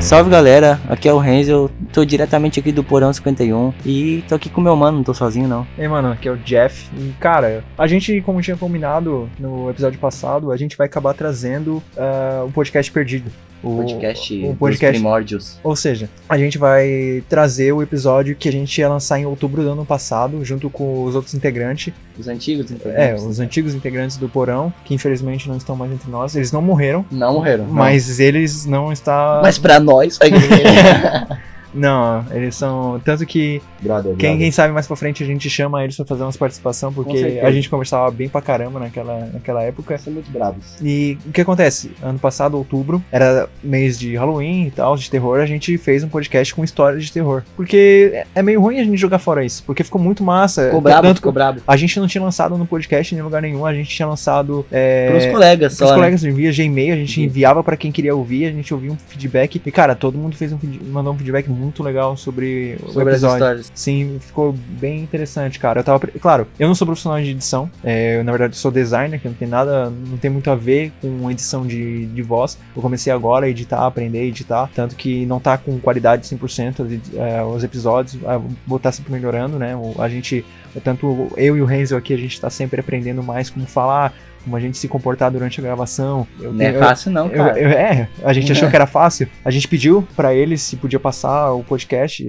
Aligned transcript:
Salve 0.00 0.30
galera, 0.30 0.80
aqui 0.88 1.06
é 1.08 1.12
o 1.12 1.18
Renzo, 1.18 1.70
tô 1.92 2.04
diretamente 2.06 2.58
aqui 2.58 2.72
do 2.72 2.82
Porão 2.82 3.12
51 3.12 3.72
e 3.84 4.24
tô 4.28 4.34
aqui 4.34 4.48
com 4.48 4.60
meu 4.60 4.74
mano, 4.74 4.96
não 4.98 5.04
tô 5.04 5.12
sozinho 5.12 5.46
não. 5.46 5.66
E 5.76 5.82
aí, 5.82 5.88
mano, 5.88 6.10
aqui 6.10 6.26
é 6.26 6.32
o 6.32 6.36
Jeff. 6.38 6.88
E, 6.98 7.12
cara, 7.20 7.62
a 7.76 7.86
gente, 7.86 8.20
como 8.22 8.40
tinha 8.40 8.56
combinado 8.56 9.28
no 9.38 9.68
episódio 9.70 9.98
passado, 10.00 10.50
a 10.50 10.56
gente 10.56 10.76
vai 10.76 10.86
acabar 10.86 11.12
trazendo 11.12 11.82
uh, 11.96 12.46
o 12.46 12.50
podcast 12.50 12.90
perdido. 12.90 13.30
O 13.62 13.76
podcast, 13.76 14.34
o 14.46 14.56
podcast 14.56 14.98
primórdios. 14.98 15.58
Ou 15.62 15.76
seja, 15.76 16.08
a 16.26 16.38
gente 16.38 16.56
vai 16.56 17.22
trazer 17.28 17.70
o 17.72 17.82
episódio 17.82 18.34
que 18.34 18.48
a 18.48 18.52
gente 18.52 18.78
ia 18.80 18.88
lançar 18.88 19.18
em 19.20 19.26
outubro 19.26 19.62
do 19.62 19.68
ano 19.72 19.84
passado, 19.84 20.42
junto 20.42 20.70
com 20.70 21.04
os 21.04 21.14
outros 21.14 21.34
integrantes. 21.34 21.92
Os 22.18 22.26
antigos 22.26 22.70
É, 22.70 22.74
integrantes. 22.74 23.24
os 23.26 23.38
antigos 23.38 23.74
integrantes 23.74 24.16
do 24.16 24.30
Porão, 24.30 24.72
que 24.82 24.94
infelizmente 24.94 25.46
não 25.46 25.58
estão 25.58 25.76
mais 25.76 25.92
entre 25.92 26.10
nós. 26.10 26.34
Eles 26.34 26.50
não 26.52 26.62
morreram, 26.62 27.04
Não 27.10 27.34
morreram. 27.34 27.66
não. 27.66 27.74
mas 27.74 28.18
eles 28.18 28.64
não 28.64 28.90
estão. 28.90 29.42
Mas 29.42 29.58
pra 29.58 29.78
nós, 29.78 29.89
nós. 29.90 30.18
É. 30.22 31.49
Não, 31.74 32.24
eles 32.32 32.54
são. 32.54 33.00
Tanto 33.04 33.24
que 33.26 33.62
brother, 33.80 34.14
Quem, 34.16 34.30
brother. 34.30 34.38
quem 34.38 34.50
sabe 34.50 34.72
mais 34.74 34.86
pra 34.86 34.96
frente 34.96 35.22
a 35.22 35.26
gente 35.26 35.48
chama 35.48 35.82
eles 35.84 35.96
pra 35.96 36.04
fazer 36.04 36.22
umas 36.22 36.36
participação, 36.36 36.92
porque 36.92 37.40
a 37.42 37.50
gente 37.50 37.68
conversava 37.68 38.10
bem 38.10 38.28
pra 38.28 38.40
caramba 38.40 38.80
naquela, 38.80 39.28
naquela 39.32 39.62
época. 39.62 39.96
são 39.98 40.12
muito 40.12 40.30
bravos. 40.30 40.76
E 40.82 41.18
o 41.26 41.32
que 41.32 41.40
acontece? 41.40 41.92
Ano 42.02 42.18
passado, 42.18 42.56
outubro, 42.56 43.02
era 43.12 43.48
mês 43.62 43.98
de 43.98 44.16
Halloween 44.16 44.66
e 44.66 44.70
tal, 44.70 44.96
de 44.96 45.10
terror, 45.10 45.38
a 45.40 45.46
gente 45.46 45.76
fez 45.78 46.02
um 46.02 46.08
podcast 46.08 46.54
com 46.54 46.64
histórias 46.64 47.04
de 47.04 47.12
terror. 47.12 47.42
Porque 47.56 48.10
é- 48.14 48.26
é 48.36 48.42
meio 48.42 48.60
ruim 48.60 48.78
a 48.80 48.84
gente 48.84 48.96
jogar 48.96 49.18
fora 49.18 49.44
isso, 49.44 49.62
porque 49.64 49.84
ficou 49.84 50.00
muito 50.00 50.22
massa. 50.24 50.64
Ficou 50.66 50.80
brabo, 50.80 51.02
Tanto 51.08 51.16
ficou 51.16 51.32
brabo. 51.32 51.60
A 51.66 51.76
gente 51.76 51.98
não 52.00 52.06
tinha 52.06 52.22
lançado 52.22 52.56
no 52.56 52.66
podcast 52.66 53.14
em 53.14 53.20
lugar 53.22 53.42
nenhum, 53.42 53.64
a 53.66 53.74
gente 53.74 53.88
tinha 53.94 54.08
lançado. 54.08 54.64
É, 54.72 55.10
Pros 55.10 55.26
colegas 55.26 55.74
só, 55.74 55.84
Os 55.84 55.90
né? 55.90 55.96
colegas 55.96 56.24
envia 56.24 56.50
de 56.52 56.62
e-mail, 56.62 56.94
a 56.94 56.96
gente 56.96 57.18
Uhum. 57.20 57.26
enviava 57.26 57.62
pra 57.62 57.76
quem 57.76 57.92
queria 57.92 58.14
ouvir, 58.14 58.46
a 58.46 58.52
gente 58.52 58.72
ouvia 58.72 58.90
um 58.92 58.96
feedback. 58.96 59.60
E, 59.64 59.70
cara, 59.70 59.94
todo 59.94 60.16
mundo 60.18 60.36
fez 60.36 60.52
um 60.52 60.58
feed- 60.58 60.80
mandou 60.90 61.12
um 61.12 61.16
feedback 61.16 61.48
muito 61.48 61.59
legal 61.82 62.16
sobre, 62.16 62.76
o 62.82 62.92
sobre 62.92 63.10
as 63.10 63.16
episódio. 63.22 63.34
histórias. 63.36 63.72
Sim, 63.74 64.18
ficou 64.20 64.52
bem 64.52 65.00
interessante, 65.02 65.58
cara. 65.58 65.80
Eu 65.80 65.84
tava. 65.84 65.98
Claro, 66.20 66.46
eu 66.58 66.66
não 66.68 66.74
sou 66.74 66.86
profissional 66.86 67.20
de 67.20 67.30
edição. 67.30 67.70
é, 67.84 68.18
eu, 68.18 68.24
na 68.24 68.32
verdade, 68.32 68.56
sou 68.56 68.70
designer, 68.70 69.20
que 69.20 69.28
não 69.28 69.34
tem 69.34 69.48
nada. 69.48 69.90
Não 69.90 70.16
tem 70.16 70.30
muito 70.30 70.50
a 70.50 70.54
ver 70.54 70.92
com 71.00 71.30
edição 71.30 71.66
de, 71.66 72.06
de 72.06 72.22
voz. 72.22 72.58
Eu 72.74 72.82
comecei 72.82 73.12
agora 73.12 73.46
a 73.46 73.48
editar, 73.48 73.86
aprender 73.86 74.18
a 74.20 74.24
editar. 74.24 74.70
Tanto 74.74 74.96
que 74.96 75.26
não 75.26 75.38
tá 75.40 75.56
com 75.58 75.78
qualidade 75.78 76.26
100% 76.26 76.80
as 76.84 76.92
edi- 76.92 77.16
é, 77.18 77.42
os 77.42 77.62
episódios. 77.64 78.16
é, 78.24 78.40
vou 78.66 78.76
estar 78.78 78.92
sempre 78.92 79.12
melhorando, 79.12 79.58
né? 79.58 79.74
O- 79.76 79.94
A 80.00 80.08
gente. 80.08 80.44
Tanto 80.84 81.28
eu 81.36 81.56
e 81.56 81.60
o 81.60 81.64
Renzo 81.64 81.96
aqui, 81.96 82.14
a 82.14 82.16
gente 82.16 82.40
tá 82.40 82.48
sempre 82.48 82.80
aprendendo 82.80 83.22
mais 83.22 83.50
como 83.50 83.66
falar. 83.66 84.12
Como 84.44 84.56
a 84.56 84.60
gente 84.60 84.78
se 84.78 84.88
comportar 84.88 85.30
durante 85.30 85.60
a 85.60 85.62
gravação. 85.62 86.26
Eu 86.40 86.52
Não 86.52 86.60
é 86.64 86.70
tenho- 86.70 86.82
fácil 86.82 87.10
não, 87.10 87.26
eu- 87.26 87.44
cara. 87.44 87.58
eu- 87.58 87.68
é, 87.70 88.08
a 88.24 88.32
gente 88.32 88.50
achou 88.50 88.68
que 88.70 88.76
era 88.76 88.86
fácil. 88.86 89.28
A 89.44 89.50
gente 89.50 89.68
pediu 89.68 90.06
pra 90.16 90.34
eles 90.34 90.62
se 90.62 90.76
podia 90.76 90.98
passar 90.98 91.52
o 91.52 91.62
podcast, 91.62 92.22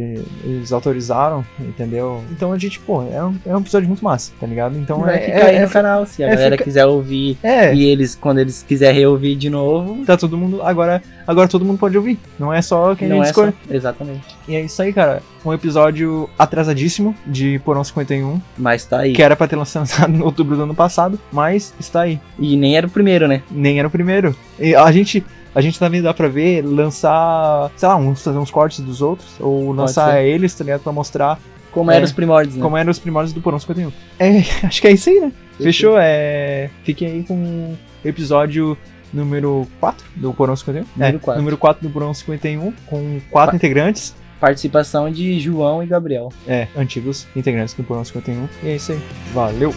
eles 0.43 0.71
autorizaram, 0.71 1.45
entendeu? 1.59 2.21
Então 2.31 2.51
a 2.51 2.57
gente, 2.57 2.79
pô, 2.79 3.01
é 3.03 3.23
um, 3.23 3.35
é 3.45 3.55
um 3.55 3.59
episódio 3.59 3.87
muito 3.87 4.03
massa, 4.03 4.31
tá 4.39 4.45
ligado? 4.45 4.77
Então 4.77 4.99
Vai 4.99 5.15
é, 5.15 5.19
ficar 5.19 5.37
é, 5.37 5.45
aí 5.51 5.55
é, 5.55 5.61
no 5.65 5.69
canal, 5.69 6.05
se 6.05 6.23
a 6.23 6.27
é, 6.27 6.29
galera 6.31 6.51
fica- 6.51 6.63
quiser 6.65 6.85
ouvir 6.85 7.37
é, 7.41 7.73
e 7.73 7.83
eles, 7.85 8.13
quando 8.15 8.39
eles 8.39 8.63
quiserem 8.67 8.99
reouvir 8.99 9.35
de 9.35 9.49
novo, 9.49 10.05
tá 10.05 10.17
todo 10.17 10.37
mundo 10.37 10.61
agora, 10.63 11.01
agora 11.27 11.47
todo 11.47 11.63
mundo 11.65 11.77
pode 11.77 11.97
ouvir. 11.97 12.19
Não 12.39 12.53
é 12.53 12.61
só 12.61 12.95
quem 12.95 13.07
a 13.07 13.09
não 13.09 13.17
gente 13.17 13.27
é 13.27 13.29
escolhe. 13.29 13.53
só... 13.67 13.73
Exatamente. 13.73 14.21
E 14.47 14.55
é 14.55 14.61
isso 14.61 14.81
aí, 14.81 14.91
cara. 14.93 15.21
Um 15.45 15.53
episódio 15.53 16.29
atrasadíssimo 16.37 17.15
de 17.25 17.59
Porão 17.65 17.83
51, 17.83 18.39
Mas 18.57 18.85
tá 18.85 18.99
aí. 18.99 19.13
que 19.13 19.21
era 19.23 19.35
pra 19.35 19.47
ter 19.47 19.55
lançado 19.55 19.87
em 20.13 20.21
outubro 20.21 20.55
do 20.55 20.63
ano 20.63 20.75
passado, 20.75 21.19
mas 21.31 21.73
está 21.79 22.01
aí. 22.01 22.19
E 22.37 22.55
nem 22.57 22.75
era 22.77 22.85
o 22.87 22.89
primeiro, 22.89 23.27
né? 23.27 23.41
Nem 23.49 23.79
era 23.79 23.87
o 23.87 23.91
primeiro. 23.91 24.35
E 24.59 24.75
a 24.75 24.91
gente. 24.91 25.23
A 25.53 25.59
gente 25.59 25.77
também 25.77 26.01
dá 26.01 26.13
pra 26.13 26.29
ver, 26.29 26.61
lançar, 26.63 27.69
sei 27.75 27.89
lá, 27.89 27.97
uns, 27.97 28.23
fazer 28.23 28.37
uns 28.37 28.49
cortes 28.49 28.79
dos 28.79 29.01
outros, 29.01 29.27
ou 29.37 29.73
lançar 29.73 30.13
ser. 30.13 30.23
eles, 30.25 30.53
tá 30.53 30.63
ligado? 30.63 30.79
Pra 30.81 30.93
mostrar 30.93 31.37
Como 31.73 31.91
É. 31.91 31.95
eram 31.95 32.05
os 32.05 32.11
primórdios, 32.13 32.55
né? 32.55 32.61
como 32.61 32.77
eram 32.77 32.89
os 32.89 32.99
primórdios 32.99 33.33
do 33.33 33.41
Porão 33.41 33.59
51. 33.59 33.91
É, 34.17 34.39
acho 34.65 34.79
que 34.81 34.87
é 34.87 34.91
isso 34.91 35.09
aí, 35.09 35.19
né? 35.19 35.31
Fechou? 35.57 35.95
É, 35.99 36.69
fiquem 36.83 37.07
aí 37.09 37.23
com 37.23 37.33
o 37.35 37.77
episódio 38.07 38.77
número 39.13 39.67
4 39.79 40.05
do 40.15 40.33
Porão 40.33 40.55
51. 40.55 40.85
Número 40.95 41.15
é, 41.15 41.19
quatro. 41.19 41.39
número 41.41 41.57
4 41.57 41.87
do 41.87 41.93
Porão 41.93 42.13
51, 42.13 42.71
com 42.85 43.21
quatro 43.29 43.51
Pa- 43.51 43.55
integrantes. 43.57 44.15
Participação 44.39 45.11
de 45.11 45.39
João 45.39 45.83
e 45.83 45.85
Gabriel. 45.85 46.29
É, 46.47 46.67
antigos 46.75 47.27
integrantes 47.35 47.73
do 47.75 47.83
Porão 47.83 48.03
51. 48.03 48.47
E 48.63 48.69
é 48.69 48.75
isso 48.75 48.91
aí. 48.91 48.99
Valeu! 49.33 49.71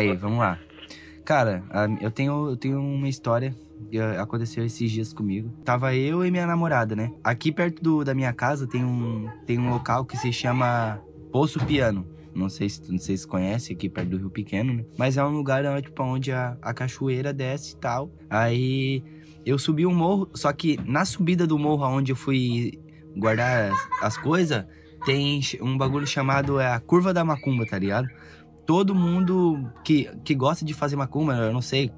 Aí, 0.00 0.16
vamos 0.16 0.38
lá. 0.38 0.58
Cara, 1.24 1.62
eu 2.00 2.10
tenho, 2.10 2.48
eu 2.50 2.56
tenho 2.56 2.80
uma 2.80 3.08
história 3.08 3.54
que 3.90 3.98
ah, 3.98 4.22
aconteceu 4.22 4.64
esses 4.64 4.90
dias 4.90 5.12
comigo. 5.12 5.52
Tava 5.64 5.94
eu 5.94 6.24
e 6.24 6.30
minha 6.30 6.46
namorada, 6.46 6.96
né? 6.96 7.12
Aqui 7.22 7.52
perto 7.52 7.82
do- 7.82 8.02
da 8.02 8.14
minha 8.14 8.32
casa 8.32 8.66
tem 8.66 8.82
um, 8.82 9.28
tem 9.46 9.58
um 9.58 9.68
local 9.68 10.04
que 10.06 10.16
se 10.16 10.32
chama 10.32 10.98
Poço 11.30 11.58
Piano. 11.66 12.06
Não 12.34 12.48
sei 12.48 12.68
se 12.68 12.90
não 12.90 12.98
sei 12.98 13.16
se 13.16 13.26
conhece 13.26 13.72
aqui 13.74 13.88
perto 13.90 14.08
do 14.10 14.16
Rio 14.16 14.30
Pequeno, 14.30 14.72
né? 14.72 14.84
Mas 14.96 15.16
é 15.18 15.24
um 15.24 15.30
lugar 15.36 15.64
onde, 15.66 15.82
tipo, 15.82 16.02
onde 16.02 16.32
a, 16.32 16.56
a 16.62 16.72
cachoeira 16.72 17.32
desce 17.32 17.74
e 17.74 17.76
tal. 17.76 18.10
Aí 18.30 19.02
eu 19.44 19.58
subi 19.58 19.84
um 19.84 19.94
morro, 19.94 20.30
só 20.34 20.50
que 20.52 20.78
na 20.86 21.04
subida 21.04 21.46
do 21.46 21.58
morro 21.58 21.84
onde 21.86 22.12
eu 22.12 22.16
fui 22.16 22.78
guardar 23.16 23.70
as, 23.72 23.78
as 24.00 24.16
coisas, 24.16 24.64
tem 25.04 25.40
um 25.60 25.76
bagulho 25.76 26.06
chamado 26.06 26.58
é, 26.60 26.72
a 26.72 26.78
curva 26.80 27.12
da 27.12 27.24
macumba, 27.24 27.66
tá 27.66 27.78
ligado? 27.78 28.08
Todo 28.70 28.94
mundo 28.94 29.68
que, 29.82 30.08
que 30.22 30.32
gosta 30.32 30.64
de 30.64 30.72
fazer 30.72 30.94
macumba, 30.94 31.34
eu 31.34 31.52
não 31.52 31.60
sei 31.60 31.90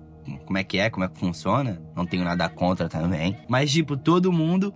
como 0.46 0.56
é 0.56 0.64
que 0.64 0.78
é, 0.78 0.88
como 0.88 1.04
é 1.04 1.08
que 1.08 1.20
funciona, 1.20 1.78
não 1.94 2.06
tenho 2.06 2.24
nada 2.24 2.48
contra 2.48 2.88
também. 2.88 3.36
Mas, 3.46 3.70
tipo, 3.70 3.94
todo 3.94 4.32
mundo 4.32 4.72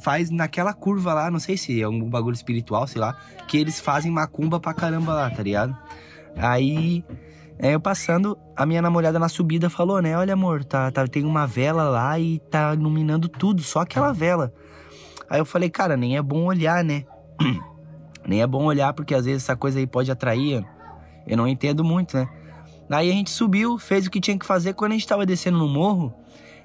faz 0.00 0.28
naquela 0.28 0.74
curva 0.74 1.14
lá, 1.14 1.30
não 1.30 1.38
sei 1.38 1.56
se 1.56 1.80
é 1.80 1.88
um 1.88 2.10
bagulho 2.10 2.34
espiritual, 2.34 2.88
sei 2.88 3.00
lá, 3.00 3.16
que 3.46 3.56
eles 3.56 3.78
fazem 3.78 4.10
macumba 4.10 4.58
pra 4.58 4.74
caramba 4.74 5.14
lá, 5.14 5.30
tá 5.30 5.40
ligado? 5.40 5.78
Aí, 6.36 7.04
é, 7.60 7.76
eu 7.76 7.80
passando, 7.80 8.36
a 8.56 8.66
minha 8.66 8.82
namorada 8.82 9.16
na 9.16 9.28
subida 9.28 9.70
falou, 9.70 10.02
né? 10.02 10.18
Olha, 10.18 10.32
amor, 10.32 10.64
tá, 10.64 10.90
tá, 10.90 11.06
tem 11.06 11.24
uma 11.24 11.46
vela 11.46 11.84
lá 11.84 12.18
e 12.18 12.40
tá 12.40 12.74
iluminando 12.74 13.28
tudo, 13.28 13.62
só 13.62 13.82
aquela 13.82 14.12
vela. 14.12 14.52
Aí 15.30 15.38
eu 15.38 15.46
falei, 15.46 15.70
cara, 15.70 15.96
nem 15.96 16.16
é 16.16 16.22
bom 16.22 16.46
olhar, 16.46 16.82
né? 16.82 17.04
nem 18.26 18.42
é 18.42 18.46
bom 18.48 18.64
olhar, 18.64 18.92
porque 18.94 19.14
às 19.14 19.26
vezes 19.26 19.44
essa 19.44 19.54
coisa 19.54 19.78
aí 19.78 19.86
pode 19.86 20.10
atrair. 20.10 20.66
Eu 21.26 21.36
não 21.36 21.48
entendo 21.48 21.82
muito, 21.82 22.16
né? 22.16 22.28
Aí 22.88 23.10
a 23.10 23.12
gente 23.12 23.30
subiu, 23.30 23.78
fez 23.78 24.06
o 24.06 24.10
que 24.10 24.20
tinha 24.20 24.38
que 24.38 24.46
fazer. 24.46 24.72
Quando 24.74 24.92
a 24.92 24.94
gente 24.94 25.06
tava 25.06 25.26
descendo 25.26 25.58
no 25.58 25.68
morro, 25.68 26.14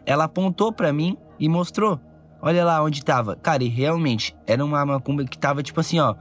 ela 0.05 0.25
apontou 0.25 0.71
pra 0.71 0.93
mim 0.93 1.17
e 1.39 1.49
mostrou. 1.49 1.99
Olha 2.41 2.63
lá 2.63 2.83
onde 2.83 3.03
tava. 3.03 3.35
Cara, 3.35 3.63
e 3.63 3.67
realmente, 3.67 4.35
era 4.45 4.63
uma 4.63 4.85
macumba 4.85 5.23
que 5.25 5.37
tava 5.37 5.63
tipo 5.63 5.79
assim, 5.79 5.99
ó. 5.99 6.15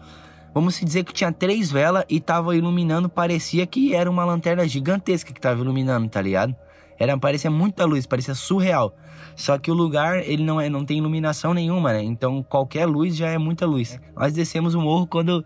Vamos 0.52 0.80
dizer 0.80 1.04
que 1.04 1.12
tinha 1.12 1.30
três 1.30 1.70
velas 1.70 2.04
e 2.08 2.18
tava 2.18 2.56
iluminando, 2.56 3.08
parecia 3.08 3.66
que 3.66 3.94
era 3.94 4.10
uma 4.10 4.24
lanterna 4.24 4.66
gigantesca 4.66 5.32
que 5.32 5.40
tava 5.40 5.60
iluminando, 5.60 6.08
tá 6.08 6.20
ligado? 6.20 6.56
Era, 6.98 7.16
parecia 7.16 7.50
muita 7.50 7.84
luz, 7.84 8.04
parecia 8.04 8.34
surreal. 8.34 8.94
Só 9.36 9.56
que 9.58 9.70
o 9.70 9.74
lugar, 9.74 10.18
ele 10.18 10.42
não, 10.44 10.60
é, 10.60 10.68
não 10.68 10.84
tem 10.84 10.98
iluminação 10.98 11.54
nenhuma, 11.54 11.92
né? 11.92 12.02
Então 12.02 12.42
qualquer 12.42 12.86
luz 12.86 13.16
já 13.16 13.28
é 13.28 13.38
muita 13.38 13.64
luz. 13.66 13.98
Nós 14.16 14.32
descemos 14.32 14.74
o 14.74 14.80
morro 14.80 15.06
quando, 15.06 15.44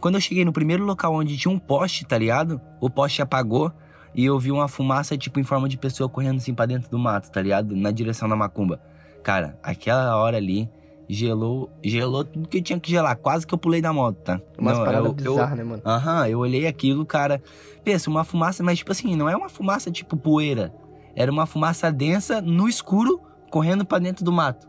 quando 0.00 0.16
eu 0.16 0.20
cheguei 0.20 0.44
no 0.44 0.52
primeiro 0.52 0.84
local 0.84 1.14
onde 1.14 1.36
tinha 1.36 1.52
um 1.52 1.58
poste, 1.58 2.04
tá 2.04 2.18
ligado? 2.18 2.60
O 2.80 2.90
poste 2.90 3.22
apagou 3.22 3.70
e 4.14 4.24
eu 4.24 4.38
vi 4.38 4.50
uma 4.50 4.66
fumaça, 4.68 5.16
tipo, 5.16 5.38
em 5.38 5.44
forma 5.44 5.68
de 5.68 5.76
pessoa 5.76 6.08
correndo 6.08 6.38
assim 6.38 6.54
pra 6.54 6.66
dentro 6.66 6.90
do 6.90 6.98
mato, 6.98 7.30
tá 7.30 7.40
ligado? 7.42 7.76
Na 7.76 7.90
direção 7.90 8.28
da 8.28 8.34
macumba. 8.34 8.80
Cara, 9.22 9.58
aquela 9.62 10.16
hora 10.16 10.36
ali 10.36 10.68
gelou, 11.08 11.70
gelou 11.84 12.24
tudo 12.24 12.48
que 12.48 12.60
tinha 12.60 12.80
que 12.80 12.90
gelar. 12.90 13.16
Quase 13.16 13.46
que 13.46 13.54
eu 13.54 13.58
pulei 13.58 13.80
da 13.80 13.92
moto, 13.92 14.16
tá? 14.16 14.40
Umas 14.58 14.78
paradas 14.84 15.04
eu- 15.06 15.06
eu- 15.10 15.34
bizarras, 15.34 15.58
né, 15.58 15.64
mano? 15.64 15.82
Aham, 15.84 16.28
eu 16.28 16.38
olhei 16.40 16.66
aquilo, 16.66 17.04
cara. 17.06 17.40
Pensa, 17.84 18.10
uma 18.10 18.24
fumaça, 18.24 18.62
mas 18.64 18.78
tipo 18.78 18.90
assim, 18.90 19.14
não 19.14 19.28
é 19.28 19.36
uma 19.36 19.48
fumaça 19.48 19.90
tipo 19.90 20.16
poeira. 20.16 20.72
Era 21.16 21.32
uma 21.32 21.46
fumaça 21.46 21.90
densa 21.90 22.40
no 22.42 22.68
escuro, 22.68 23.20
correndo 23.50 23.84
pra 23.84 23.98
dentro 23.98 24.24
do 24.24 24.30
mato. 24.30 24.68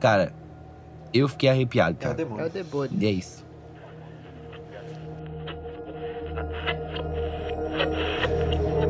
Cara, 0.00 0.32
eu 1.12 1.28
fiquei 1.28 1.48
arrepiado, 1.50 1.96
É 1.96 1.96
o 1.96 2.00
cara. 2.02 2.14
demônio. 2.14 2.50
demônio. 2.50 2.92
E 2.98 3.04
é 3.06 3.10
isso. 3.10 3.44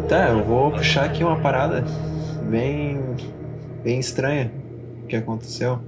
Tá, 0.09 0.29
eu 0.31 0.45
vou 0.45 0.71
puxar 0.71 1.07
aqui 1.07 1.25
uma 1.25 1.41
parada 1.41 1.83
bem, 2.49 3.01
bem 3.83 3.99
estranha 3.99 4.53
que 5.09 5.17
aconteceu. 5.17 5.81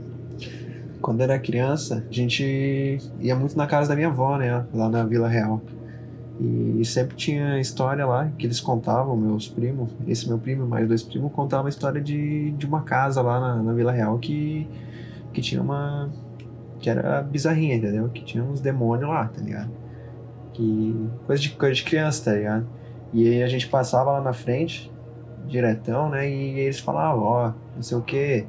quando 1.01 1.21
era 1.21 1.39
criança, 1.39 2.05
a 2.09 2.13
gente 2.13 2.99
ia 3.21 3.37
muito 3.37 3.57
na 3.57 3.67
casa 3.67 3.89
da 3.91 3.95
minha 3.95 4.09
avó, 4.09 4.37
né? 4.39 4.65
Lá 4.75 4.89
na 4.89 5.05
Vila 5.05 5.29
Real. 5.29 5.61
E 6.39 6.85
sempre 6.85 7.17
tinha 7.17 7.59
história 7.59 8.05
lá 8.05 8.31
que 8.39 8.47
eles 8.47 8.61
contavam, 8.61 9.17
meus 9.17 9.49
primos, 9.49 9.91
esse 10.07 10.29
meu 10.29 10.39
primo 10.39 10.67
mais 10.67 10.87
dois 10.87 11.03
primos, 11.03 11.33
contavam 11.33 11.67
a 11.67 11.69
história 11.71 12.01
de, 12.01 12.51
de 12.53 12.67
uma 12.67 12.83
casa 12.83 13.23
lá 13.23 13.41
na, 13.41 13.63
na 13.63 13.73
Vila 13.73 13.91
Real 13.91 14.19
que, 14.19 14.69
que 15.33 15.41
tinha 15.41 15.63
uma. 15.63 16.11
que 16.79 16.91
era 16.91 17.23
bizarrinha, 17.23 17.77
entendeu? 17.77 18.11
Que 18.11 18.23
tinha 18.23 18.45
uns 18.45 18.61
demônios 18.61 19.09
lá, 19.09 19.27
tá 19.29 19.41
ligado? 19.41 19.71
Que. 20.53 21.09
coisa 21.27 21.43
de, 21.43 21.51
coisa 21.51 21.75
de 21.75 21.85
criança, 21.85 22.27
tá 22.27 22.37
ligado? 22.37 22.67
E 23.15 23.27
aí 23.29 23.43
a 23.43 23.49
gente 23.49 23.67
passava 23.69 24.13
lá 24.13 24.21
na 24.21 24.35
frente, 24.35 24.93
diretão, 25.47 26.11
né? 26.11 26.29
E 26.29 26.61
eles 26.61 26.79
falavam, 26.79 27.23
ó, 27.23 27.53
não 27.75 27.83
sei 27.83 27.97
o 27.97 28.03
que, 28.03 28.45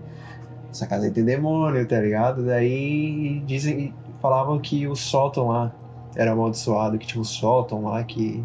essa 0.69 0.85
casa 0.85 1.05
aí 1.05 1.11
tem 1.11 1.23
demônio, 1.23 1.87
tá 1.87 2.01
ligado? 2.01 2.45
Daí 2.45 3.41
dizem, 3.45 3.93
falavam 4.21 4.59
que 4.59 4.87
o 4.87 4.95
sótão 4.95 5.47
lá 5.47 5.71
era 6.17 6.31
amaldiçoado, 6.31 6.97
que 6.97 7.05
tinha 7.05 7.21
um 7.21 7.23
sótão 7.23 7.83
lá 7.83 8.03
que 8.03 8.43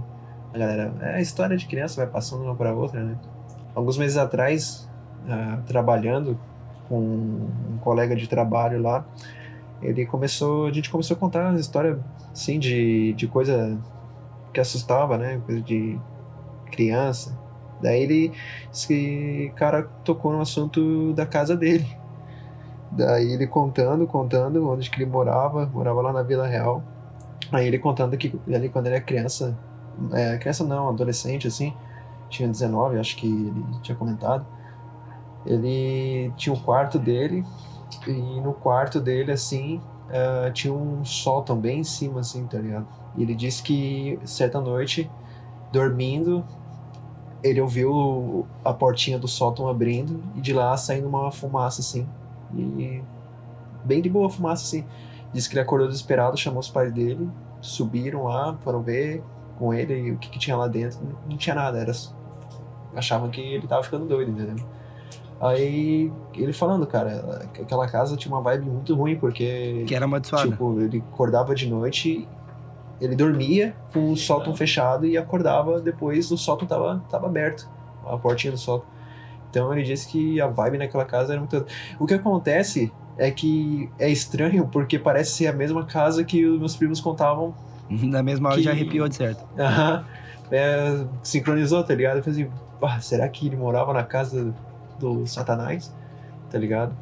a 0.53 0.59
galera. 0.59 0.93
É 1.01 1.15
a 1.15 1.21
história 1.21 1.57
de 1.57 1.67
criança, 1.67 1.97
vai 1.97 2.13
passando 2.13 2.45
uma 2.45 2.55
para 2.55 2.75
outra, 2.75 3.03
né? 3.03 3.17
Alguns 3.75 3.97
meses 3.97 4.19
atrás, 4.19 4.87
uh, 5.25 5.63
trabalhando 5.63 6.39
com 6.87 6.99
um 6.99 7.79
colega 7.81 8.15
de 8.15 8.29
trabalho 8.29 8.83
lá, 8.83 9.07
ele 9.81 10.05
começou. 10.05 10.67
A 10.67 10.73
gente 10.73 10.91
começou 10.91 11.17
a 11.17 11.21
contar 11.21 11.49
uma 11.49 11.59
história 11.59 11.99
assim 12.31 12.59
de, 12.59 13.15
de 13.15 13.27
coisa 13.27 13.79
que 14.53 14.61
assustava, 14.61 15.17
né? 15.17 15.41
Coisa 15.47 15.63
de 15.63 15.99
criança. 16.71 17.35
Daí 17.81 18.03
ele. 18.03 18.33
Esse 18.71 19.51
cara 19.57 19.85
tocou 20.05 20.31
no 20.31 20.43
assunto 20.43 21.15
da 21.15 21.25
casa 21.25 21.57
dele. 21.57 21.87
Daí 22.91 23.33
ele 23.33 23.47
contando, 23.47 24.07
contando 24.07 24.69
onde 24.69 24.91
que 24.91 25.03
ele 25.03 25.11
morava, 25.11 25.65
morava 25.73 26.03
lá 26.03 26.13
na 26.13 26.23
Vila 26.23 26.47
Real. 26.47 26.83
Aí 27.53 27.67
ele 27.67 27.79
contando 27.79 28.17
que 28.17 28.35
ali 28.53 28.69
quando 28.69 28.87
ele 28.87 28.97
era 28.97 29.05
criança, 29.05 29.59
é, 30.13 30.39
criança 30.39 30.65
não, 30.65 30.89
adolescente 30.89 31.47
assim, 31.47 31.75
tinha 32.31 32.49
19, 32.49 32.99
acho 32.99 33.17
que 33.17 33.27
ele 33.27 33.65
tinha 33.83 33.97
comentado. 33.97 34.47
Ele 35.45 36.33
tinha 36.37 36.55
um 36.55 36.59
quarto 36.59 36.99
dele 36.99 37.45
e 38.07 38.41
no 38.41 38.55
quarto 38.55 39.01
dele 39.01 39.33
assim 39.33 39.81
uh, 40.09 40.51
tinha 40.53 40.73
um 40.73 41.05
sótão 41.05 41.57
bem 41.57 41.81
em 41.81 41.85
cima 41.85 42.21
assim, 42.21 42.47
tá 42.47 42.59
ligado? 42.59 42.87
E 43.17 43.23
ele 43.23 43.35
disse 43.35 43.63
que 43.63 44.19
certa 44.25 44.61
noite, 44.61 45.11
dormindo, 45.71 46.45
ele 47.43 47.61
ouviu 47.61 48.47
a 48.65 48.73
portinha 48.73 49.19
do 49.19 49.29
sótão 49.29 49.69
abrindo 49.69 50.23
e 50.37 50.41
de 50.41 50.53
lá 50.53 50.77
saindo 50.77 51.09
uma 51.09 51.31
fumaça 51.31 51.81
assim. 51.81 52.09
E 52.55 53.03
bem 53.85 54.01
de 54.01 54.09
boa 54.09 54.31
fumaça 54.31 54.65
assim. 54.65 54.87
Disse 55.33 55.49
que 55.49 55.55
ele 55.55 55.63
acordou 55.63 55.89
desesperado, 55.89 56.37
chamou 56.37 56.61
os 56.61 56.69
pais 56.69 56.93
dele, 56.93 57.29
subiram 57.61 58.25
lá, 58.25 58.57
foram 58.63 58.83
ver 58.83 59.23
com 59.59 59.73
ele 59.73 60.13
o 60.13 60.19
que, 60.19 60.29
que 60.29 60.39
tinha 60.39 60.57
lá 60.57 60.69
dentro. 60.69 61.01
Não 61.29 61.37
tinha 61.37 61.55
nada, 61.55 61.79
era 61.79 61.93
achavam 62.95 63.31
que 63.31 63.41
ele 63.41 63.67
tava 63.67 63.83
ficando 63.83 64.07
doido, 64.07 64.31
entendeu? 64.31 64.65
Aí 65.41 66.13
ele 66.35 66.53
falando, 66.53 66.87
cara, 66.87 67.49
aquela 67.61 67.89
casa 67.89 68.17
tinha 68.17 68.33
uma 68.33 68.43
vibe 68.43 68.67
muito 68.67 68.95
ruim, 68.95 69.17
porque. 69.17 69.85
Que 69.87 69.95
era 69.95 70.05
amaldiçoada. 70.05 70.49
Tipo, 70.49 70.81
ele 70.81 71.03
acordava 71.13 71.55
de 71.55 71.69
noite, 71.69 72.29
ele 73.01 73.17
dormia 73.17 73.75
com 73.93 74.13
o 74.13 74.17
sótão 74.17 74.55
fechado 74.55 75.05
e 75.05 75.19
acordava 75.19 75.81
depois 75.81 76.31
o 76.31 76.39
sótão 76.39 76.69
tava, 76.69 77.03
tava 77.11 77.27
aberto, 77.27 77.69
a 78.07 78.17
portinha 78.17 78.53
do 78.53 78.59
sótão. 78.59 78.87
Então 79.51 79.73
ele 79.73 79.83
disse 79.83 80.09
que 80.09 80.41
a 80.41 80.47
vibe 80.47 80.79
naquela 80.79 81.05
casa 81.05 81.33
era 81.33 81.41
muito. 81.41 81.67
O 81.99 82.07
que 82.07 82.15
acontece 82.15 82.93
é 83.17 83.31
que 83.31 83.91
é 83.99 84.09
estranho 84.09 84.67
porque 84.69 84.99
parece 84.99 85.33
ser 85.33 85.47
a 85.47 85.53
mesma 85.53 85.85
casa 85.85 86.25
que 86.25 86.45
os 86.47 86.59
meus 86.59 86.77
primos 86.77 87.01
contavam. 87.01 87.55
Na 87.89 88.23
mesma 88.23 88.49
hora 88.51 88.59
que... 88.59 88.65
já 88.65 88.71
arrepiou 88.71 89.09
de 89.09 89.17
certo. 89.17 89.45
Aham. 89.59 90.05
É, 90.51 91.07
sincronizou, 91.23 91.83
tá 91.83 91.95
ligado? 91.95 92.19
Eu 92.19 92.23
falei 92.23 92.43
assim, 92.43 92.53
ah, 92.83 93.01
será 93.01 93.29
que 93.29 93.47
ele 93.47 93.57
morava 93.57 93.93
na 93.93 94.03
casa 94.03 94.55
do 94.99 95.27
Satanás? 95.27 95.95
Tá 96.51 96.59
ligado? 96.59 96.95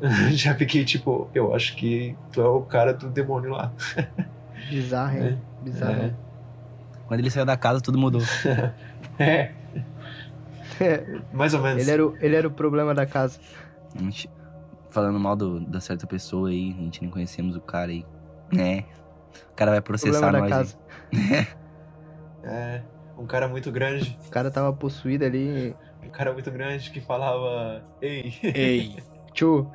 já 0.32 0.54
fiquei 0.54 0.84
tipo, 0.84 1.28
eu 1.34 1.54
acho 1.54 1.76
que 1.76 2.16
tu 2.32 2.40
é 2.40 2.48
o 2.48 2.62
cara 2.62 2.92
do 2.92 3.08
demônio 3.08 3.50
lá. 3.50 3.70
Bizarro, 4.68 5.16
hein? 5.16 5.38
É. 5.38 5.64
Bizarro. 5.64 6.02
É. 6.02 6.14
Quando 7.06 7.20
ele 7.20 7.30
saiu 7.30 7.44
da 7.44 7.56
casa, 7.56 7.80
tudo 7.80 7.98
mudou. 7.98 8.22
é. 9.18 9.52
Mais 11.32 11.54
ou 11.54 11.60
menos. 11.60 11.82
Ele 11.82 11.90
era, 11.90 12.06
o, 12.06 12.16
ele 12.20 12.36
era 12.36 12.48
o 12.48 12.50
problema 12.50 12.94
da 12.94 13.04
casa 13.04 13.38
falando 14.90 15.18
mal 15.18 15.36
do, 15.36 15.60
da 15.60 15.80
certa 15.80 16.06
pessoa 16.06 16.48
aí, 16.48 16.74
a 16.78 16.82
gente 16.82 17.02
nem 17.02 17.10
conhecemos 17.10 17.56
o 17.56 17.60
cara 17.60 17.90
aí. 17.90 18.04
né 18.52 18.84
O 19.52 19.54
cara 19.54 19.72
vai 19.72 19.80
processar 19.80 20.32
nós. 20.32 20.50
Casa. 20.50 20.78
é, 22.44 22.82
um 23.16 23.26
cara 23.26 23.48
muito 23.48 23.70
grande. 23.70 24.18
O 24.26 24.30
cara 24.30 24.50
tava 24.50 24.72
possuído 24.72 25.24
ali. 25.24 25.74
Um 26.04 26.10
cara 26.10 26.32
muito 26.32 26.50
grande 26.50 26.90
que 26.90 27.00
falava: 27.00 27.82
Ei. 28.00 28.34
Ei. 28.42 28.96
Tchu. 29.32 29.70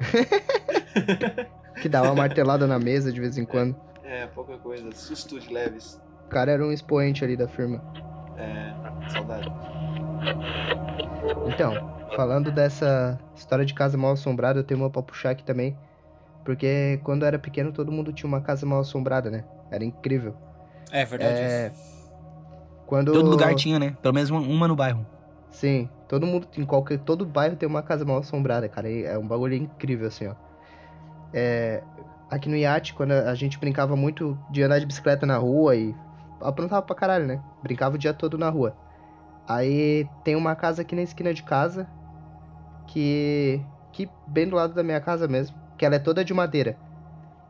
que 1.82 1.88
dava 1.88 2.08
uma 2.08 2.16
martelada 2.16 2.68
na 2.68 2.78
mesa 2.78 3.12
de 3.12 3.20
vez 3.20 3.38
em 3.38 3.46
quando. 3.46 3.76
É, 4.04 4.24
é, 4.24 4.28
pouca 4.28 4.58
coisa. 4.58 4.92
Susto 4.92 5.40
de 5.40 5.52
leves. 5.52 6.02
O 6.26 6.30
cara 6.30 6.52
era 6.52 6.66
um 6.66 6.72
expoente 6.72 7.24
ali 7.24 7.38
da 7.38 7.48
firma. 7.48 7.84
É, 8.38 8.74
saudade. 9.10 9.52
Então, 11.48 11.96
Falando 12.16 12.50
dessa 12.50 13.20
história 13.36 13.66
de 13.66 13.74
casa 13.74 13.98
mal 13.98 14.14
assombrada, 14.14 14.60
eu 14.60 14.64
tenho 14.64 14.80
uma 14.80 14.90
pra 14.90 15.02
puxar 15.02 15.32
aqui 15.32 15.44
também. 15.44 15.78
Porque 16.46 17.00
quando 17.04 17.24
eu 17.24 17.28
era 17.28 17.38
pequeno, 17.38 17.74
todo 17.74 17.92
mundo 17.92 18.14
tinha 18.14 18.28
uma 18.28 18.40
casa 18.40 18.66
mal 18.66 18.80
assombrada, 18.80 19.30
né? 19.30 19.44
Era 19.70 19.84
incrível. 19.84 20.34
É 20.92 21.04
verdade. 21.04 21.40
É... 21.40 21.72
Quando... 22.86 23.12
Todo 23.12 23.30
lugar 23.30 23.54
tinha, 23.56 23.80
né? 23.80 23.98
Pelo 24.02 24.14
menos 24.14 24.30
uma 24.30 24.68
no 24.68 24.76
bairro. 24.76 25.06
Sim, 25.50 25.90
todo 26.08 26.26
mundo, 26.26 26.48
em 26.58 26.66
qualquer, 26.66 27.00
todo 27.00 27.26
bairro 27.26 27.56
tem 27.56 27.68
uma 27.68 27.82
casa 27.82 28.06
mal 28.06 28.20
assombrada, 28.20 28.70
cara. 28.70 28.90
É 28.90 29.18
um 29.18 29.28
bagulho 29.28 29.56
incrível, 29.56 30.08
assim, 30.08 30.28
ó. 30.28 30.36
É... 31.34 31.84
Aqui 32.30 32.48
no 32.48 32.56
iate, 32.56 32.94
quando 32.94 33.12
a 33.12 33.36
gente 33.36 33.60
brincava 33.60 33.96
muito 33.96 34.38
de 34.50 34.64
andar 34.64 34.80
de 34.80 34.86
bicicleta 34.86 35.26
na 35.26 35.38
rua 35.38 35.76
e 35.76 35.94
aprontava 36.48 36.82
pra 36.82 36.96
caralho, 36.96 37.26
né? 37.26 37.42
Brincava 37.62 37.96
o 37.96 37.98
dia 37.98 38.14
todo 38.14 38.38
na 38.38 38.50
rua. 38.50 38.76
Aí 39.48 40.08
tem 40.24 40.36
uma 40.36 40.56
casa 40.56 40.82
aqui 40.82 40.96
na 40.96 41.02
esquina 41.02 41.34
de 41.34 41.44
casa, 41.44 41.88
que 42.88 43.62
que 43.92 44.10
bem 44.28 44.48
do 44.50 44.56
lado 44.58 44.74
da 44.74 44.84
minha 44.84 45.00
casa 45.00 45.26
mesmo, 45.28 45.56
que 45.78 45.86
ela 45.86 45.96
é 45.96 46.00
toda 46.00 46.26
de 46.26 46.34
madeira. 46.34 46.78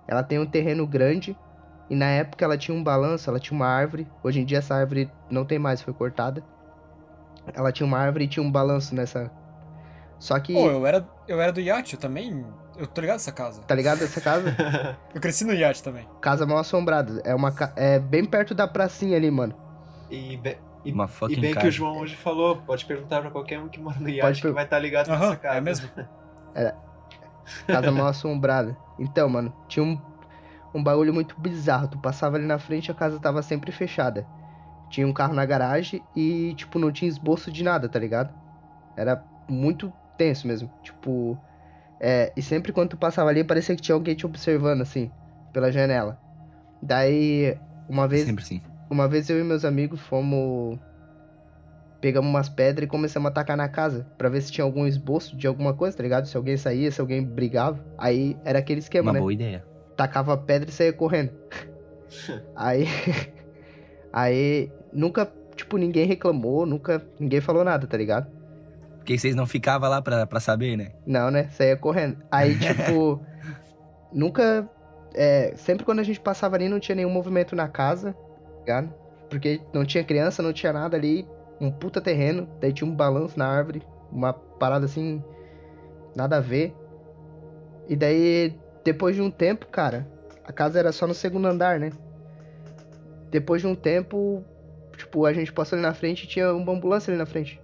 Ela 0.08 0.22
tem 0.22 0.38
um 0.38 0.46
terreno 0.46 0.86
grande 0.86 1.36
e 1.90 1.96
na 1.96 2.06
época 2.06 2.46
ela 2.46 2.58
tinha 2.58 2.76
um 2.76 2.84
balanço, 2.84 3.30
ela 3.30 3.40
tinha 3.40 3.56
uma 3.56 3.68
árvore. 3.68 4.08
Hoje 4.24 4.42
em 4.42 4.46
dia 4.46 4.60
essa 4.60 4.76
árvore 4.76 5.10
não 5.30 5.44
tem 5.44 5.58
mais, 5.58 5.82
foi 5.82 5.94
cortada. 5.94 6.44
Ela 7.54 7.72
tinha 7.72 7.86
uma 7.86 7.98
árvore 7.98 8.26
e 8.26 8.28
tinha 8.28 8.44
um 8.44 8.52
balanço 8.52 8.94
nessa. 8.94 9.32
Só 10.20 10.40
que. 10.40 10.54
Pô, 10.54 10.70
eu 10.70 10.86
era, 10.86 11.08
eu 11.28 11.42
era 11.42 11.52
do 11.52 11.60
iate, 11.60 11.96
eu 11.96 12.00
também. 12.00 12.46
Eu 12.78 12.88
tô 12.88 13.02
ligado 13.02 13.18
essa 13.18 13.32
casa. 13.32 13.62
Tá 13.62 13.76
ligado 13.76 14.04
essa 14.04 14.20
casa? 14.20 14.56
eu 15.14 15.22
cresci 15.22 15.46
no 15.46 15.54
iate 15.54 15.82
também. 15.82 16.08
Casa 16.22 16.46
mal 16.46 16.58
assombrada. 16.58 17.22
É 17.24 17.34
uma 17.34 17.54
é 17.76 18.00
bem 18.00 18.26
perto 18.26 18.54
da 18.54 18.68
pracinha 18.68 19.16
ali, 19.16 19.32
mano. 19.32 19.56
E 20.10 20.38
e, 20.86 20.92
Uma 20.92 21.10
e 21.30 21.36
bem 21.36 21.56
que 21.56 21.66
o 21.66 21.72
João 21.72 21.98
hoje 21.98 22.16
falou, 22.16 22.58
pode 22.58 22.86
perguntar 22.86 23.20
pra 23.20 23.32
qualquer 23.32 23.60
um 23.60 23.68
que 23.68 23.80
mora 23.80 24.00
no 24.00 24.08
iate 24.08 24.40
per... 24.40 24.52
que 24.52 24.54
vai 24.54 24.66
estar 24.66 24.76
tá 24.76 24.82
ligado 24.82 25.08
uhum, 25.08 25.18
nessa 25.18 25.36
casa. 25.36 25.58
É 25.58 25.62
mesmo? 25.62 25.90
É. 26.58 26.74
Casa 27.68 27.92
mal 27.92 28.08
assombrada. 28.08 28.78
Então, 28.98 29.28
mano, 29.28 29.54
tinha 29.68 29.84
um, 29.84 30.00
um 30.74 30.82
bagulho 30.82 31.14
muito 31.14 31.38
bizarro. 31.38 31.90
Tu 31.90 31.98
passava 31.98 32.38
ali 32.38 32.46
na 32.46 32.58
frente 32.58 32.90
a 32.90 32.94
casa 32.94 33.20
tava 33.20 33.42
sempre 33.42 33.74
fechada. 33.74 34.26
Tinha 34.90 35.06
um 35.06 35.12
carro 35.12 35.34
na 35.34 35.46
garagem 35.46 36.02
e, 36.16 36.54
tipo, 36.56 36.80
não 36.80 36.94
tinha 36.94 37.10
esboço 37.10 37.52
de 37.52 37.62
nada, 37.62 37.90
tá 37.90 38.00
ligado? 38.00 38.34
Era 38.96 39.22
muito 39.50 39.92
tenso 40.18 40.48
mesmo. 40.48 40.72
Tipo. 40.82 41.38
É, 42.00 42.32
e 42.36 42.42
sempre 42.42 42.72
quando 42.72 42.90
tu 42.90 42.98
passava 42.98 43.30
ali, 43.30 43.44
parecia 43.44 43.76
que 43.76 43.82
tinha 43.82 43.96
alguém 43.96 44.16
te 44.16 44.26
observando, 44.26 44.82
assim, 44.82 45.10
pela 45.54 45.72
janela. 45.72 46.20
Daí, 46.82 47.58
uma 47.90 48.08
vez. 48.08 48.26
Sempre 48.26 48.46
sim. 48.46 48.62
Uma 48.90 49.08
vez 49.08 49.30
eu 49.30 49.40
e 49.40 49.44
meus 49.44 49.66
amigos 49.66 50.00
fomos. 50.02 50.78
Pegamos 52.02 52.30
umas 52.30 52.50
pedras 52.50 52.86
e 52.86 52.90
começamos 52.90 53.26
a 53.28 53.30
atacar 53.30 53.58
na 53.58 53.68
casa. 53.68 54.06
para 54.18 54.30
ver 54.30 54.42
se 54.42 54.52
tinha 54.52 54.64
algum 54.64 54.86
esboço 54.86 55.36
de 55.36 55.48
alguma 55.48 55.74
coisa, 55.74 55.98
tá 55.98 56.04
ligado? 56.04 56.28
Se 56.28 56.38
alguém 56.38 56.56
saía, 56.58 56.92
se 56.92 57.02
alguém 57.02 57.24
brigava. 57.24 57.84
Aí 57.98 58.38
era 58.46 58.60
aquele 58.60 58.80
esquema, 58.80 59.08
Uma 59.10 59.14
né? 59.14 59.20
boa 59.20 59.34
ideia. 59.34 59.66
Tacava 59.98 60.38
pedra 60.38 60.70
e 60.70 60.74
saía 60.74 60.94
correndo. 60.94 61.32
aí. 62.56 62.86
Aí. 64.14 64.72
Nunca, 64.94 65.30
tipo, 65.56 65.78
ninguém 65.78 66.06
reclamou, 66.06 66.66
nunca. 66.66 67.06
Ninguém 67.20 67.42
falou 67.42 67.64
nada, 67.64 67.88
tá 67.88 67.98
ligado? 67.98 68.28
Porque 69.06 69.18
vocês 69.18 69.36
não 69.36 69.46
ficavam 69.46 69.90
lá 69.90 70.02
pra, 70.02 70.26
pra 70.26 70.40
saber, 70.40 70.76
né? 70.76 70.92
Não, 71.06 71.30
né? 71.30 71.48
Saía 71.52 71.78
correndo. 71.78 72.18
Aí, 72.32 72.58
tipo. 72.60 73.22
nunca. 74.12 74.70
É, 75.14 75.54
sempre 75.56 75.86
quando 75.86 76.00
a 76.00 76.04
gente 76.04 76.20
passava 76.20 76.58
ali 76.58 76.68
não 76.68 76.78
tinha 76.78 76.96
nenhum 76.96 77.10
movimento 77.10 77.56
na 77.56 77.70
casa 77.70 78.14
ligado? 78.66 78.94
Porque 79.30 79.62
não 79.72 79.86
tinha 79.86 80.04
criança, 80.04 80.42
não 80.42 80.52
tinha 80.52 80.74
nada 80.74 80.98
ali, 80.98 81.28
um 81.62 81.72
puta 81.72 82.02
terreno, 82.02 82.50
daí 82.60 82.74
tinha 82.74 82.90
um 82.90 82.96
balanço 82.96 83.38
na 83.38 83.48
árvore, 83.48 83.84
uma 84.12 84.34
parada 84.34 84.86
assim, 84.86 85.24
nada 86.16 86.38
a 86.38 86.42
ver. 86.42 86.76
E 87.88 87.96
daí, 87.96 88.58
depois 88.84 89.16
de 89.16 89.22
um 89.22 89.30
tempo, 89.30 89.68
cara, 89.68 90.08
a 90.44 90.52
casa 90.52 90.80
era 90.80 90.92
só 90.92 91.06
no 91.06 91.14
segundo 91.14 91.48
andar, 91.48 91.80
né? 91.80 91.92
Depois 93.30 93.62
de 93.62 93.68
um 93.68 93.76
tempo, 93.76 94.44
tipo, 94.98 95.26
a 95.26 95.34
gente 95.34 95.54
passou 95.54 95.76
ali 95.76 95.86
na 95.86 95.94
frente 95.94 96.24
e 96.24 96.28
tinha 96.28 96.54
uma 96.54 96.74
ambulância 96.74 97.12
ali 97.12 97.18
na 97.18 97.26
frente. 97.26 97.62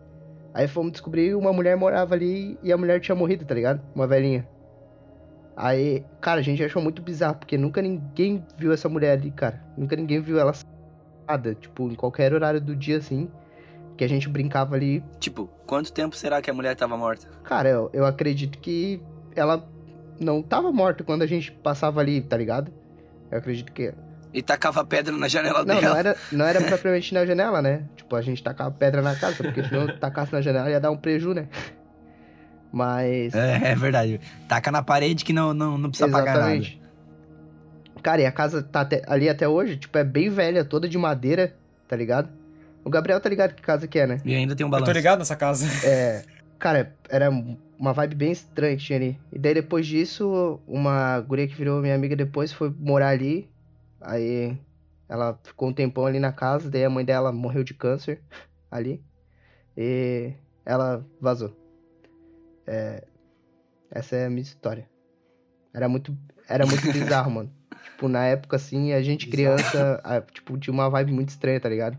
Aí 0.54 0.68
fomos 0.68 0.92
descobrir 0.92 1.36
uma 1.36 1.54
mulher 1.54 1.78
morava 1.78 2.14
ali 2.14 2.58
e 2.62 2.72
a 2.72 2.78
mulher 2.78 3.00
tinha 3.00 3.16
morrido, 3.16 3.46
tá 3.46 3.56
ligado? 3.56 3.82
Uma 3.96 4.06
velhinha. 4.06 4.48
Aí, 5.56 6.04
cara, 6.20 6.40
a 6.40 6.44
gente 6.44 6.64
achou 6.64 6.82
muito 6.82 7.02
bizarro, 7.02 7.36
porque 7.36 7.58
nunca 7.58 7.82
ninguém 7.82 8.44
viu 8.58 8.72
essa 8.74 8.90
mulher 8.90 9.18
ali, 9.18 9.32
cara. 9.32 9.62
Nunca 9.78 9.96
ninguém 9.96 10.20
viu 10.20 10.40
ela 10.40 10.54
nada, 11.28 11.56
tipo, 11.56 11.90
em 11.90 11.96
qualquer 11.96 12.34
horário 12.34 12.60
do 12.60 12.76
dia 12.76 12.98
assim, 12.98 13.30
que 13.98 14.04
a 14.04 14.08
gente 14.08 14.28
brincava 14.28 14.76
ali. 14.76 15.04
Tipo, 15.20 15.50
quanto 15.66 15.94
tempo 15.94 16.16
será 16.16 16.42
que 16.42 16.50
a 16.50 16.54
mulher 16.54 16.76
tava 16.76 16.98
morta? 16.98 17.28
Cara, 17.44 17.70
eu, 17.70 17.90
eu 17.94 18.06
acredito 18.06 18.58
que 18.60 19.02
ela 19.36 19.68
não 20.20 20.42
tava 20.42 20.72
morta 20.72 21.04
quando 21.04 21.22
a 21.22 21.28
gente 21.28 21.52
passava 21.52 22.00
ali, 22.00 22.22
tá 22.22 22.38
ligado? 22.38 22.72
Eu 23.30 23.38
acredito 23.38 23.72
que. 23.72 23.94
E 24.34 24.42
tacava 24.42 24.84
pedra 24.86 25.16
na 25.18 25.28
janela 25.28 25.60
Não, 25.66 25.76
dela. 25.76 25.82
não 25.82 25.98
era, 25.98 26.18
não 26.32 26.46
era 26.46 26.62
propriamente 26.66 27.14
na 27.14 27.26
janela, 27.26 27.62
né? 27.62 27.84
Tipo, 27.98 28.16
a 28.16 28.22
gente 28.22 28.42
tacava 28.42 28.72
pedra 28.72 29.02
na 29.02 29.16
casa, 29.16 29.36
porque 29.44 29.64
se 29.64 29.74
não 29.74 29.88
tacasse 30.00 30.32
na 30.32 30.40
janela 30.42 30.70
ia 30.70 30.80
dar 30.80 30.90
um 30.92 30.98
preju, 30.98 31.34
né? 31.34 31.48
Mas. 32.72 33.34
É, 33.34 33.72
é 33.72 33.76
verdade. 33.76 34.20
Taca 34.48 34.72
na 34.72 34.82
parede 34.82 35.26
que 35.26 35.34
não, 35.34 35.54
não, 35.54 35.78
não 35.78 35.90
precisa 35.90 36.10
pagar 36.10 36.38
nada. 36.38 36.56
Exatamente. 36.56 36.82
Cara, 38.02 38.22
e 38.22 38.26
a 38.26 38.32
casa 38.32 38.64
tá 38.64 38.82
até- 38.82 39.04
ali 39.06 39.30
até 39.30 39.48
hoje, 39.48 39.78
tipo, 39.78 39.96
é 39.98 40.04
bem 40.04 40.30
velha, 40.30 40.66
toda 40.66 40.88
de 40.90 40.98
madeira, 40.98 41.54
tá 41.88 41.96
ligado? 41.96 42.30
O 42.84 42.90
Gabriel 42.90 43.20
tá 43.20 43.30
ligado 43.30 43.54
que 43.54 43.62
casa 43.62 43.88
que 43.88 44.00
é, 44.00 44.08
né? 44.08 44.18
E 44.26 44.34
ainda 44.34 44.56
tem 44.56 44.66
um 44.66 44.70
Eu 44.70 44.72
tô 44.72 44.80
balanço. 44.80 44.92
ligado 44.98 45.20
nessa 45.20 45.36
casa. 45.36 45.68
É. 45.88 46.24
Cara, 46.58 46.94
era 47.10 47.30
uma 47.78 47.92
vibe 47.94 48.16
bem 48.16 48.32
estranha 48.32 48.76
que 48.78 48.84
tinha 48.84 48.98
ali. 48.98 49.20
E 49.32 49.38
daí 49.38 49.54
depois 49.54 49.86
disso, 49.86 50.60
uma 50.68 51.20
guria 51.20 51.48
que 51.48 51.56
virou 51.56 51.82
minha 51.82 51.94
amiga 51.94 52.16
depois 52.16 52.52
foi 52.54 52.74
morar 52.80 53.10
ali. 53.10 53.50
Aí 54.02 54.58
ela 55.08 55.40
ficou 55.44 55.70
um 55.70 55.74
tempão 55.74 56.06
ali 56.06 56.20
na 56.20 56.32
casa, 56.32 56.70
daí 56.70 56.84
a 56.86 56.90
mãe 56.90 57.06
dela 57.06 57.32
morreu 57.32 57.64
de 57.64 57.74
câncer 57.74 58.22
ali. 58.70 59.04
E 59.78 60.34
ela 60.66 61.06
vazou. 61.20 61.56
É, 62.68 63.06
essa 63.90 64.16
é 64.16 64.26
a 64.26 64.30
minha 64.30 64.42
história. 64.42 64.90
Era 65.74 65.88
muito, 65.88 66.16
era 66.48 66.66
muito 66.66 66.82
bizarro, 66.92 67.32
mano. 67.32 67.52
Tipo, 67.84 68.08
na 68.08 68.26
época 68.26 68.56
assim, 68.58 68.94
a 68.94 69.02
gente 69.02 69.28
criança, 69.28 70.00
a- 70.04 70.22
tipo, 70.22 70.58
tinha 70.58 70.74
uma 70.74 70.90
vibe 70.90 71.12
muito 71.14 71.30
estranha, 71.30 71.60
tá 71.60 71.70
ligado? 71.70 71.98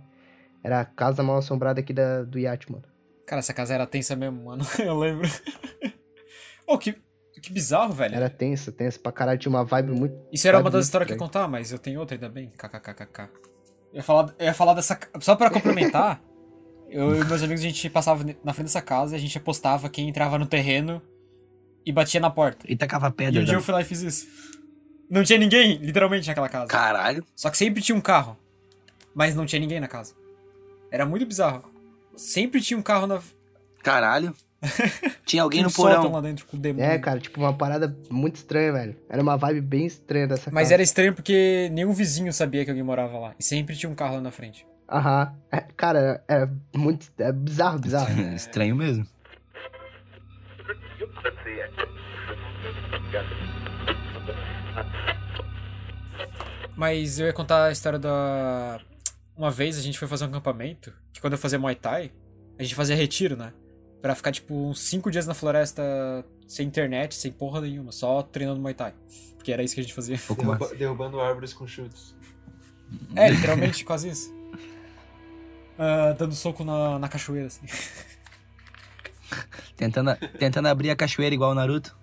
Era 0.62 0.80
a 0.80 0.84
casa 0.84 1.22
mal 1.22 1.38
assombrada 1.38 1.80
aqui 1.80 1.92
da, 1.92 2.22
do 2.22 2.38
iate, 2.38 2.70
mano. 2.70 2.84
Cara, 3.26 3.40
essa 3.40 3.54
casa 3.54 3.74
era 3.74 3.86
tensa 3.86 4.14
mesmo, 4.14 4.44
mano. 4.44 4.62
Eu 4.78 4.98
lembro. 4.98 5.26
oh, 6.66 6.78
que, 6.78 6.96
que 7.42 7.52
bizarro, 7.52 7.92
velho. 7.92 8.14
Era 8.14 8.30
tensa, 8.30 8.70
tensa 8.72 8.98
pra 8.98 9.12
caralho, 9.12 9.38
tinha 9.38 9.50
uma 9.50 9.64
vibe 9.64 9.92
muito. 9.92 10.14
Isso 10.32 10.46
era 10.48 10.58
uma 10.60 10.70
das 10.70 10.86
histórias 10.86 11.06
que 11.06 11.12
eu 11.12 11.16
ia 11.16 11.18
contar, 11.18 11.48
mas 11.48 11.72
eu 11.72 11.78
tenho 11.78 12.00
outra 12.00 12.16
ainda 12.16 12.28
bem. 12.28 12.48
KKKKK. 12.56 13.28
Eu 13.92 13.96
ia 13.96 14.02
falar, 14.02 14.34
eu 14.38 14.46
ia 14.46 14.54
falar 14.54 14.74
dessa. 14.74 14.98
Só 15.20 15.34
pra 15.36 15.50
complementar, 15.50 16.22
eu 16.88 17.14
e 17.20 17.24
meus 17.24 17.42
amigos 17.42 17.60
a 17.60 17.66
gente 17.66 17.90
passava 17.90 18.24
na 18.44 18.52
frente 18.52 18.66
dessa 18.68 18.80
casa 18.80 19.14
e 19.14 19.18
a 19.18 19.20
gente 19.20 19.36
apostava 19.36 19.88
quem 19.90 20.08
entrava 20.08 20.38
no 20.38 20.46
terreno 20.46 21.02
e 21.84 21.92
batia 21.92 22.20
na 22.20 22.30
porta. 22.30 22.64
E 22.68 22.76
tacava 22.76 23.08
E 23.08 23.12
pedra. 23.12 23.42
um 23.42 23.44
dia 23.44 23.54
eu 23.54 23.60
fui 23.60 23.74
lá 23.74 23.80
e 23.80 23.84
fiz 23.84 24.00
isso. 24.00 24.26
Não 25.10 25.22
tinha 25.22 25.38
ninguém, 25.38 25.76
literalmente, 25.76 26.26
naquela 26.28 26.48
casa. 26.48 26.68
Caralho. 26.68 27.22
Só 27.36 27.50
que 27.50 27.58
sempre 27.58 27.82
tinha 27.82 27.94
um 27.96 28.00
carro. 28.00 28.36
Mas 29.14 29.34
não 29.34 29.44
tinha 29.44 29.60
ninguém 29.60 29.78
na 29.78 29.88
casa. 29.88 30.14
Era 30.90 31.04
muito 31.04 31.26
bizarro. 31.26 31.64
Sempre 32.16 32.60
tinha 32.62 32.78
um 32.78 32.82
carro 32.82 33.06
na. 33.06 33.20
Caralho. 33.82 34.34
Tinha 35.26 35.42
alguém 35.42 35.58
tinha 35.60 35.68
um 35.68 35.70
no 35.70 35.76
porão. 35.76 36.12
lá 36.12 36.20
dentro 36.20 36.46
com 36.46 36.56
o 36.56 36.60
demônio. 36.60 36.84
É, 36.88 36.98
cara, 36.98 37.18
tipo, 37.18 37.40
uma 37.40 37.52
parada 37.52 37.96
muito 38.10 38.36
estranha, 38.36 38.72
velho. 38.72 38.96
Era 39.08 39.22
uma 39.22 39.36
vibe 39.36 39.60
bem 39.60 39.86
estranha 39.86 40.26
dessa 40.26 40.50
Mas 40.50 40.64
casa. 40.64 40.74
era 40.74 40.82
estranho 40.82 41.14
porque 41.14 41.68
nenhum 41.72 41.92
vizinho 41.92 42.32
sabia 42.32 42.64
que 42.64 42.70
alguém 42.70 42.84
morava 42.84 43.18
lá. 43.18 43.34
E 43.38 43.42
sempre 43.42 43.74
tinha 43.76 43.90
um 43.90 43.94
carro 43.94 44.16
lá 44.16 44.20
na 44.20 44.30
frente. 44.30 44.66
Aham. 44.90 45.34
É, 45.50 45.60
cara, 45.76 46.22
era 46.28 46.52
muito. 46.74 47.06
É 47.18 47.32
bizarro, 47.32 47.78
bizarro. 47.78 48.12
Estranho 48.34 48.76
mesmo. 48.76 49.06
Mas 56.76 57.18
eu 57.18 57.26
ia 57.26 57.32
contar 57.32 57.66
a 57.66 57.72
história 57.72 57.98
da. 57.98 58.80
Uma 59.36 59.50
vez 59.50 59.78
a 59.78 59.80
gente 59.80 59.98
foi 59.98 60.08
fazer 60.08 60.24
um 60.24 60.28
acampamento, 60.28 60.92
que 61.12 61.20
quando 61.20 61.34
eu 61.34 61.38
fazia 61.38 61.58
Muay 61.58 61.74
Thai, 61.74 62.12
a 62.58 62.62
gente 62.62 62.74
fazia 62.74 62.94
retiro, 62.96 63.36
né? 63.36 63.52
Pra 64.02 64.14
ficar, 64.16 64.32
tipo, 64.32 64.52
uns 64.54 64.80
5 64.80 65.10
dias 65.10 65.26
na 65.26 65.32
floresta 65.34 65.82
sem 66.46 66.66
internet, 66.66 67.14
sem 67.14 67.30
porra 67.32 67.60
nenhuma, 67.60 67.92
só 67.92 68.20
treinando 68.22 68.60
Muay 68.60 68.74
Thai. 68.74 68.92
Porque 69.36 69.52
era 69.52 69.62
isso 69.62 69.74
que 69.74 69.80
a 69.80 69.84
gente 69.84 69.94
fazia. 69.94 70.18
pouco 70.26 70.44
mais. 70.44 70.58
Derruba- 70.58 70.76
derrubando 70.76 71.20
árvores 71.20 71.54
com 71.54 71.66
chutes. 71.66 72.14
É, 73.16 73.30
literalmente 73.30 73.84
quase 73.84 74.08
isso. 74.10 74.34
Ah, 75.78 76.14
dando 76.18 76.34
soco 76.34 76.62
na, 76.64 76.98
na 76.98 77.08
cachoeira, 77.08 77.46
assim. 77.46 77.64
Tentando, 79.76 80.14
tentando 80.38 80.68
abrir 80.68 80.90
a 80.90 80.96
cachoeira 80.96 81.34
igual 81.34 81.52
o 81.52 81.54
Naruto. 81.54 81.96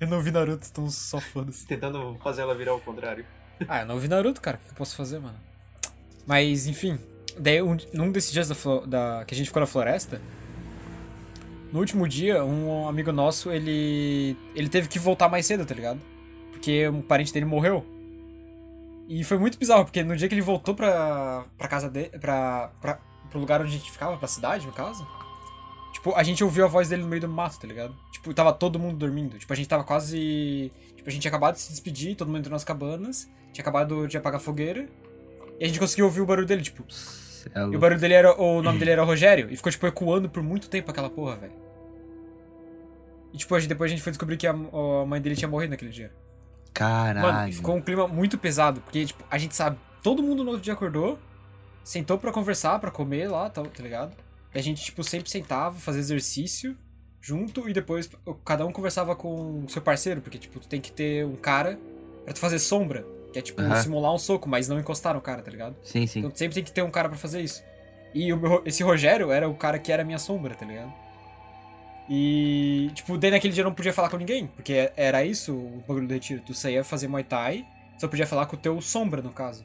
Eu 0.00 0.08
não 0.08 0.20
vi 0.22 0.30
Naruto, 0.30 0.66
então 0.70 0.88
só 0.90 1.20
foda-se. 1.20 1.66
Tentando 1.66 2.16
fazer 2.22 2.42
ela 2.42 2.54
virar 2.54 2.72
ao 2.72 2.80
contrário. 2.80 3.24
Ah, 3.68 3.80
eu 3.80 3.86
não 3.86 3.98
vi 3.98 4.08
Naruto, 4.08 4.40
cara. 4.40 4.58
O 4.62 4.66
que 4.66 4.70
eu 4.72 4.74
posso 4.76 4.96
fazer, 4.96 5.18
mano? 5.18 5.38
Mas, 6.26 6.66
enfim. 6.66 6.98
Daí, 7.38 7.60
um, 7.62 7.76
num 7.92 8.10
desses 8.10 8.32
dias 8.32 8.48
da, 8.48 8.54
da- 8.86 9.24
que 9.26 9.34
a 9.34 9.36
gente 9.36 9.46
ficou 9.46 9.60
na 9.60 9.66
floresta, 9.66 10.20
no 11.76 11.80
último 11.80 12.08
dia, 12.08 12.42
um 12.42 12.88
amigo 12.88 13.12
nosso, 13.12 13.52
ele. 13.52 14.34
Ele 14.54 14.66
teve 14.66 14.88
que 14.88 14.98
voltar 14.98 15.28
mais 15.28 15.44
cedo, 15.44 15.66
tá 15.66 15.74
ligado? 15.74 16.00
Porque 16.50 16.88
um 16.88 17.02
parente 17.02 17.34
dele 17.34 17.44
morreu. 17.44 17.84
E 19.06 19.22
foi 19.22 19.36
muito 19.36 19.58
bizarro, 19.58 19.84
porque 19.84 20.02
no 20.02 20.16
dia 20.16 20.26
que 20.26 20.34
ele 20.34 20.40
voltou 20.40 20.74
pra, 20.74 21.44
pra 21.58 21.68
casa 21.68 21.90
dele. 21.90 22.08
Pra, 22.18 22.72
pra, 22.80 22.98
pro 23.28 23.38
lugar 23.38 23.60
onde 23.60 23.68
a 23.68 23.78
gente 23.78 23.92
ficava, 23.92 24.16
pra 24.16 24.26
cidade, 24.26 24.66
no 24.66 24.72
caso. 24.72 25.06
Tipo, 25.92 26.14
a 26.14 26.22
gente 26.22 26.42
ouviu 26.42 26.64
a 26.64 26.68
voz 26.68 26.88
dele 26.88 27.02
no 27.02 27.08
meio 27.08 27.20
do 27.20 27.28
mato, 27.28 27.60
tá 27.60 27.66
ligado? 27.66 27.94
Tipo, 28.10 28.32
tava 28.32 28.54
todo 28.54 28.78
mundo 28.78 28.96
dormindo. 28.96 29.38
Tipo, 29.38 29.52
a 29.52 29.56
gente 29.56 29.68
tava 29.68 29.84
quase. 29.84 30.72
Tipo, 30.96 31.10
a 31.10 31.12
gente 31.12 31.20
tinha 31.20 31.30
acabado 31.30 31.56
de 31.56 31.60
se 31.60 31.70
despedir, 31.70 32.16
todo 32.16 32.28
mundo 32.28 32.38
entrou 32.38 32.52
nas 32.54 32.64
cabanas. 32.64 33.28
Tinha 33.52 33.62
acabado 33.62 34.08
de 34.08 34.16
apagar 34.16 34.40
a 34.40 34.42
fogueira. 34.42 34.88
E 35.60 35.64
a 35.64 35.68
gente 35.68 35.78
conseguiu 35.78 36.06
ouvir 36.06 36.22
o 36.22 36.26
barulho 36.26 36.46
dele, 36.46 36.62
tipo. 36.62 36.86
É 37.54 37.60
E 37.60 37.76
o 37.76 37.78
barulho 37.78 38.00
dele 38.00 38.14
era. 38.14 38.34
O 38.40 38.62
nome 38.62 38.78
dele 38.78 38.92
era 38.92 39.04
Rogério. 39.04 39.48
E 39.50 39.56
ficou, 39.56 39.70
tipo, 39.70 39.86
ecoando 39.86 40.26
por 40.30 40.42
muito 40.42 40.70
tempo 40.70 40.90
aquela 40.90 41.10
porra, 41.10 41.36
velho. 41.36 41.65
E, 43.36 43.38
tipo, 43.38 43.54
a 43.54 43.60
gente- 43.60 43.68
depois 43.68 43.90
a 43.90 43.94
gente 43.94 44.02
foi 44.02 44.10
descobrir 44.12 44.38
que 44.38 44.46
a, 44.46 44.50
a 44.52 45.06
mãe 45.06 45.20
dele 45.20 45.36
tinha 45.36 45.48
morrido 45.48 45.70
naquele 45.72 45.90
dia. 45.90 46.06
Mano, 46.08 46.72
Caralho. 46.72 47.50
e 47.50 47.52
ficou 47.52 47.76
um 47.76 47.80
clima 47.82 48.08
muito 48.08 48.36
pesado. 48.38 48.80
Porque, 48.80 49.04
tipo, 49.04 49.22
a 49.30 49.38
gente 49.38 49.54
sabe. 49.54 49.78
Todo 50.02 50.22
mundo 50.22 50.42
no 50.42 50.50
outro 50.50 50.62
dia 50.64 50.72
acordou. 50.72 51.18
Sentou 51.84 52.18
pra 52.18 52.32
conversar, 52.32 52.78
pra 52.78 52.90
comer 52.90 53.28
lá, 53.30 53.48
tá, 53.48 53.62
tá 53.62 53.82
ligado? 53.82 54.16
E 54.54 54.58
a 54.58 54.62
gente, 54.62 54.82
tipo, 54.84 55.04
sempre 55.04 55.30
sentava, 55.30 55.76
fazia 55.78 56.00
exercício 56.00 56.76
junto. 57.20 57.68
E 57.68 57.72
depois 57.72 58.10
cada 58.44 58.64
um 58.66 58.72
conversava 58.72 59.14
com 59.14 59.64
o 59.64 59.68
seu 59.68 59.80
parceiro. 59.82 60.20
Porque, 60.20 60.38
tipo, 60.38 60.58
tu 60.60 60.66
tem 60.68 60.80
que 60.80 60.90
ter 60.92 61.24
um 61.26 61.36
cara 61.36 61.78
pra 62.24 62.32
tu 62.34 62.40
fazer 62.40 62.58
sombra. 62.58 63.06
Que 63.32 63.38
é, 63.38 63.42
tipo, 63.42 63.60
Aham. 63.60 63.76
simular 63.82 64.12
um 64.14 64.18
soco, 64.18 64.48
mas 64.48 64.66
não 64.68 64.78
encostar 64.80 65.12
no 65.14 65.20
cara, 65.20 65.42
tá 65.42 65.50
ligado? 65.50 65.76
Sim, 65.82 66.06
sim. 66.06 66.20
Então 66.20 66.30
sempre 66.34 66.54
tem 66.54 66.64
que 66.64 66.72
ter 66.72 66.82
um 66.82 66.90
cara 66.90 67.08
pra 67.08 67.18
fazer 67.18 67.42
isso. 67.42 67.62
E 68.14 68.32
o 68.32 68.36
meu- 68.36 68.62
esse 68.64 68.82
Rogério 68.82 69.30
era 69.30 69.46
o 69.48 69.54
cara 69.54 69.78
que 69.78 69.92
era 69.92 70.02
a 70.02 70.04
minha 70.06 70.18
sombra, 70.18 70.54
tá 70.54 70.64
ligado? 70.64 70.92
E, 72.08 72.90
tipo, 72.94 73.18
daí 73.18 73.30
naquele 73.30 73.52
dia 73.52 73.62
eu 73.62 73.66
não 73.66 73.74
podia 73.74 73.92
falar 73.92 74.08
com 74.08 74.16
ninguém, 74.16 74.46
porque 74.46 74.92
era 74.96 75.24
isso 75.24 75.52
o 75.52 75.84
bagulho 75.86 76.06
do 76.06 76.14
retiro. 76.14 76.40
Tu 76.44 76.54
saía 76.54 76.84
fazer 76.84 77.08
Muay 77.08 77.24
Thai, 77.24 77.66
só 77.98 78.06
podia 78.06 78.26
falar 78.26 78.46
com 78.46 78.56
o 78.56 78.58
teu 78.58 78.80
sombra, 78.80 79.20
no 79.20 79.30
caso. 79.30 79.64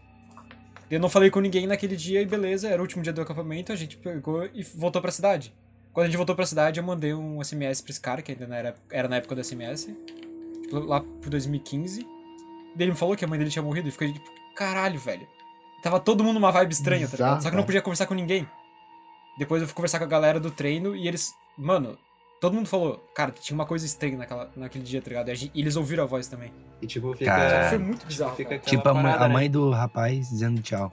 Eu 0.90 1.00
não 1.00 1.08
falei 1.08 1.30
com 1.30 1.40
ninguém 1.40 1.68
naquele 1.68 1.96
dia 1.96 2.22
e 2.22 2.26
beleza, 2.26 2.68
era 2.68 2.82
o 2.82 2.82
último 2.82 3.02
dia 3.04 3.14
do 3.14 3.22
acampamento, 3.22 3.72
a 3.72 3.76
gente 3.76 3.96
pegou 3.96 4.46
e 4.54 4.64
voltou 4.76 5.02
pra 5.02 5.12
cidade. 5.12 5.54
Quando 5.94 6.06
a 6.06 6.08
gente 6.08 6.18
voltou 6.18 6.36
pra 6.36 6.46
cidade, 6.46 6.80
eu 6.80 6.84
mandei 6.84 7.14
um 7.14 7.42
SMS 7.44 7.82
pra 7.82 7.92
esse 7.92 8.00
cara, 8.00 8.22
que 8.22 8.32
ainda 8.32 8.48
não 8.48 8.56
era, 8.56 8.76
era 8.90 9.08
na 9.08 9.18
época 9.18 9.36
do 9.36 9.44
SMS, 9.44 9.86
tipo, 10.64 10.80
lá 10.80 11.02
pro 11.22 11.30
2015. 11.30 12.02
Daí 12.02 12.86
ele 12.86 12.92
me 12.92 12.98
falou 12.98 13.16
que 13.16 13.24
a 13.24 13.28
mãe 13.28 13.38
dele 13.38 13.52
tinha 13.52 13.62
morrido 13.64 13.88
e 13.88 13.92
fiquei 13.92 14.12
tipo, 14.12 14.30
caralho, 14.56 15.00
velho. 15.00 15.28
Tava 15.84 16.00
todo 16.00 16.24
mundo 16.24 16.36
numa 16.36 16.52
vibe 16.52 16.72
estranha, 16.72 17.08
tá 17.08 17.18
ligado? 17.18 17.44
Só 17.44 17.50
que 17.50 17.56
eu 17.56 17.58
não 17.58 17.66
podia 17.66 17.82
conversar 17.82 18.06
com 18.06 18.14
ninguém. 18.14 18.48
Depois 19.38 19.62
eu 19.62 19.68
fui 19.68 19.76
conversar 19.76 19.98
com 19.98 20.06
a 20.06 20.08
galera 20.08 20.40
do 20.40 20.52
treino 20.52 20.96
e 20.96 21.08
eles. 21.08 21.34
Mano, 21.58 21.98
todo 22.42 22.54
mundo 22.54 22.68
falou, 22.68 22.98
cara, 23.16 23.32
tinha 23.32 23.56
uma 23.56 23.66
coisa 23.66 23.86
estranha 23.86 24.18
naquela, 24.18 24.50
naquele 24.58 24.84
dia, 24.84 25.02
tá 25.02 25.08
ligado? 25.10 25.30
E 25.30 25.52
eles 25.62 25.76
ouviram 25.78 26.04
a 26.04 26.08
voz 26.08 26.28
também. 26.28 26.52
E 26.82 26.88
tipo, 26.88 27.14
fica. 27.14 27.26
Cara. 27.26 27.70
Foi 27.70 27.78
muito 27.78 28.06
bizarro. 28.06 28.34
aquela 28.34 28.60
Tipo 28.60 28.90
a, 28.90 28.94
mãe- 28.94 29.04
parada, 29.04 29.26
a 29.26 29.28
né? 29.30 29.34
mãe 29.36 29.50
do 29.50 29.70
rapaz 29.70 30.28
dizendo 30.30 30.60
tchau. 30.62 30.92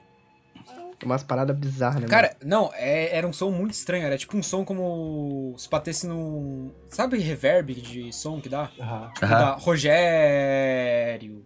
Umas 1.04 1.22
paradas 1.22 1.56
bizarras, 1.56 2.02
né? 2.02 2.08
Cara, 2.08 2.36
não, 2.44 2.70
é- 2.74 3.16
era 3.16 3.26
um 3.26 3.32
som 3.32 3.50
muito 3.50 3.72
estranho. 3.72 4.04
Era 4.04 4.18
tipo 4.18 4.36
um 4.36 4.42
som 4.42 4.64
como 4.64 5.54
se 5.56 5.68
batesse 5.70 6.06
num. 6.06 6.70
Sabe 6.88 7.18
reverb 7.18 7.72
de 7.74 8.12
som 8.12 8.40
que 8.40 8.48
dá? 8.48 8.66
Tipo, 9.14 9.26
da 9.28 9.52
Rogério. 9.54 11.44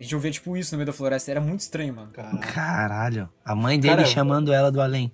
A 0.00 0.02
gente 0.02 0.14
ouvia 0.14 0.30
tipo 0.30 0.56
isso 0.56 0.72
no 0.74 0.78
meio 0.78 0.86
da 0.86 0.92
floresta. 0.92 1.30
Era 1.30 1.40
muito 1.40 1.60
estranho, 1.60 1.94
mano. 1.94 2.10
Caralho. 2.12 2.38
Caralho. 2.40 3.28
A 3.44 3.54
mãe 3.54 3.78
dele 3.78 3.96
Cara, 3.96 4.06
chamando 4.06 4.52
ela 4.52 4.70
do 4.72 4.80
além. 4.80 5.12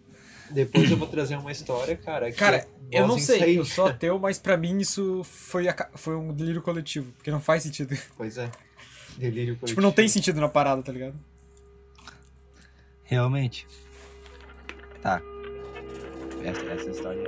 Depois 0.55 0.89
eu 0.89 0.97
vou 0.97 1.09
trazer 1.09 1.37
uma 1.37 1.51
história, 1.51 1.97
cara. 1.97 2.31
que 2.31 2.39
Cara, 2.39 2.67
é 2.93 3.01
eu 3.01 3.09
não 3.09 3.19
sei, 3.19 3.43
aí. 3.43 3.57
eu 3.57 3.65
sou 3.65 3.87
ateu, 3.87 4.19
mas 4.21 4.39
pra 4.39 4.57
mim 4.57 4.79
isso 4.79 5.23
foi, 5.25 5.69
a 5.69 5.89
foi 5.97 6.15
um 6.15 6.33
delírio 6.33 6.63
coletivo. 6.63 7.11
Porque 7.13 7.31
não 7.31 7.41
faz 7.41 7.65
sentido. 7.65 7.97
Pois 8.17 8.39
é. 8.39 8.49
Delírio 9.17 9.59
tipo, 9.65 9.81
não 9.81 9.93
tem 9.93 10.09
sentido 10.09 10.41
na 10.41 10.49
parada, 10.49 10.83
tá 10.83 10.93
ligado? 10.93 11.15
Realmente. 13.03 13.67
Tá. 15.03 15.21
Essa, 16.43 16.63
essa 16.63 16.91
história. 16.91 17.23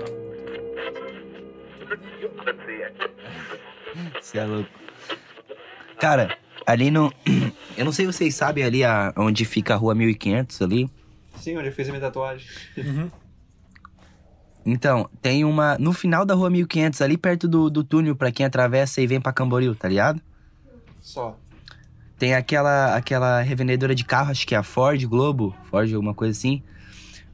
Você 4.20 4.38
é 4.38 4.44
louco. 4.44 4.70
Cara, 6.00 6.38
ali 6.66 6.90
no. 6.90 7.12
Eu 7.76 7.84
não 7.84 7.92
sei 7.92 8.06
se 8.06 8.12
vocês 8.12 8.34
sabem 8.34 8.64
ali 8.64 8.84
a, 8.84 9.12
onde 9.16 9.44
fica 9.44 9.74
a 9.74 9.76
rua 9.76 9.94
1500 9.94 10.62
ali. 10.62 10.90
Sim, 11.36 11.56
onde 11.56 11.68
eu 11.68 11.72
fiz 11.72 11.88
a 11.88 11.92
minha 11.92 12.00
tatuagem. 12.00 12.46
Uhum. 12.76 13.10
Então, 14.64 15.08
tem 15.22 15.44
uma. 15.44 15.78
No 15.78 15.92
final 15.92 16.26
da 16.26 16.34
rua 16.34 16.50
1500, 16.50 17.00
ali 17.00 17.16
perto 17.16 17.46
do, 17.46 17.70
do 17.70 17.84
túnel 17.84 18.16
pra 18.16 18.32
quem 18.32 18.44
atravessa 18.44 19.00
e 19.00 19.06
vem 19.06 19.20
pra 19.20 19.32
Camboriú, 19.32 19.74
tá 19.74 19.88
ligado? 19.88 20.20
Só. 21.00 21.38
Tem 22.18 22.34
aquela, 22.34 22.96
aquela 22.96 23.40
revendedora 23.42 23.94
de 23.94 24.04
carro, 24.04 24.30
acho 24.30 24.46
que 24.46 24.54
é 24.54 24.58
a 24.58 24.62
Ford 24.62 25.00
Globo, 25.04 25.54
Ford, 25.70 25.92
alguma 25.92 26.14
coisa 26.14 26.36
assim. 26.36 26.62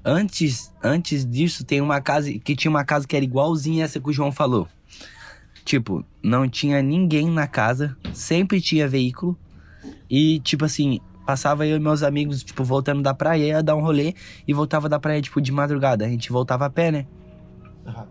Antes, 0.04 0.72
antes 0.82 1.24
disso, 1.24 1.64
tem 1.64 1.80
uma 1.80 2.00
casa 2.00 2.30
que 2.32 2.56
tinha 2.56 2.70
uma 2.70 2.84
casa 2.84 3.06
que 3.06 3.14
era 3.14 3.24
igualzinha 3.24 3.84
essa 3.84 4.00
que 4.00 4.10
o 4.10 4.12
João 4.12 4.32
falou. 4.32 4.68
Tipo, 5.64 6.04
não 6.22 6.48
tinha 6.48 6.82
ninguém 6.82 7.30
na 7.30 7.46
casa, 7.46 7.96
sempre 8.12 8.60
tinha 8.60 8.88
veículo. 8.88 9.38
E, 10.10 10.40
tipo 10.40 10.64
assim, 10.64 11.00
passava 11.32 11.66
eu 11.66 11.78
e 11.78 11.80
meus 11.80 12.02
amigos, 12.02 12.44
tipo, 12.44 12.62
voltando 12.62 13.00
da 13.00 13.14
praia, 13.14 13.42
ia 13.42 13.62
dar 13.62 13.74
um 13.74 13.80
rolê 13.80 14.14
e 14.46 14.52
voltava 14.52 14.86
da 14.86 15.00
praia, 15.00 15.22
tipo, 15.22 15.40
de 15.40 15.50
madrugada. 15.50 16.04
A 16.04 16.08
gente 16.08 16.30
voltava 16.30 16.66
a 16.66 16.70
pé, 16.70 16.92
né? 16.92 17.06
Aham. 17.86 18.06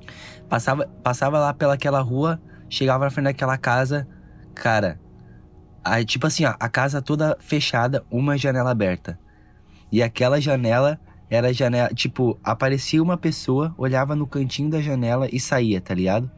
Passava, 0.49 0.87
passava 1.03 1.37
lá 1.37 1.53
pelaquela 1.53 2.01
rua, 2.01 2.41
chegava 2.67 3.05
na 3.05 3.11
frente 3.11 3.25
daquela 3.25 3.59
casa, 3.59 4.07
cara. 4.55 4.99
Aí, 5.85 6.03
tipo 6.03 6.25
assim, 6.25 6.45
ó, 6.45 6.55
a 6.59 6.67
casa 6.67 6.99
toda 6.99 7.37
fechada, 7.39 8.03
uma 8.09 8.35
janela 8.39 8.71
aberta. 8.71 9.19
E 9.91 10.01
aquela 10.01 10.41
janela 10.41 10.99
era 11.29 11.53
janela, 11.53 11.89
tipo, 11.89 12.39
aparecia 12.43 13.03
uma 13.03 13.17
pessoa, 13.17 13.71
olhava 13.77 14.15
no 14.15 14.25
cantinho 14.25 14.71
da 14.71 14.81
janela 14.81 15.29
e 15.31 15.39
saía, 15.39 15.79
tá 15.79 15.93
ligado? 15.93 16.29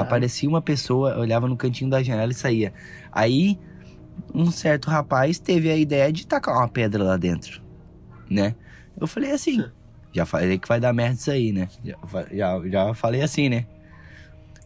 Aparecia 0.00 0.48
uma 0.48 0.60
pessoa, 0.60 1.16
olhava 1.16 1.46
no 1.46 1.56
cantinho 1.56 1.88
da 1.88 2.02
janela 2.02 2.32
e 2.32 2.34
saía. 2.34 2.74
Aí, 3.12 3.60
um 4.34 4.50
certo 4.50 4.90
rapaz 4.90 5.38
teve 5.38 5.70
a 5.70 5.76
ideia 5.76 6.12
de 6.12 6.26
tacar 6.26 6.56
uma 6.56 6.68
pedra 6.68 7.02
lá 7.02 7.16
dentro, 7.16 7.62
né? 8.28 8.54
Eu 9.00 9.06
falei 9.06 9.32
assim, 9.32 9.64
já 10.12 10.26
falei 10.26 10.58
que 10.58 10.68
vai 10.68 10.78
dar 10.80 10.92
merda 10.92 11.14
isso 11.14 11.30
aí, 11.30 11.52
né? 11.52 11.68
Já, 11.84 11.96
já, 12.32 12.68
já 12.68 12.94
falei 12.94 13.22
assim, 13.22 13.48
né? 13.48 13.66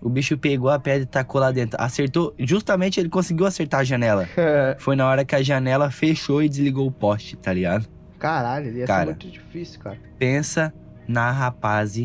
O 0.02 0.08
bicho 0.10 0.36
pegou 0.36 0.68
a 0.68 0.78
pedra 0.78 1.04
e 1.04 1.06
tacou 1.06 1.40
lá 1.40 1.50
dentro. 1.50 1.80
Acertou, 1.80 2.34
justamente 2.38 3.00
ele 3.00 3.08
conseguiu 3.08 3.46
acertar 3.46 3.80
a 3.80 3.84
janela. 3.84 4.28
Foi 4.78 4.94
na 4.94 5.06
hora 5.08 5.24
que 5.24 5.34
a 5.34 5.42
janela 5.42 5.90
fechou 5.90 6.42
e 6.42 6.48
desligou 6.48 6.86
o 6.86 6.92
poste, 6.92 7.36
tá 7.36 7.52
ligado? 7.52 7.88
caralho, 8.18 8.70
ia 8.70 8.86
Cara. 8.86 9.00
ser 9.00 9.06
muito 9.06 9.28
difícil, 9.30 9.80
cara. 9.80 9.98
Pensa 10.18 10.72
na 11.06 11.30
rapaz 11.30 11.98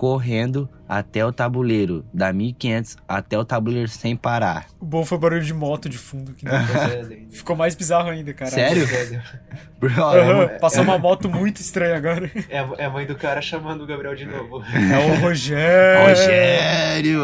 correndo 0.00 0.66
até 0.88 1.26
o 1.26 1.30
tabuleiro, 1.30 2.06
da 2.10 2.32
1500 2.32 2.96
até 3.06 3.38
o 3.38 3.44
tabuleiro 3.44 3.86
sem 3.86 4.16
parar. 4.16 4.64
O 4.80 4.86
bom 4.86 5.04
foi 5.04 5.18
o 5.18 5.20
barulho 5.20 5.42
de 5.44 5.52
moto 5.52 5.90
de 5.90 5.98
fundo. 5.98 6.32
Que 6.32 6.48
é, 6.48 7.26
ficou 7.28 7.54
mais 7.54 7.74
bizarro 7.74 8.08
ainda, 8.08 8.32
cara. 8.32 8.50
Sério? 8.50 8.82
É, 8.82 9.22
Bro, 9.78 9.92
Aham, 10.02 10.42
é- 10.44 10.58
passou 10.58 10.82
uma 10.84 10.96
moto 10.96 11.28
muito 11.28 11.60
estranha 11.60 11.98
agora. 11.98 12.30
É, 12.48 12.60
a- 12.60 12.70
é 12.78 12.84
a 12.86 12.90
mãe 12.90 13.04
do 13.04 13.14
cara 13.14 13.42
chamando 13.42 13.84
o 13.84 13.86
Gabriel 13.86 14.14
de 14.16 14.24
novo. 14.24 14.62
É 14.64 14.96
o 15.06 15.16
Rogério. 15.20 16.08
Rogério! 16.08 17.20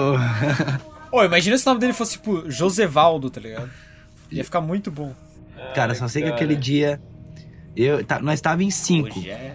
Ô, 1.10 1.24
imagina 1.24 1.56
se 1.56 1.64
o 1.66 1.70
nome 1.70 1.80
dele 1.80 1.94
fosse, 1.94 2.12
tipo, 2.18 2.44
Josevaldo, 2.50 3.30
tá 3.30 3.40
ligado? 3.40 3.70
Ia 4.30 4.44
ficar 4.44 4.60
muito 4.60 4.90
bom. 4.90 5.14
Cara, 5.74 5.94
só 5.94 6.06
sei 6.08 6.24
que 6.24 6.28
aquele 6.28 6.54
dia 6.54 7.00
eu, 7.74 8.04
tá- 8.04 8.20
nós 8.20 8.38
tava 8.38 8.62
em 8.62 8.70
cinco. 8.70 9.14
Rogério. 9.18 9.52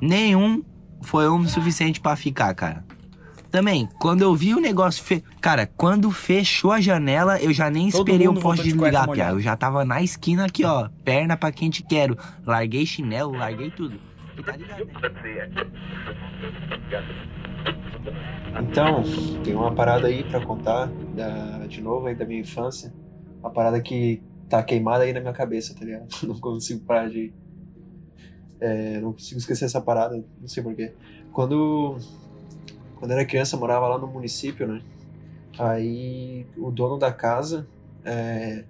Nenhum 0.00 0.64
foi 1.02 1.28
homem 1.28 1.48
suficiente 1.48 2.00
pra 2.00 2.16
ficar, 2.16 2.54
cara. 2.54 2.84
Também, 3.50 3.88
quando 3.98 4.22
eu 4.22 4.34
vi 4.34 4.54
o 4.54 4.60
negócio. 4.60 5.02
Fe... 5.02 5.24
Cara, 5.40 5.66
quando 5.66 6.10
fechou 6.10 6.70
a 6.70 6.80
janela, 6.80 7.40
eu 7.40 7.52
já 7.52 7.70
nem 7.70 7.90
Todo 7.90 8.06
esperei 8.06 8.28
o 8.28 8.34
poste 8.34 8.64
de 8.64 8.72
desligar, 8.72 9.06
molhada. 9.06 9.32
Eu 9.32 9.40
já 9.40 9.56
tava 9.56 9.84
na 9.84 10.02
esquina 10.02 10.44
aqui, 10.44 10.64
ó. 10.64 10.88
Perna 11.02 11.36
pra 11.36 11.50
quem 11.50 11.70
te 11.70 11.82
quero. 11.82 12.16
Larguei 12.46 12.84
chinelo, 12.84 13.32
larguei 13.32 13.70
tudo. 13.70 13.98
E 14.36 14.42
tá 14.42 14.54
ligado, 14.54 14.84
né? 14.84 14.92
Então, 18.60 19.02
tem 19.42 19.54
uma 19.54 19.74
parada 19.74 20.08
aí 20.08 20.24
pra 20.24 20.44
contar 20.44 20.86
da, 21.14 21.66
de 21.66 21.80
novo 21.80 22.06
aí 22.06 22.14
da 22.14 22.26
minha 22.26 22.40
infância. 22.40 22.92
Uma 23.40 23.50
parada 23.50 23.80
que 23.80 24.22
tá 24.48 24.62
queimada 24.62 25.04
aí 25.04 25.12
na 25.12 25.20
minha 25.20 25.32
cabeça, 25.32 25.74
tá 25.74 25.84
ligado? 25.84 26.06
Não 26.26 26.38
consigo 26.38 26.84
parar 26.84 27.08
de. 27.08 27.32
É, 28.60 29.00
não 29.00 29.12
consigo 29.12 29.38
esquecer 29.38 29.66
essa 29.66 29.80
parada, 29.80 30.22
não 30.40 30.48
sei 30.48 30.62
porquê. 30.62 30.92
Quando, 31.32 31.96
quando 32.96 33.10
eu 33.12 33.16
era 33.18 33.26
criança, 33.26 33.56
eu 33.56 33.60
morava 33.60 33.86
lá 33.88 33.98
no 33.98 34.06
município, 34.06 34.66
né? 34.66 34.82
Aí 35.58 36.46
o 36.56 36.70
dono 36.70 36.98
da 36.98 37.12
casa, 37.12 37.66
é, 38.04 38.64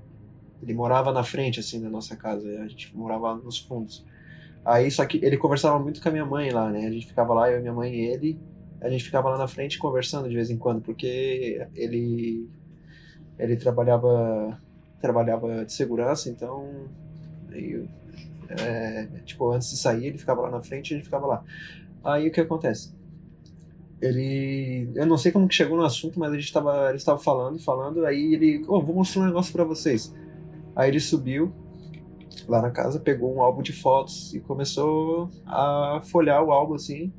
ele 0.62 0.74
morava 0.74 1.12
na 1.12 1.22
frente, 1.22 1.60
assim, 1.60 1.80
da 1.80 1.88
nossa 1.88 2.16
casa. 2.16 2.46
A 2.62 2.68
gente 2.68 2.96
morava 2.96 3.34
nos 3.36 3.58
fundos. 3.58 4.04
Aí, 4.64 4.90
só 4.90 5.04
que 5.06 5.24
ele 5.24 5.36
conversava 5.36 5.78
muito 5.78 6.02
com 6.02 6.08
a 6.08 6.12
minha 6.12 6.26
mãe 6.26 6.50
lá, 6.50 6.70
né? 6.70 6.86
A 6.86 6.90
gente 6.90 7.06
ficava 7.06 7.32
lá, 7.32 7.50
eu, 7.50 7.60
minha 7.60 7.72
mãe 7.72 7.94
e 7.94 8.00
ele. 8.06 8.38
A 8.80 8.88
gente 8.88 9.04
ficava 9.04 9.30
lá 9.30 9.38
na 9.38 9.48
frente 9.48 9.78
conversando 9.78 10.28
de 10.28 10.34
vez 10.34 10.50
em 10.50 10.56
quando, 10.56 10.80
porque 10.80 11.66
ele 11.74 12.48
ele 13.38 13.56
trabalhava 13.56 14.60
trabalhava 15.00 15.64
de 15.64 15.72
segurança, 15.72 16.28
então 16.28 16.88
aí, 17.50 17.88
é, 18.48 19.06
tipo 19.24 19.50
antes 19.50 19.70
de 19.70 19.76
sair 19.76 20.06
ele 20.06 20.18
ficava 20.18 20.42
lá 20.42 20.50
na 20.50 20.60
frente 20.60 20.92
e 20.92 20.96
gente 20.96 21.04
ficava 21.04 21.26
lá. 21.26 21.44
Aí 22.04 22.28
o 22.28 22.32
que 22.32 22.40
acontece? 22.40 22.96
Ele, 24.00 24.90
eu 24.94 25.06
não 25.06 25.18
sei 25.18 25.32
como 25.32 25.48
que 25.48 25.54
chegou 25.54 25.76
no 25.76 25.84
assunto, 25.84 26.18
mas 26.20 26.32
a 26.32 26.38
gente 26.38 26.52
tava, 26.52 26.88
ele 26.88 26.98
estava 26.98 27.18
falando, 27.18 27.58
falando, 27.58 28.06
aí 28.06 28.34
ele, 28.34 28.64
oh, 28.68 28.80
vou 28.80 28.94
mostrar 28.94 29.22
um 29.22 29.26
negócio 29.26 29.52
pra 29.52 29.64
vocês. 29.64 30.14
Aí 30.76 30.88
ele 30.88 31.00
subiu 31.00 31.52
lá 32.46 32.62
na 32.62 32.70
casa, 32.70 33.00
pegou 33.00 33.34
um 33.34 33.42
álbum 33.42 33.60
de 33.60 33.72
fotos 33.72 34.32
e 34.34 34.40
começou 34.40 35.28
a 35.44 36.00
folhear 36.04 36.42
o 36.44 36.52
álbum 36.52 36.74
assim, 36.74 37.12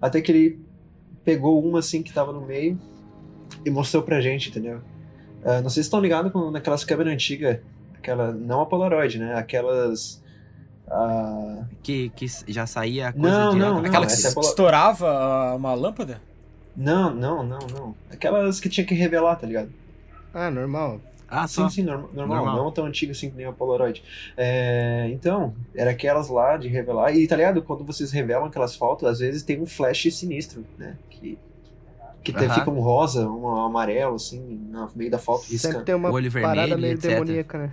até 0.00 0.22
que 0.22 0.32
ele 0.32 0.60
pegou 1.22 1.62
uma 1.62 1.80
assim 1.80 2.02
que 2.02 2.12
tava 2.12 2.32
no 2.32 2.40
meio 2.40 2.78
e 3.64 3.70
mostrou 3.70 4.02
pra 4.02 4.20
gente, 4.20 4.48
entendeu? 4.48 4.80
Ah, 5.44 5.60
não 5.60 5.68
sei 5.68 5.82
se 5.82 5.88
estão 5.88 6.00
ligados 6.00 6.32
com 6.32 6.50
naquelas 6.50 6.84
câmeras 6.84 7.12
antigas, 7.12 7.60
aquela, 7.94 8.32
não 8.32 8.62
a 8.62 8.66
Polaroid, 8.66 9.18
né? 9.18 9.34
Aquelas. 9.34 10.23
Ah, 10.88 11.64
Que, 11.82 12.08
que 12.10 12.26
já 12.48 12.66
saía 12.66 13.08
a 13.08 13.12
coisa 13.12 13.28
Não, 13.44 13.50
direto. 13.54 13.68
não, 13.68 13.80
não. 13.80 13.86
Aquela 13.88 14.06
que 14.06 14.12
essa 14.12 14.28
é 14.28 14.34
bola- 14.34 14.46
estourava 14.48 15.54
uma 15.56 15.74
lâmpada? 15.74 16.20
não, 16.76 17.14
não, 17.14 17.42
não, 17.44 17.58
não. 17.72 17.94
Aquelas 18.10 18.58
que 18.60 18.68
tinha 18.68 18.86
que 18.86 18.94
revelar, 18.94 19.36
tá 19.36 19.46
ligado? 19.46 19.70
Ah, 20.32 20.50
normal. 20.50 21.00
Ah, 21.28 21.48
só. 21.48 21.68
Sim, 21.68 21.76
sim, 21.76 21.82
norma- 21.82 22.08
normal, 22.12 22.36
Normal. 22.44 22.56
não 22.64 22.70
tão 22.72 22.84
antiga 22.86 23.12
assim 23.12 23.30
que 23.30 23.36
nem 23.36 23.46
a 23.46 23.52
Polaroid. 23.52 24.02
É, 24.36 25.08
então, 25.12 25.54
era 25.74 25.90
aquelas 25.90 26.28
lá 26.28 26.56
de 26.56 26.68
revelar. 26.68 27.14
E 27.16 27.26
tá 27.26 27.34
ligado? 27.36 27.62
Quando 27.62 27.84
vocês 27.84 28.12
revelam 28.12 28.44
aquelas 28.46 28.76
fotos, 28.76 29.08
às 29.08 29.18
vezes 29.20 29.42
tem 29.42 29.60
um 29.60 29.66
flash 29.66 30.06
sinistro, 30.12 30.64
né? 30.78 30.96
Que, 31.10 31.38
que 32.22 32.32
te- 32.32 32.44
Aham. 32.44 32.54
fica 32.54 32.70
um 32.70 32.80
rosa, 32.80 33.28
um 33.28 33.48
amarelo, 33.48 34.16
assim, 34.16 34.40
no 34.70 34.88
meio 34.94 35.10
da 35.10 35.18
foto, 35.18 35.42
Sempre 35.42 35.54
riscando. 35.54 35.84
tem 35.84 35.94
uma 35.94 36.10
Olho 36.10 36.30
parada 36.30 36.54
vermelho, 36.54 36.80
meio 36.80 36.92
etc. 36.94 37.10
demoníaca, 37.10 37.58
né? 37.58 37.72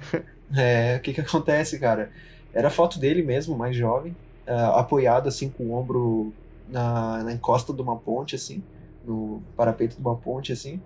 É, 0.56 0.97
o 0.97 1.02
que 1.02 1.13
que 1.13 1.21
acontece, 1.21 1.78
cara? 1.80 2.10
Era 2.54 2.70
foto 2.70 3.00
dele 3.00 3.24
mesmo, 3.24 3.58
mais 3.58 3.76
jovem, 3.76 4.16
ah, 4.48 4.80
apoiado 4.80 5.28
assim 5.28 5.50
com 5.50 5.66
o 5.66 5.74
ombro 5.74 6.34
na, 6.68 7.24
na 7.24 7.34
encosta 7.34 7.74
de 7.74 7.82
uma 7.82 7.96
ponte, 7.96 8.36
assim, 8.36 8.64
no 9.06 9.42
parapeito 9.56 9.96
de 9.96 10.02
uma 10.02 10.16
ponte, 10.16 10.52
assim. 10.52 10.82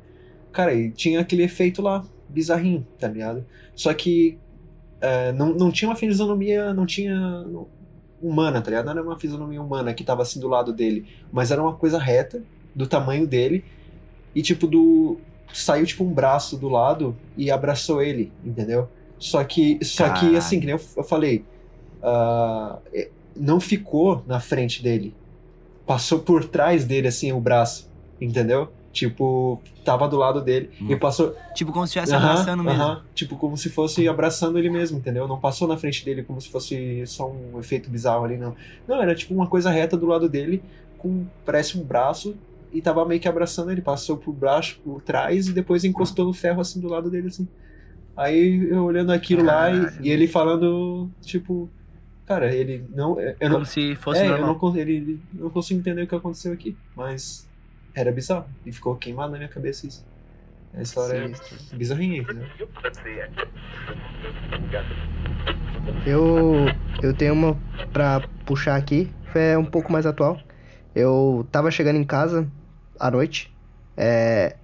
Cara, 0.51 0.73
e 0.73 0.91
tinha 0.91 1.19
aquele 1.19 1.43
efeito 1.43 1.81
lá, 1.81 2.03
bizarrinho, 2.29 2.85
tá 2.99 3.07
ligado? 3.07 3.45
Só 3.75 3.93
que 3.93 4.37
ah, 5.01 5.31
não, 5.33 5.53
não 5.53 5.71
tinha 5.71 5.89
uma 5.89 5.95
fisionomia, 5.95 6.73
não 6.73 6.85
tinha 6.85 7.45
humana, 8.21 8.61
tá 8.61 8.69
ligado? 8.69 8.85
Não 8.85 8.93
era 8.93 9.03
uma 9.03 9.19
fisionomia 9.19 9.61
humana 9.61 9.93
que 9.93 10.03
tava 10.03 10.23
assim 10.23 10.39
do 10.39 10.47
lado 10.47 10.73
dele, 10.73 11.05
mas 11.31 11.51
era 11.51 11.61
uma 11.61 11.75
coisa 11.75 11.99
reta, 11.99 12.43
do 12.73 12.87
tamanho 12.87 13.25
dele, 13.25 13.63
e 14.33 14.41
tipo 14.41 14.67
do... 14.67 15.17
Saiu 15.53 15.85
tipo 15.85 16.03
um 16.03 16.11
braço 16.11 16.57
do 16.57 16.67
lado 16.67 17.15
e 17.37 17.49
abraçou 17.49 18.01
ele, 18.01 18.33
entendeu? 18.43 18.89
Só 19.17 19.41
que, 19.43 19.79
só 19.81 20.09
que 20.09 20.35
assim, 20.35 20.59
que 20.59 20.67
eu, 20.67 20.81
eu 20.97 21.03
falei, 21.03 21.45
é, 22.93 23.11
não 23.35 23.59
ficou 23.59 24.23
na 24.27 24.39
frente 24.39 24.81
dele. 24.83 25.15
Passou 25.85 26.19
por 26.19 26.45
trás 26.45 26.83
dele, 26.85 27.07
assim, 27.07 27.31
o 27.31 27.39
braço, 27.39 27.89
entendeu? 28.19 28.73
Tipo, 28.91 29.61
tava 29.83 30.07
do 30.07 30.17
lado 30.17 30.41
dele 30.41 30.71
e 30.79 30.95
Hum. 30.95 30.99
passou. 30.99 31.35
Tipo 31.53 31.71
como 31.71 31.85
se 31.85 31.91
estivesse 31.91 32.15
Aham, 32.15 32.33
abraçando 32.33 32.63
mesmo. 32.63 32.81
aham, 32.81 33.03
tipo, 33.13 33.37
como 33.37 33.57
se 33.57 33.69
fosse 33.69 34.07
abraçando 34.07 34.57
ele 34.57 34.69
mesmo, 34.69 34.97
entendeu? 34.97 35.27
Não 35.27 35.39
passou 35.39 35.67
na 35.67 35.77
frente 35.77 36.03
dele 36.05 36.23
como 36.23 36.39
se 36.41 36.49
fosse 36.49 37.05
só 37.05 37.29
um 37.29 37.59
efeito 37.59 37.89
bizarro 37.89 38.23
ali, 38.25 38.37
não. 38.37 38.55
Não, 38.87 39.01
era 39.01 39.13
tipo 39.13 39.33
uma 39.33 39.47
coisa 39.49 39.69
reta 39.69 39.97
do 39.97 40.05
lado 40.05 40.29
dele, 40.29 40.63
com, 40.97 41.27
parece 41.43 41.77
um 41.77 41.83
braço, 41.83 42.39
e 42.71 42.81
tava 42.81 43.05
meio 43.05 43.19
que 43.21 43.27
abraçando 43.27 43.71
ele. 43.71 43.81
Passou 43.81 44.17
por 44.17 44.33
baixo, 44.33 44.79
por 44.83 45.01
trás, 45.03 45.47
e 45.47 45.53
depois 45.53 45.83
encostou 45.83 46.25
no 46.25 46.33
ferro 46.33 46.61
assim 46.61 46.79
do 46.79 46.87
lado 46.87 47.09
dele, 47.11 47.27
assim. 47.27 47.47
Aí 48.15 48.67
eu 48.71 48.83
olhando 48.85 49.11
aquilo 49.11 49.43
lá 49.43 49.71
e, 49.71 49.77
Caralho. 49.81 50.05
e 50.05 50.09
ele 50.09 50.27
falando, 50.27 51.11
tipo, 51.21 51.71
cara, 52.25 52.53
ele 52.53 52.87
não. 52.89 53.19
Eu 53.19 53.49
não 53.49 53.55
Como 53.55 53.65
se 53.65 53.95
fosse 53.95 54.21
é, 54.21 54.25
eu 54.27 54.29
normal. 54.31 54.53
não, 54.53 54.59
con- 54.59 54.75
ele, 54.77 54.93
ele- 54.97 55.23
eu 55.33 55.43
não 55.45 55.51
consigo 55.51 55.79
entender 55.79 56.03
o 56.03 56.07
que 56.07 56.15
aconteceu 56.15 56.53
aqui, 56.53 56.79
mas 56.95 57.49
era 57.93 58.11
bizarro. 58.11 58.53
E 58.65 58.71
ficou 58.71 58.97
queimado 58.97 59.31
na 59.31 59.37
minha 59.37 59.49
cabeça 59.49 59.87
isso. 59.87 60.05
A 60.73 60.81
história 60.81 61.21
Sinistro. 61.21 61.57
é 61.73 61.77
bizarrinha, 61.77 62.19
entendeu? 62.19 62.51
Eu, 66.03 66.79
eu 67.01 67.13
tenho 67.15 67.33
uma 67.33 67.61
pra 67.91 68.21
puxar 68.45 68.75
aqui, 68.75 69.15
é 69.33 69.57
um 69.57 69.65
pouco 69.65 69.91
mais 69.91 70.05
atual. 70.05 70.39
Eu 70.93 71.47
tava 71.51 71.71
chegando 71.71 71.97
em 71.97 72.05
casa 72.05 72.51
à 72.99 73.11
noite, 73.11 73.55
é, 73.97 74.57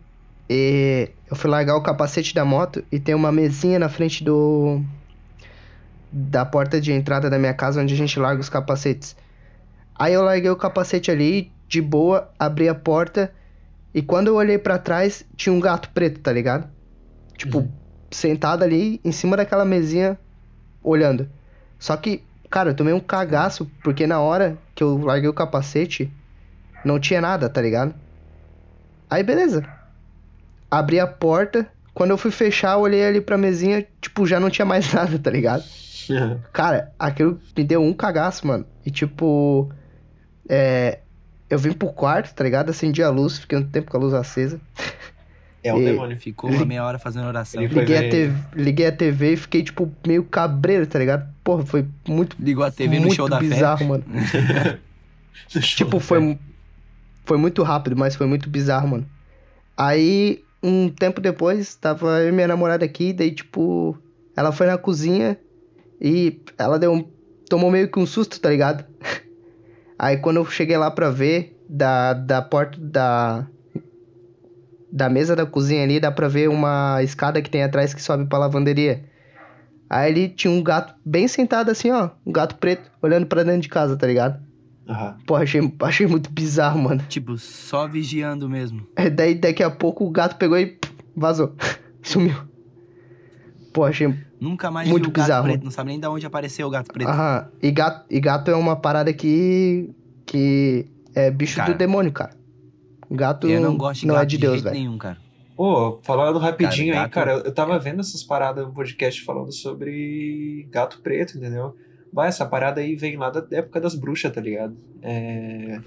e 0.50 1.10
eu 1.30 1.36
fui 1.36 1.50
largar 1.50 1.76
o 1.78 1.84
capacete 1.84 2.34
da 2.34 2.46
moto 2.46 2.86
e 2.92 3.00
tem 3.00 3.16
uma 3.16 3.32
mesinha 3.32 3.80
na 3.80 3.90
frente 3.90 4.24
do 4.24 4.82
da 6.12 6.46
porta 6.46 6.80
de 6.82 6.92
entrada 6.92 7.30
da 7.30 7.40
minha 7.40 7.54
casa 7.54 7.82
onde 7.82 7.94
a 7.94 7.98
gente 7.98 8.20
larga 8.20 8.42
os 8.42 8.50
capacetes. 8.50 9.16
Aí 9.98 10.14
eu 10.14 10.24
larguei 10.24 10.50
o 10.50 10.56
capacete 10.56 11.12
ali, 11.12 11.52
de 11.68 11.82
boa, 11.82 12.30
abri 12.38 12.68
a 12.68 12.76
porta 12.76 13.34
e 13.94 14.02
quando 14.02 14.28
eu 14.28 14.36
olhei 14.36 14.58
pra 14.58 14.78
trás 14.78 15.24
tinha 15.36 15.54
um 15.54 15.60
gato 15.60 15.90
preto, 15.90 16.20
tá 16.20 16.32
ligado? 16.32 16.70
Tipo, 17.38 17.60
Uhum. 17.60 17.72
sentado 18.12 18.64
ali 18.64 19.00
em 19.04 19.12
cima 19.12 19.38
daquela 19.38 19.66
mesinha 19.66 20.18
olhando. 20.84 21.30
Só 21.80 21.96
que, 21.98 22.24
cara, 22.50 22.72
eu 22.72 22.76
tomei 22.76 22.94
um 22.94 23.00
cagaço, 23.00 23.66
porque 23.84 24.06
na 24.06 24.20
hora 24.20 24.58
que 24.76 24.84
eu 24.84 24.98
larguei 24.98 25.30
o 25.30 25.34
capacete, 25.34 26.12
não 26.86 27.00
tinha 27.00 27.22
nada, 27.22 27.50
tá 27.50 27.62
ligado? 27.62 27.96
Aí, 29.10 29.24
beleza. 29.24 29.64
Abri 30.70 31.00
a 31.00 31.08
porta. 31.08 31.70
Quando 31.94 32.12
eu 32.12 32.18
fui 32.18 32.32
fechar, 32.32 32.74
eu 32.74 32.80
olhei 32.80 33.04
ali 33.06 33.20
pra 33.20 33.38
mesinha, 33.38 33.86
tipo, 34.02 34.26
já 34.26 34.40
não 34.40 34.50
tinha 34.50 34.66
mais 34.66 34.92
nada, 34.94 35.20
tá 35.20 35.30
ligado? 35.30 35.64
Cara, 36.54 36.92
aquilo 36.98 37.40
me 37.58 37.64
deu 37.64 37.82
um 37.84 37.94
cagaço, 37.94 38.46
mano. 38.48 38.66
E 38.86 38.92
tipo. 38.92 39.70
É. 40.50 41.00
Eu 41.50 41.60
vim 41.60 41.74
pro 41.74 41.90
quarto, 41.92 42.34
tá 42.34 42.44
ligado? 42.46 42.70
Acendi 42.70 43.04
a 43.04 43.10
luz, 43.10 43.38
fiquei 43.40 43.58
um 43.58 43.64
tempo 43.64 43.92
com 43.92 43.98
a 43.98 44.00
luz 44.00 44.14
acesa. 44.14 44.60
É 45.64 45.74
um 45.74 45.82
E- 45.82 45.86
demônio. 45.86 46.18
Ficou 46.18 46.50
uma 46.50 46.66
meia 46.66 46.84
hora 46.86 46.98
fazendo 46.98 47.28
oração. 47.28 47.62
Liguei 47.62 47.98
a, 47.98 48.10
TV, 48.10 48.34
liguei 48.56 48.88
a 48.88 48.92
TV 48.92 49.34
e 49.34 49.38
fiquei, 49.38 49.62
tipo, 49.62 49.92
meio 50.08 50.24
cabreiro, 50.24 50.88
tá 50.88 50.98
ligado? 50.98 51.28
Porra, 51.44 51.66
foi 51.66 51.86
muito, 52.08 52.38
Ligou 52.40 52.64
a 52.64 52.72
TV 52.72 52.98
no 53.02 53.12
show 53.12 53.28
da 53.30 53.40
fé. 53.40 53.48
bizarro, 53.48 53.86
mano. 53.86 54.04
Tipo, 55.76 56.00
foi, 56.00 56.38
foi 57.26 57.38
muito 57.38 57.62
rápido, 57.64 57.96
mas 57.98 58.16
foi 58.16 58.26
muito 58.28 58.50
bizarro, 58.50 58.88
mano. 58.88 59.06
Aí, 59.76 60.44
um 60.64 60.90
tempo 60.90 61.20
depois, 61.20 61.76
tava 61.76 62.20
eu 62.22 62.30
e 62.30 62.32
minha 62.32 62.48
namorada 62.48 62.86
aqui, 62.86 63.12
daí, 63.14 63.32
tipo, 63.32 63.98
ela 64.36 64.52
foi 64.52 64.68
na 64.68 64.78
cozinha 64.78 65.38
e 66.02 66.42
ela 66.58 66.80
deu 66.80 66.92
um, 66.94 67.08
tomou 67.48 67.70
meio 67.70 67.88
que 67.90 68.00
um 68.00 68.06
susto, 68.06 68.40
tá 68.40 68.50
ligado? 68.50 68.84
Aí, 69.98 70.18
quando 70.18 70.38
eu 70.38 70.46
cheguei 70.46 70.76
lá 70.78 70.90
pra 70.90 71.12
ver, 71.12 71.56
da, 71.70 72.14
da 72.14 72.42
porta 72.42 72.80
da, 72.82 73.48
da 74.92 75.10
mesa 75.10 75.36
da 75.36 75.46
cozinha 75.46 75.84
ali, 75.84 76.00
dá 76.00 76.12
pra 76.12 76.28
ver 76.28 76.50
uma 76.50 77.04
escada 77.04 77.42
que 77.42 77.50
tem 77.50 77.64
atrás 77.64 77.94
que 77.94 78.02
sobe 78.02 78.26
pra 78.26 78.40
lavanderia. 78.40 79.06
Aí 79.88 80.10
ali 80.10 80.30
tinha 80.30 80.52
um 80.52 80.64
gato 80.64 80.96
bem 81.06 81.28
sentado 81.28 81.70
assim, 81.70 81.92
ó, 81.92 82.10
um 82.26 82.32
gato 82.32 82.56
preto, 82.56 82.90
olhando 83.02 83.28
pra 83.28 83.44
dentro 83.44 83.62
de 83.62 83.70
casa, 83.70 83.96
tá 83.96 84.08
ligado? 84.08 84.42
Aham. 84.88 85.18
Pô, 85.28 85.36
achei, 85.36 85.62
achei 85.82 86.08
muito 86.08 86.32
bizarro, 86.32 86.80
mano. 86.80 87.04
Tipo, 87.08 87.38
só 87.38 87.88
vigiando 87.88 88.50
mesmo. 88.50 88.88
É, 88.96 89.10
Daí 89.10 89.36
daqui 89.36 89.62
a 89.62 89.70
pouco 89.70 90.06
o 90.06 90.10
gato 90.10 90.36
pegou 90.38 90.58
e 90.58 90.66
pff, 90.66 90.94
vazou. 91.16 91.56
Sumiu. 92.02 92.36
Pô, 93.72 93.86
achei. 93.86 94.14
Nunca 94.42 94.72
mais 94.72 94.90
Muito 94.90 95.04
viu 95.04 95.10
o 95.12 95.14
gato 95.14 95.24
bizarro. 95.26 95.44
preto. 95.44 95.64
Não 95.64 95.70
sabe 95.72 95.90
nem 95.92 96.00
de 96.00 96.08
onde 96.08 96.26
apareceu 96.26 96.68
o 96.68 96.70
gato 96.72 96.92
preto. 96.92 97.08
Aham. 97.08 97.48
E 97.62 97.70
gato, 97.72 98.06
e 98.10 98.20
gato 98.20 98.50
é 98.50 98.56
uma 98.56 98.76
parada 98.76 99.14
que. 99.14 99.92
que 100.26 100.88
é 101.14 101.30
bicho 101.30 101.58
Cara, 101.58 101.72
do 101.72 101.78
demônio, 101.78 102.12
cara. 102.12 102.32
Gato 103.12 103.48
Eu 103.48 103.62
não 103.62 103.78
gosto 103.78 104.02
de 104.02 104.08
não 104.08 104.16
gato 104.16 104.24
é 104.24 104.26
de 104.26 104.38
de 104.38 104.42
Deus, 104.42 104.62
velho. 104.62 104.76
nenhum, 104.76 104.98
cara. 104.98 105.18
Pô, 105.56 106.00
falando 106.02 106.40
rapidinho 106.40 106.94
Cara, 106.94 107.06
aí, 107.06 107.10
gato- 107.10 107.14
cara, 107.14 107.32
eu, 107.34 107.40
eu 107.46 107.54
tava 107.54 107.78
vendo 107.78 108.00
essas 108.00 108.24
paradas 108.24 108.66
no 108.66 108.74
podcast 108.74 109.24
falando 109.24 109.52
sobre 109.52 110.68
gato 110.72 111.00
preto, 111.04 111.38
entendeu? 111.38 111.76
Vai, 112.12 112.30
essa 112.30 112.46
parada 112.46 112.82
aí 112.82 112.96
vem 112.96 113.16
lá 113.18 113.30
da 113.30 113.46
época 113.56 113.80
das 113.80 113.94
bruxas, 113.94 114.34
tá 114.34 114.42
ligado? 114.42 114.76
É. 115.04 115.80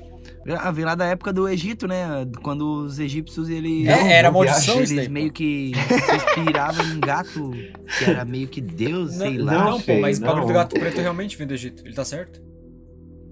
Ah, 0.46 0.70
vem 0.70 0.84
lá 0.84 0.94
da 0.94 1.06
época 1.06 1.32
do 1.32 1.48
Egito, 1.48 1.86
né? 1.88 2.06
Quando 2.42 2.84
os 2.84 2.98
egípcios, 2.98 3.48
eles... 3.48 3.86
É, 3.88 4.12
era 4.18 4.30
maldição 4.30 4.76
Eles 4.76 4.92
daí. 4.94 5.08
meio 5.08 5.28
pô. 5.28 5.34
que 5.34 5.72
se 5.74 6.16
inspiravam 6.16 6.84
em 6.86 7.00
gato, 7.00 7.50
que 7.98 8.04
era 8.04 8.24
meio 8.26 8.46
que 8.48 8.60
Deus, 8.60 9.14
sei 9.14 9.38
não, 9.38 9.44
lá. 9.46 9.52
Não, 9.54 9.70
Não, 9.72 9.80
pô, 9.80 9.98
mas 10.00 10.18
o 10.18 10.20
bagulho 10.22 10.46
do 10.46 10.52
gato 10.52 10.74
preto 10.78 11.00
realmente 11.00 11.36
vem 11.38 11.46
do 11.46 11.54
Egito. 11.54 11.82
Ele 11.86 11.94
tá 11.94 12.04
certo? 12.04 12.42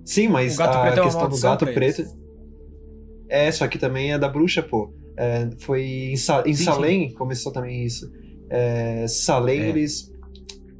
Sim, 0.07 0.29
mas 0.29 0.55
O 0.55 0.59
gato 0.59 0.77
a 0.77 0.81
preto 0.83 0.99
é 0.99 1.03
uma 1.03 1.11
questão 1.11 1.29
do 1.29 1.39
gato 1.41 1.67
preto. 1.67 2.03
É, 3.29 3.51
só 3.53 3.67
que 3.69 3.79
também 3.79 4.13
é 4.13 4.19
da 4.19 4.29
bruxa, 4.29 4.63
pô. 4.63 4.93
É, 5.17 5.51
foi 5.59 5.83
em, 6.13 6.17
Sa- 6.17 6.43
em 6.47 6.55
Sim, 6.55 6.65
Salem 6.65 7.13
começou 7.15 7.53
também 7.53 7.85
isso. 7.85 8.11
É, 8.51 9.07
Salem, 9.07 9.61
É. 9.61 9.69
eles. 9.69 10.11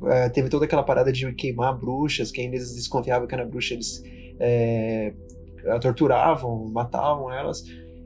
é, 0.07 0.29
teve 0.31 0.49
toda 0.49 0.65
aquela 0.65 0.83
parada 0.83 1.13
de 1.13 1.31
queimar 1.35 1.79
bruxas, 1.79 2.31
quem 2.31 2.47
eles 2.47 2.75
desconfiavam 2.75 3.27
que 3.29 3.35
era 3.35 3.45
bruxa, 3.45 3.75
eles 3.75 4.03
é, 4.41 5.13
torturavam, 5.81 6.69
matavam 6.69 7.33
elas. 7.33 7.63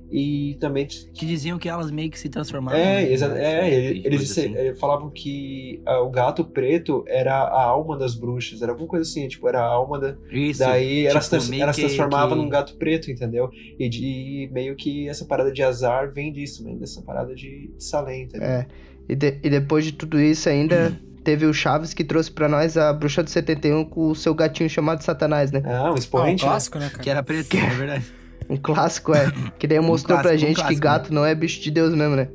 E 0.09 0.57
também 0.61 0.87
Que 0.87 1.27
diziam 1.27 1.59
que 1.59 1.69
elas 1.69 1.91
meio 1.91 2.09
que 2.09 2.19
se 2.19 2.29
transformavam. 2.29 2.79
É, 2.79 3.11
exa- 3.11 3.27
é, 3.37 3.61
né? 3.63 3.93
E 3.93 4.07
eles 4.07 4.31
assim. 4.31 4.55
eh, 4.57 4.73
falavam 4.77 5.11
que 5.11 5.83
ah, 5.85 6.01
o 6.01 6.09
gato 6.11 6.45
preto 6.45 7.05
era 7.09 7.35
a 7.35 7.61
alma 7.65 7.99
das 7.99 8.15
bruxas, 8.15 8.63
era 8.63 8.71
alguma 8.71 8.87
coisa 8.89 9.03
assim, 9.03 9.27
tipo, 9.27 9.49
era 9.49 9.61
a 9.61 9.67
alma 9.67 9.99
da. 9.99 10.17
Isso, 10.31 10.61
Daí 10.61 11.07
ela, 11.07 11.21
se 11.21 11.27
tipo, 11.27 11.31
trans- 11.39 11.49
meio 11.51 11.63
ela 11.65 11.73
se 11.73 11.81
que- 11.81 11.87
transformava 11.89 12.37
que- 12.37 12.41
num 12.41 12.49
gato 12.49 12.77
preto, 12.77 13.11
entendeu? 13.11 13.51
E, 13.77 13.89
de, 13.89 14.05
e 14.45 14.49
meio 14.53 14.77
que 14.77 15.09
essa 15.09 15.25
parada 15.25 15.51
de 15.51 15.61
azar 15.65 16.13
vem 16.13 16.33
disso, 16.33 16.63
vem 16.63 16.79
dessa 16.79 17.03
parada 17.03 17.35
de 17.35 17.69
Salem, 17.77 18.23
entendeu? 18.23 18.47
É. 18.49 18.67
E, 19.09 19.17
de- 19.17 19.41
e 19.43 19.51
depois 19.51 19.85
de 19.85 19.91
tudo 19.91 20.21
isso 20.21 20.49
ainda 20.49 20.97
teve 21.27 21.45
o 21.45 21.53
Chaves 21.53 21.93
que 21.93 22.05
trouxe 22.05 22.31
pra 22.31 22.49
nós 22.49 22.77
a 22.77 22.93
bruxa 22.93 23.23
do 23.23 23.29
71 23.29 23.85
com 23.85 24.09
o 24.11 24.15
seu 24.15 24.33
gatinho 24.35 24.71
chamado 24.71 25.03
Satanás, 25.03 25.51
né? 25.53 25.61
Ah, 25.65 25.69
um 25.69 25.87
Ah, 25.89 25.93
um 25.93 25.95
expoente, 25.97 26.45
né? 26.45 26.51
clássico, 26.51 26.79
né, 26.79 26.89
cara? 26.89 27.03
Que 27.03 27.11
era 27.11 27.23
preto, 27.23 27.55
é 27.57 27.67
verdade. 27.75 28.07
Um 28.49 28.57
clássico, 28.57 29.13
é. 29.13 29.31
Que 29.59 29.67
daí 29.67 29.81
mostrou 29.81 30.17
pra 30.19 30.31
clássico, 30.31 30.45
um 30.45 30.47
gente 30.49 30.57
que 30.57 30.63
clássico, 30.63 30.81
gato 30.83 31.13
não 31.13 31.25
é 31.27 31.35
bicho 31.35 31.61
de 31.61 31.71
Deus 31.71 31.93
mesmo, 31.95 32.15
né? 32.17 32.29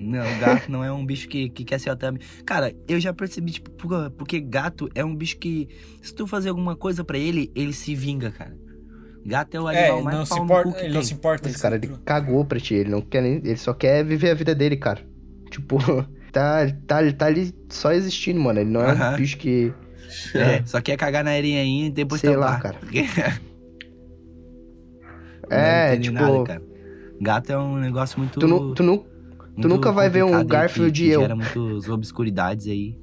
Não, 0.00 0.38
gato 0.38 0.70
não 0.70 0.84
é 0.84 0.92
um 0.92 1.04
bicho 1.04 1.28
que, 1.28 1.48
que 1.48 1.64
quer 1.64 1.80
ser 1.80 1.90
otami. 1.90 2.20
Cara, 2.46 2.72
eu 2.86 3.00
já 3.00 3.12
percebi, 3.12 3.50
tipo, 3.50 3.68
por- 3.72 4.10
porque 4.12 4.38
gato 4.40 4.88
é 4.94 5.04
um 5.04 5.14
bicho 5.14 5.36
que, 5.38 5.68
se 6.00 6.14
tu 6.14 6.24
fazer 6.24 6.50
alguma 6.50 6.76
coisa 6.76 7.02
pra 7.02 7.18
ele, 7.18 7.50
ele 7.54 7.72
se 7.72 7.96
vinga, 7.96 8.30
cara. 8.30 8.56
Gato 9.26 9.56
é 9.56 9.60
o 9.60 9.68
É, 9.68 9.86
animal 9.88 10.02
mais 10.04 10.16
não 10.18 10.24
se 10.24 10.38
importa, 10.38 10.72
que 10.72 10.78
ele 10.84 10.88
não 10.94 11.00
tem. 11.00 11.02
se 11.02 11.14
importa. 11.14 11.48
Esse 11.48 11.60
cara, 11.60 11.74
ele 11.74 11.90
cagou 12.04 12.44
pra 12.44 12.60
ti. 12.60 12.74
Ele 12.74 12.90
não 12.90 13.00
quer 13.00 13.20
nem. 13.22 13.34
Ele 13.38 13.56
só 13.56 13.74
quer 13.74 14.04
viver 14.04 14.30
a 14.30 14.34
vida 14.34 14.54
dele, 14.54 14.76
cara. 14.76 15.00
Tipo, 15.50 15.78
tá, 16.32 16.66
tá, 16.86 17.02
ele 17.02 17.12
tá 17.12 17.26
ali 17.26 17.52
só 17.68 17.92
existindo, 17.92 18.40
mano. 18.40 18.60
Ele 18.60 18.70
não 18.70 18.80
é 18.82 19.12
um 19.12 19.16
bicho 19.16 19.36
que. 19.38 19.72
É, 20.34 20.64
só 20.64 20.80
quer 20.80 20.96
cagar 20.96 21.22
na 21.22 21.30
areia 21.32 21.60
aí 21.60 21.86
e 21.86 21.90
depois 21.90 22.20
Sei 22.20 22.30
tampar. 22.32 22.50
lá, 22.52 22.60
cara. 22.60 22.78
É, 25.50 25.96
tipo. 25.96 26.12
nada, 26.14 26.44
cara. 26.44 26.62
Gato 27.20 27.50
é 27.52 27.58
um 27.58 27.76
negócio 27.78 28.18
muito. 28.18 28.38
tu, 28.38 28.46
nu, 28.46 28.74
tu, 28.74 28.82
nu, 28.82 29.06
muito 29.56 29.68
nunca 29.68 29.90
vai 29.90 30.08
ver 30.08 30.22
um 30.24 30.44
Garfield 30.44 31.02
e 31.02 31.06
que 31.06 31.10
eu. 31.12 31.20
gera 31.22 31.34
muitas 31.34 31.88
obscuridades 31.88 32.66
aí. 32.68 32.98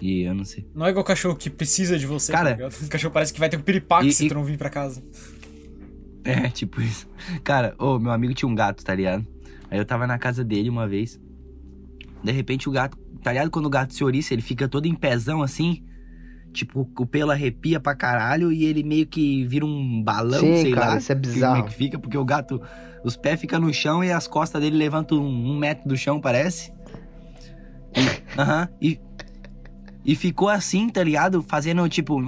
E 0.00 0.22
eu 0.22 0.34
não 0.34 0.44
sei. 0.44 0.64
Não 0.74 0.86
é 0.86 0.90
igual 0.90 1.04
cachorro 1.04 1.34
que 1.34 1.50
precisa 1.50 1.98
de 1.98 2.06
você, 2.06 2.30
Cara, 2.30 2.54
tá? 2.56 2.68
O 2.68 2.86
cachorro 2.88 3.12
parece 3.12 3.32
que 3.32 3.40
vai 3.40 3.48
ter 3.48 3.56
um 3.56 3.60
piripaque 3.62 4.08
e- 4.08 4.12
se 4.12 4.26
e- 4.26 4.28
tu 4.28 4.34
não 4.34 4.44
vir 4.44 4.56
pra 4.56 4.70
casa. 4.70 5.02
É, 6.24 6.48
tipo 6.50 6.80
isso. 6.80 7.08
Cara, 7.42 7.74
ô, 7.78 7.98
meu 7.98 8.12
amigo 8.12 8.34
tinha 8.34 8.48
um 8.48 8.54
gato, 8.54 8.84
tá 8.84 8.94
ligado? 8.94 9.26
Aí 9.70 9.78
eu 9.78 9.84
tava 9.84 10.06
na 10.06 10.18
casa 10.18 10.44
dele 10.44 10.68
uma 10.68 10.86
vez. 10.86 11.18
De 12.22 12.32
repente 12.32 12.68
o 12.68 12.72
gato, 12.72 12.96
tá 13.22 13.32
ligado? 13.32 13.50
Quando 13.50 13.66
o 13.66 13.70
gato 13.70 13.94
se 13.94 14.02
oriça, 14.04 14.32
ele 14.34 14.42
fica 14.42 14.68
todo 14.68 14.86
em 14.86 14.94
pezão 14.94 15.42
assim. 15.42 15.84
Tipo, 16.52 16.88
o 16.98 17.06
pelo 17.06 17.30
arrepia 17.30 17.78
pra 17.78 17.94
caralho 17.94 18.50
e 18.50 18.64
ele 18.64 18.82
meio 18.82 19.06
que 19.06 19.44
vira 19.46 19.64
um 19.66 20.02
balão, 20.02 20.40
Sim, 20.40 20.62
sei 20.62 20.72
cara, 20.72 20.88
lá. 20.92 20.96
isso 20.98 21.12
é 21.12 21.14
que- 21.14 21.20
bizarro. 21.20 21.54
Como 21.56 21.66
é 21.66 21.70
que 21.70 21.76
fica? 21.76 21.98
Porque 21.98 22.16
o 22.18 22.24
gato, 22.24 22.60
os 23.04 23.16
pés 23.16 23.38
ficam 23.40 23.60
no 23.60 23.72
chão 23.72 24.02
e 24.02 24.10
as 24.10 24.26
costas 24.26 24.60
dele 24.60 24.76
levantam 24.76 25.18
um, 25.18 25.50
um 25.52 25.58
metro 25.58 25.86
do 25.88 25.96
chão, 25.96 26.20
parece. 26.20 26.72
E- 27.94 28.22
Aham. 28.40 28.68
e, 28.80 28.98
e 30.04 30.14
ficou 30.16 30.48
assim, 30.48 30.88
tá 30.88 31.02
ligado? 31.04 31.42
Fazendo 31.42 31.86
tipo. 31.88 32.18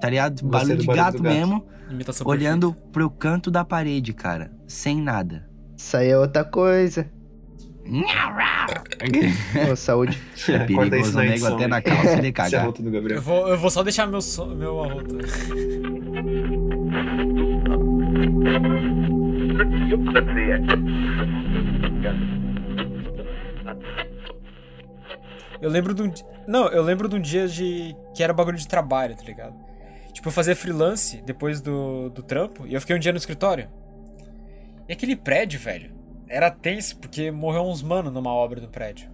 Tá 0.00 0.10
ligado? 0.10 0.46
Barulho 0.46 0.76
de 0.76 0.86
gato 0.86 1.22
gato. 1.22 1.22
mesmo. 1.22 1.64
Imitação 1.90 2.26
Olhando 2.26 2.74
pro 2.92 3.08
canto 3.10 3.50
da 3.50 3.64
parede, 3.64 4.12
cara. 4.12 4.52
Sem 4.66 5.00
nada. 5.00 5.48
Isso 5.76 5.96
aí 5.96 6.08
é 6.08 6.18
outra 6.18 6.44
coisa. 6.44 7.10
Ô, 9.70 9.76
saúde. 9.76 10.18
É 10.52 10.64
isso 10.64 10.72
perigoso, 10.90 11.18
nego 11.30 11.46
até 11.54 11.66
na 11.66 11.82
calça 11.82 12.18
é 12.26 12.32
cagar. 12.32 12.64
Eu 13.16 13.22
vou, 13.22 13.48
eu 13.48 13.58
vou 13.58 13.70
só 13.70 13.82
deixar 13.82 14.06
meu, 14.06 14.22
so- 14.22 14.46
meu 14.46 14.82
arroto. 14.82 15.18
Eu 25.60 25.70
lembro 25.70 25.94
de 25.94 26.02
um. 26.02 26.12
Não, 26.46 26.68
eu 26.68 26.82
lembro 26.82 27.08
de 27.08 27.16
um 27.16 27.20
dia 27.20 27.48
de. 27.48 27.94
que 28.14 28.22
era 28.22 28.32
bagulho 28.32 28.58
de 28.58 28.68
trabalho, 28.68 29.16
tá 29.16 29.22
ligado? 29.22 29.54
Tipo, 30.12 30.28
eu 30.28 30.32
fazia 30.32 30.54
freelance 30.54 31.22
depois 31.24 31.60
do, 31.60 32.10
do 32.10 32.22
trampo 32.22 32.66
e 32.66 32.74
eu 32.74 32.80
fiquei 32.80 32.94
um 32.94 32.98
dia 32.98 33.12
no 33.12 33.18
escritório. 33.18 33.68
E 34.88 34.92
aquele 34.92 35.16
prédio, 35.16 35.58
velho, 35.58 35.90
era 36.28 36.50
tenso 36.50 36.96
porque 36.98 37.30
morreu 37.30 37.62
uns 37.62 37.82
mano 37.82 38.10
numa 38.10 38.32
obra 38.32 38.60
do 38.60 38.68
prédio. 38.68 39.08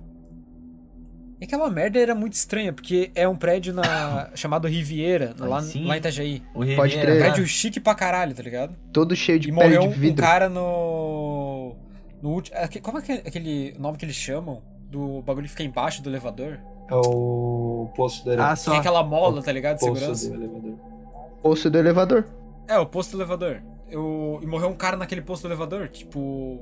E 1.40 1.44
aquela 1.46 1.70
merda 1.70 1.98
era 1.98 2.14
muito 2.14 2.34
estranha, 2.34 2.70
porque 2.70 3.10
é 3.14 3.26
um 3.26 3.34
prédio 3.34 3.72
na 3.72 4.30
chamado 4.36 4.68
Riviera, 4.68 5.34
lá, 5.38 5.62
sim. 5.62 5.86
lá 5.86 5.96
em 5.96 5.98
Itajaí. 5.98 6.42
O 6.54 6.60
Riviera, 6.60 6.82
Pode 6.82 6.96
Um 6.98 7.00
crer. 7.00 7.18
prédio 7.18 7.46
chique 7.46 7.80
pra 7.80 7.94
caralho, 7.94 8.34
tá 8.34 8.42
ligado? 8.42 8.76
Todo 8.92 9.16
cheio 9.16 9.38
de 9.40 9.48
e 9.48 9.52
pele 9.52 9.64
morreu 9.76 9.80
de 9.82 9.86
um, 9.88 9.90
um 9.90 9.94
vidro. 9.94 10.22
cara 10.22 10.48
no. 10.50 11.74
No 12.22 12.30
último. 12.34 12.56
Como 12.82 12.98
é 12.98 13.02
que 13.02 13.12
é 13.12 13.14
aquele 13.26 13.74
nome 13.78 13.96
que 13.96 14.04
eles 14.04 14.16
chamam? 14.16 14.62
Do 14.90 15.22
bagulho 15.22 15.44
que 15.46 15.52
fica 15.52 15.62
embaixo 15.62 16.02
do 16.02 16.10
elevador? 16.10 16.58
É 16.90 16.94
o 16.94 17.90
posto 17.96 18.24
do 18.24 18.30
Ah, 18.30 18.34
elevador. 18.34 18.56
só. 18.58 18.70
Tem 18.72 18.80
aquela 18.80 19.02
mola, 19.02 19.42
tá 19.42 19.52
ligado? 19.52 19.78
De 19.78 19.86
posto 19.86 19.94
segurança. 19.98 20.28
do 20.28 20.34
elevador. 20.34 20.78
Poço 21.42 21.70
do 21.70 21.78
elevador. 21.78 22.24
É, 22.68 22.78
o 22.78 22.84
posto 22.84 23.12
do 23.12 23.18
elevador. 23.22 23.62
Eu... 23.88 24.38
E 24.42 24.46
morreu 24.46 24.68
um 24.68 24.74
cara 24.74 24.96
naquele 24.96 25.22
posto 25.22 25.42
do 25.44 25.48
elevador. 25.48 25.88
Tipo. 25.88 26.60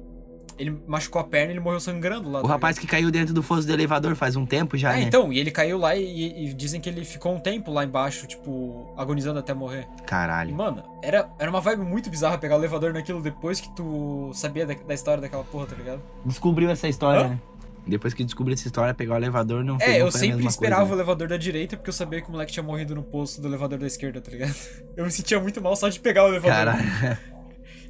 Ele 0.59 0.77
machucou 0.87 1.21
a 1.21 1.25
perna 1.25 1.53
e 1.53 1.55
ele 1.55 1.61
morreu 1.61 1.79
sangrando 1.81 2.29
lá. 2.31 2.43
O 2.43 2.47
rapaz 2.47 2.79
que 2.79 2.87
caiu 2.87 3.11
dentro 3.11 3.33
do 3.33 3.43
fosso 3.43 3.67
do 3.67 3.73
elevador 3.73 4.15
faz 4.17 4.35
um 4.37 4.45
tempo 4.45 4.77
já, 4.77 4.93
É, 4.93 4.97
né? 4.97 5.03
então, 5.03 5.33
e 5.33 5.39
ele 5.39 5.51
caiu 5.51 5.79
lá 5.79 5.95
e, 5.95 6.47
e 6.49 6.53
dizem 6.55 6.81
que 6.81 6.89
ele 6.89 7.05
ficou 7.05 7.35
um 7.35 7.39
tempo 7.41 7.71
lá 7.73 7.85
embaixo, 7.85 8.27
tipo, 8.27 8.93
agonizando 8.97 9.39
até 9.39 9.55
morrer. 9.55 9.87
E, 10.01 10.03
Caralho. 10.03 10.55
mano, 10.55 10.83
era, 11.03 11.29
era 11.39 11.49
uma 11.51 11.61
vibe 11.61 11.83
muito 11.85 12.11
bizarra 12.11 12.37
pegar 12.39 12.57
o 12.57 12.59
elevador 12.61 12.93
naquilo 12.93 13.23
depois 13.23 13.61
que 13.61 13.71
tu 13.77 14.31
sabia 14.35 14.67
da, 14.67 14.75
da 14.75 14.95
história 14.95 15.21
daquela 15.21 15.45
porra, 15.45 15.67
tá 15.67 15.77
ligado? 15.77 16.03
Descobriu 16.25 16.69
essa 16.71 16.89
história, 16.89 17.23
Hã? 17.27 17.29
né? 17.29 17.39
Depois 17.87 18.13
que 18.13 18.23
descobri 18.23 18.53
essa 18.53 18.67
história, 18.67 18.93
pegar 18.93 19.15
o 19.15 19.17
elevador 19.17 19.65
não 19.65 19.79
foi 19.81 19.89
É, 19.89 20.03
eu 20.03 20.11
sempre 20.11 20.45
esperava 20.47 20.83
coisa, 20.83 20.93
o 20.93 20.97
né? 20.97 21.03
elevador 21.03 21.29
da 21.29 21.37
direita 21.39 21.75
porque 21.75 21.89
eu 21.89 21.95
sabia 21.95 22.21
que 22.21 22.29
o 22.29 22.33
moleque 22.33 22.53
tinha 22.53 22.63
morrido 22.63 22.95
no 22.95 23.03
posto 23.03 23.41
do 23.41 23.49
elevador 23.49 23.79
da 23.79 23.87
esquerda, 23.87 24.21
tá 24.21 24.31
ligado? 24.31 24.55
Eu 24.95 25.07
me 25.07 25.11
sentia 25.11 25.41
muito 25.41 25.63
mal 25.63 25.75
só 25.75 25.89
de 25.89 25.99
pegar 25.99 26.25
o 26.25 26.29
elevador. 26.29 26.55
Caralho. 26.75 27.19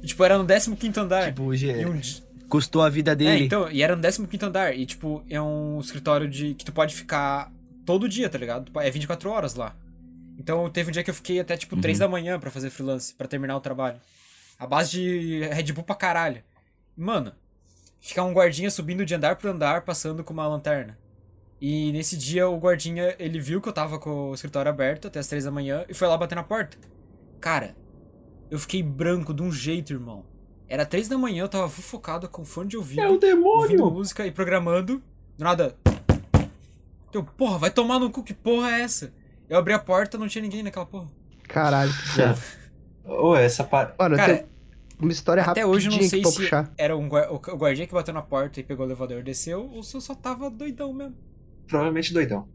E, 0.01 0.07
tipo, 0.07 0.23
era 0.23 0.37
no 0.37 0.45
15 0.47 0.99
andar. 1.01 1.25
tipo, 1.25 1.43
o 1.43 1.53
e 1.53 1.57
G... 1.57 1.85
um 1.85 1.99
custou 2.49 2.81
a 2.81 2.89
vida 2.89 3.11
É, 3.11 3.15
dele. 3.15 3.45
então, 3.45 3.69
e 3.71 3.81
era 3.81 3.95
no 3.95 4.01
15 4.01 4.45
andar. 4.45 4.75
E, 4.77 4.85
tipo, 4.85 5.23
é 5.29 5.41
um 5.41 5.79
escritório 5.79 6.27
de 6.27 6.53
que 6.55 6.65
tu 6.65 6.71
pode 6.73 6.95
ficar 6.95 7.51
todo 7.85 8.09
dia, 8.09 8.29
tá 8.29 8.37
ligado? 8.37 8.71
É 8.79 8.89
24 8.89 9.29
horas 9.29 9.55
lá. 9.55 9.75
Então, 10.37 10.69
teve 10.69 10.89
um 10.89 10.91
dia 10.91 11.03
que 11.03 11.09
eu 11.09 11.13
fiquei 11.13 11.39
até, 11.39 11.55
tipo, 11.55 11.77
3 11.79 11.99
da 11.99 12.07
manhã 12.07 12.39
pra 12.39 12.49
fazer 12.51 12.69
freelance, 12.69 13.13
pra 13.13 13.27
terminar 13.27 13.55
o 13.55 13.61
trabalho. 13.61 13.99
A 14.57 14.65
base 14.65 14.91
de 14.91 15.39
Red 15.47 15.71
Bull 15.73 15.83
pra 15.83 15.95
caralho. 15.95 16.41
Mano, 16.97 17.31
ficar 17.99 18.23
um 18.23 18.33
guardinha 18.33 18.69
subindo 18.71 19.05
de 19.05 19.13
andar 19.15 19.35
por 19.35 19.49
andar, 19.49 19.81
passando 19.81 20.23
com 20.23 20.33
uma 20.33 20.47
lanterna. 20.47 20.97
E 21.61 21.91
nesse 21.91 22.15
dia, 22.17 22.47
o 22.47 22.57
guardinha, 22.57 23.15
ele 23.19 23.39
viu 23.39 23.61
que 23.61 23.67
eu 23.67 23.73
tava 23.73 23.99
com 23.99 24.29
o 24.29 24.33
escritório 24.33 24.69
aberto 24.71 25.07
até 25.07 25.19
as 25.19 25.27
3 25.27 25.43
da 25.43 25.51
manhã 25.51 25.85
e 25.89 25.93
foi 25.93 26.07
lá 26.07 26.17
bater 26.17 26.35
na 26.35 26.43
porta. 26.43 26.77
Cara, 27.41 27.75
eu 28.49 28.57
fiquei 28.57 28.81
branco 28.81 29.33
de 29.33 29.41
um 29.43 29.51
jeito, 29.51 29.91
irmão. 29.93 30.25
Era 30.69 30.85
3 30.85 31.07
da 31.07 31.17
manhã, 31.17 31.43
eu 31.43 31.49
tava 31.49 31.67
focado 31.67 32.29
com 32.29 32.45
fone 32.45 32.69
de 32.69 32.77
ouvido 32.77 33.01
É 33.01 33.07
o 33.07 33.13
ouvindo 33.13 33.21
demônio! 33.27 33.89
música 33.91 34.25
e 34.25 34.31
programando. 34.31 35.01
Do 35.37 35.43
nada. 35.43 35.75
Eu, 37.11 37.23
porra, 37.23 37.57
vai 37.57 37.71
tomar 37.71 37.97
no 37.99 38.11
cu, 38.11 38.21
que 38.23 38.33
porra 38.35 38.69
é 38.77 38.81
essa? 38.81 39.11
Eu 39.49 39.57
abri 39.57 39.73
a 39.73 39.79
porta, 39.79 40.17
não 40.17 40.27
tinha 40.27 40.43
ninguém 40.43 40.61
naquela 40.61 40.85
porra. 40.85 41.07
Caralho, 41.47 41.91
que 41.91 42.03
bizarro. 42.03 42.39
Ô, 43.03 43.35
essa 43.35 43.63
par... 43.63 43.95
Mano, 43.97 44.15
Cara, 44.15 44.37
tem 44.37 44.45
uma 44.99 45.11
história 45.11 45.41
Até 45.41 45.61
rapidinha 45.61 45.67
hoje 45.67 45.87
eu 45.87 45.91
não 45.93 46.07
sei 46.07 46.23
se 46.23 46.37
puxar. 46.37 46.71
era 46.77 46.95
um 46.95 47.07
o 47.07 47.35
o 47.35 47.57
guardinha 47.57 47.87
que 47.87 47.93
bateu 47.93 48.13
na 48.13 48.21
porta 48.21 48.59
e 48.59 48.63
pegou 48.63 48.85
o 48.85 48.89
elevador 48.89 49.19
e 49.19 49.23
desceu, 49.23 49.67
ou 49.73 49.81
se 49.81 49.95
eu 49.97 50.01
só 50.01 50.13
tava 50.13 50.51
doidão 50.51 50.93
mesmo. 50.93 51.15
provavelmente 51.67 52.13
doidão. 52.13 52.47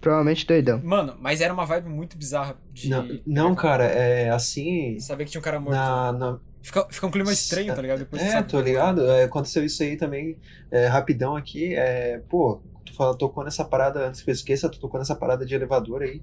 Provavelmente 0.00 0.46
doidão. 0.46 0.80
Mano, 0.82 1.16
mas 1.20 1.42
era 1.42 1.52
uma 1.52 1.66
vibe 1.66 1.88
muito 1.90 2.16
bizarra 2.16 2.56
de. 2.72 2.88
Não, 2.88 3.06
não, 3.26 3.54
cara, 3.54 3.84
é 3.84 4.30
assim. 4.30 4.98
Saber 5.00 5.24
que 5.24 5.32
tinha 5.32 5.40
um 5.40 5.44
cara 5.44 5.58
morto. 5.60 5.74
Na, 5.74 6.12
na, 6.12 6.38
Fica, 6.66 6.84
fica 6.90 7.06
um 7.06 7.12
clima 7.12 7.32
estranho, 7.32 7.72
tá 7.72 7.80
ligado? 7.80 8.00
Depois 8.00 8.20
É, 8.20 8.42
tô 8.42 8.60
ligado. 8.60 9.08
É, 9.08 9.22
aconteceu 9.22 9.64
isso 9.64 9.84
aí 9.84 9.96
também, 9.96 10.36
é, 10.68 10.88
rapidão 10.88 11.36
aqui. 11.36 11.76
É, 11.76 12.20
pô, 12.28 12.60
tu 12.84 12.92
fala, 12.92 13.16
tocou 13.16 13.44
nessa 13.44 13.64
parada, 13.64 14.08
antes 14.08 14.20
que 14.20 14.28
eu 14.28 14.32
esqueça, 14.32 14.68
tu 14.68 14.80
tocou 14.80 14.98
nessa 14.98 15.14
parada 15.14 15.46
de 15.46 15.54
elevador 15.54 16.02
aí. 16.02 16.20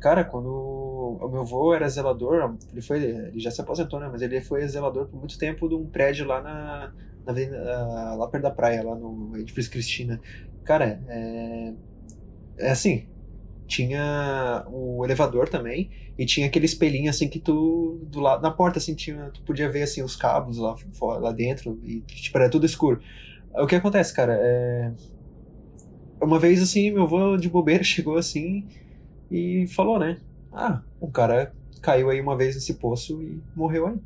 Cara, 0.00 0.24
quando 0.24 0.48
o 0.48 1.28
meu 1.28 1.42
avô 1.42 1.72
era 1.72 1.88
zelador, 1.88 2.56
ele 2.72 2.82
foi, 2.82 3.04
ele 3.04 3.38
já 3.38 3.52
se 3.52 3.60
aposentou, 3.60 4.00
né? 4.00 4.08
Mas 4.10 4.20
ele 4.20 4.40
foi 4.40 4.66
zelador 4.66 5.06
por 5.06 5.16
muito 5.16 5.38
tempo 5.38 5.68
de 5.68 5.76
um 5.76 5.86
prédio 5.86 6.26
lá 6.26 6.42
na, 6.42 6.92
na 7.24 7.30
avenida, 7.32 7.56
ah, 7.72 8.16
lá 8.16 8.26
perto 8.26 8.42
da 8.42 8.50
praia, 8.50 8.82
lá 8.82 8.96
no 8.96 9.36
edifício 9.36 9.70
Cristina. 9.70 10.20
Cara, 10.64 11.00
é, 11.06 11.72
é 12.58 12.70
assim, 12.72 13.06
tinha 13.66 14.64
o 14.68 15.04
elevador 15.04 15.48
também 15.48 15.90
e 16.18 16.24
tinha 16.24 16.46
aquele 16.46 16.66
espelhinho 16.66 17.10
assim 17.10 17.28
que 17.28 17.38
tu 17.38 18.00
do 18.04 18.20
lado 18.20 18.42
na 18.42 18.50
porta 18.50 18.78
assim 18.78 18.94
tinha 18.94 19.30
tu 19.30 19.42
podia 19.42 19.70
ver 19.70 19.82
assim 19.82 20.02
os 20.02 20.14
cabos 20.14 20.58
lá 20.58 20.76
fora, 20.92 21.20
lá 21.20 21.32
dentro 21.32 21.78
e 21.82 22.00
tipo 22.00 22.36
era 22.38 22.50
tudo 22.50 22.66
escuro. 22.66 23.00
O 23.54 23.66
que 23.66 23.74
acontece 23.74 24.14
cara 24.14 24.36
é 24.40 24.92
uma 26.20 26.38
vez 26.38 26.62
assim 26.62 26.90
meu 26.90 27.04
avô 27.04 27.36
de 27.36 27.48
bobeira 27.48 27.82
chegou 27.84 28.16
assim 28.16 28.66
e 29.30 29.66
falou 29.68 29.98
né 29.98 30.18
ah 30.52 30.82
um 31.00 31.10
cara 31.10 31.52
caiu 31.80 32.08
aí 32.10 32.20
uma 32.20 32.36
vez 32.36 32.54
nesse 32.54 32.74
poço 32.74 33.22
e 33.22 33.42
morreu 33.54 33.86
aí. 33.86 33.96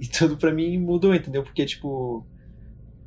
E 0.00 0.06
tudo 0.06 0.36
pra 0.36 0.52
mim 0.52 0.78
mudou 0.78 1.14
entendeu? 1.14 1.42
Porque 1.42 1.64
tipo 1.64 2.26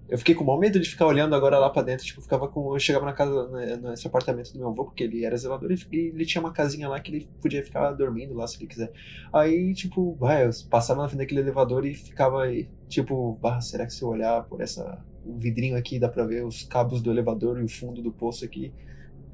eu 0.07 0.17
fiquei 0.17 0.35
com 0.35 0.43
o 0.43 0.47
maior 0.47 0.59
medo 0.59 0.79
de 0.79 0.87
ficar 0.87 1.07
olhando 1.07 1.35
agora 1.35 1.57
lá 1.57 1.69
pra 1.69 1.81
dentro. 1.81 2.05
Tipo, 2.05 2.21
ficava 2.21 2.47
com. 2.47 2.73
Eu 2.73 2.79
chegava 2.79 3.05
na 3.05 3.13
casa, 3.13 3.47
né, 3.49 3.77
nesse 3.77 4.05
apartamento 4.05 4.53
do 4.53 4.59
meu 4.59 4.69
avô, 4.69 4.85
porque 4.85 5.03
ele 5.03 5.25
era 5.25 5.35
zelador 5.35 5.71
e 5.71 5.97
ele 5.97 6.25
tinha 6.25 6.41
uma 6.41 6.51
casinha 6.51 6.87
lá 6.87 6.99
que 6.99 7.11
ele 7.11 7.29
podia 7.41 7.63
ficar 7.63 7.91
dormindo 7.91 8.33
lá 8.35 8.47
se 8.47 8.57
ele 8.57 8.67
quiser. 8.67 8.91
Aí, 9.33 9.73
tipo, 9.73 10.15
vai, 10.15 10.45
eu 10.45 10.51
passava 10.69 11.01
na 11.01 11.07
frente 11.07 11.19
daquele 11.19 11.41
elevador 11.41 11.85
e 11.85 11.93
ficava 11.93 12.43
tipo, 12.87 13.37
bah, 13.41 13.59
será 13.61 13.85
que 13.85 13.93
se 13.93 14.03
eu 14.03 14.09
olhar 14.09 14.43
por 14.43 14.61
essa. 14.61 15.03
O 15.25 15.37
vidrinho 15.37 15.75
aqui 15.75 15.97
dá 15.97 16.07
pra 16.07 16.23
ver 16.23 16.45
os 16.45 16.63
cabos 16.63 17.01
do 17.01 17.09
elevador 17.09 17.59
e 17.59 17.63
o 17.63 17.67
fundo 17.67 17.99
do 17.99 18.11
poço 18.11 18.45
aqui. 18.45 18.71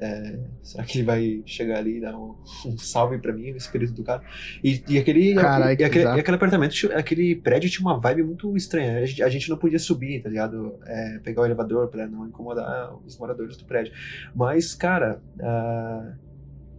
É, 0.03 0.39
será 0.63 0.83
que 0.83 0.97
ele 0.97 1.05
vai 1.05 1.43
chegar 1.45 1.77
ali 1.77 1.97
e 1.97 2.01
dar 2.01 2.17
um, 2.17 2.35
um 2.65 2.75
salve 2.75 3.19
pra 3.19 3.31
mim, 3.31 3.51
o 3.51 3.55
espírito 3.55 3.93
do 3.93 4.03
cara? 4.03 4.23
E, 4.63 4.83
e 4.87 4.97
aquele, 4.97 5.35
Caralho, 5.35 5.73
e, 5.73 5.77
que 5.77 5.83
aquele, 5.83 6.05
e 6.05 6.19
aquele 6.19 6.35
apartamento, 6.35 6.91
aquele 6.95 7.35
prédio 7.35 7.69
tinha 7.69 7.87
uma 7.87 7.99
vibe 7.99 8.23
muito 8.23 8.57
estranha. 8.57 8.97
A 8.97 9.05
gente, 9.05 9.21
a 9.21 9.29
gente 9.29 9.47
não 9.47 9.57
podia 9.57 9.77
subir, 9.77 10.23
tá 10.23 10.27
ligado? 10.27 10.79
É, 10.87 11.19
pegar 11.19 11.43
o 11.43 11.45
elevador 11.45 11.87
pra 11.87 12.07
não 12.07 12.25
incomodar 12.25 12.95
os 13.05 13.15
moradores 13.19 13.55
do 13.57 13.65
prédio. 13.65 13.93
Mas, 14.33 14.73
cara, 14.73 15.21
ah, 15.39 16.13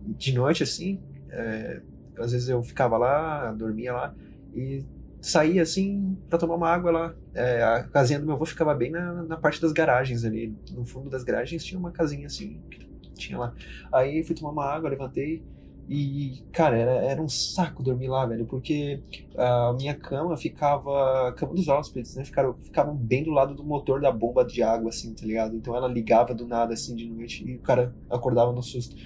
de 0.05 0.35
noite 0.35 0.65
assim, 0.65 1.01
é, 1.31 1.81
às 2.19 2.33
vezes 2.33 2.49
eu 2.49 2.61
ficava 2.61 2.99
lá, 2.99 3.53
dormia 3.53 3.93
lá 3.93 4.15
e 4.53 4.85
saía 5.21 5.63
assim 5.63 6.19
pra 6.29 6.39
tomar 6.39 6.57
uma 6.57 6.69
água 6.69 6.91
lá. 6.91 7.15
É, 7.33 7.63
a 7.63 7.85
casinha 7.85 8.19
do 8.19 8.27
meu 8.27 8.35
avô 8.35 8.45
ficava 8.45 8.75
bem 8.75 8.91
na, 8.91 9.23
na 9.23 9.37
parte 9.37 9.63
das 9.63 9.73
garagens 9.73 10.25
ali. 10.25 10.55
No 10.73 10.85
fundo 10.85 11.09
das 11.09 11.23
garagens 11.23 11.65
tinha 11.65 11.79
uma 11.79 11.93
casinha 11.93 12.27
assim, 12.27 12.61
que 12.69 12.82
tinha 13.14 13.38
lá. 13.38 13.55
Aí 13.92 14.22
fui 14.22 14.35
tomar 14.35 14.51
uma 14.51 14.64
água, 14.64 14.90
levantei 14.90 15.42
e, 15.88 16.44
cara, 16.53 16.77
era, 16.77 16.92
era 16.92 17.20
um 17.20 17.29
saco 17.29 17.83
dormir 17.83 18.09
lá, 18.09 18.25
velho, 18.25 18.46
porque 18.46 19.01
a 19.37 19.75
minha 19.75 19.94
cama 19.94 20.37
ficava. 20.37 21.29
A 21.29 21.33
cama 21.33 21.55
dos 21.55 21.68
hóspedes, 21.68 22.14
né? 22.14 22.25
Ficaram, 22.25 22.55
ficavam 22.62 22.94
bem 22.94 23.25
do 23.25 23.31
lado 23.31 23.55
do 23.55 23.64
motor 23.64 24.01
da 24.01 24.11
bomba 24.11 24.44
de 24.44 24.62
água, 24.62 24.90
assim, 24.90 25.12
tá 25.12 25.27
ligado? 25.27 25.57
Então 25.57 25.77
ela 25.77 25.88
ligava 25.88 26.35
do 26.35 26.46
nada, 26.46 26.72
assim, 26.72 26.94
de 26.94 27.09
noite 27.09 27.44
e 27.46 27.57
o 27.57 27.61
cara 27.61 27.94
acordava 28.09 28.53
no 28.53 28.62
susto. 28.62 28.96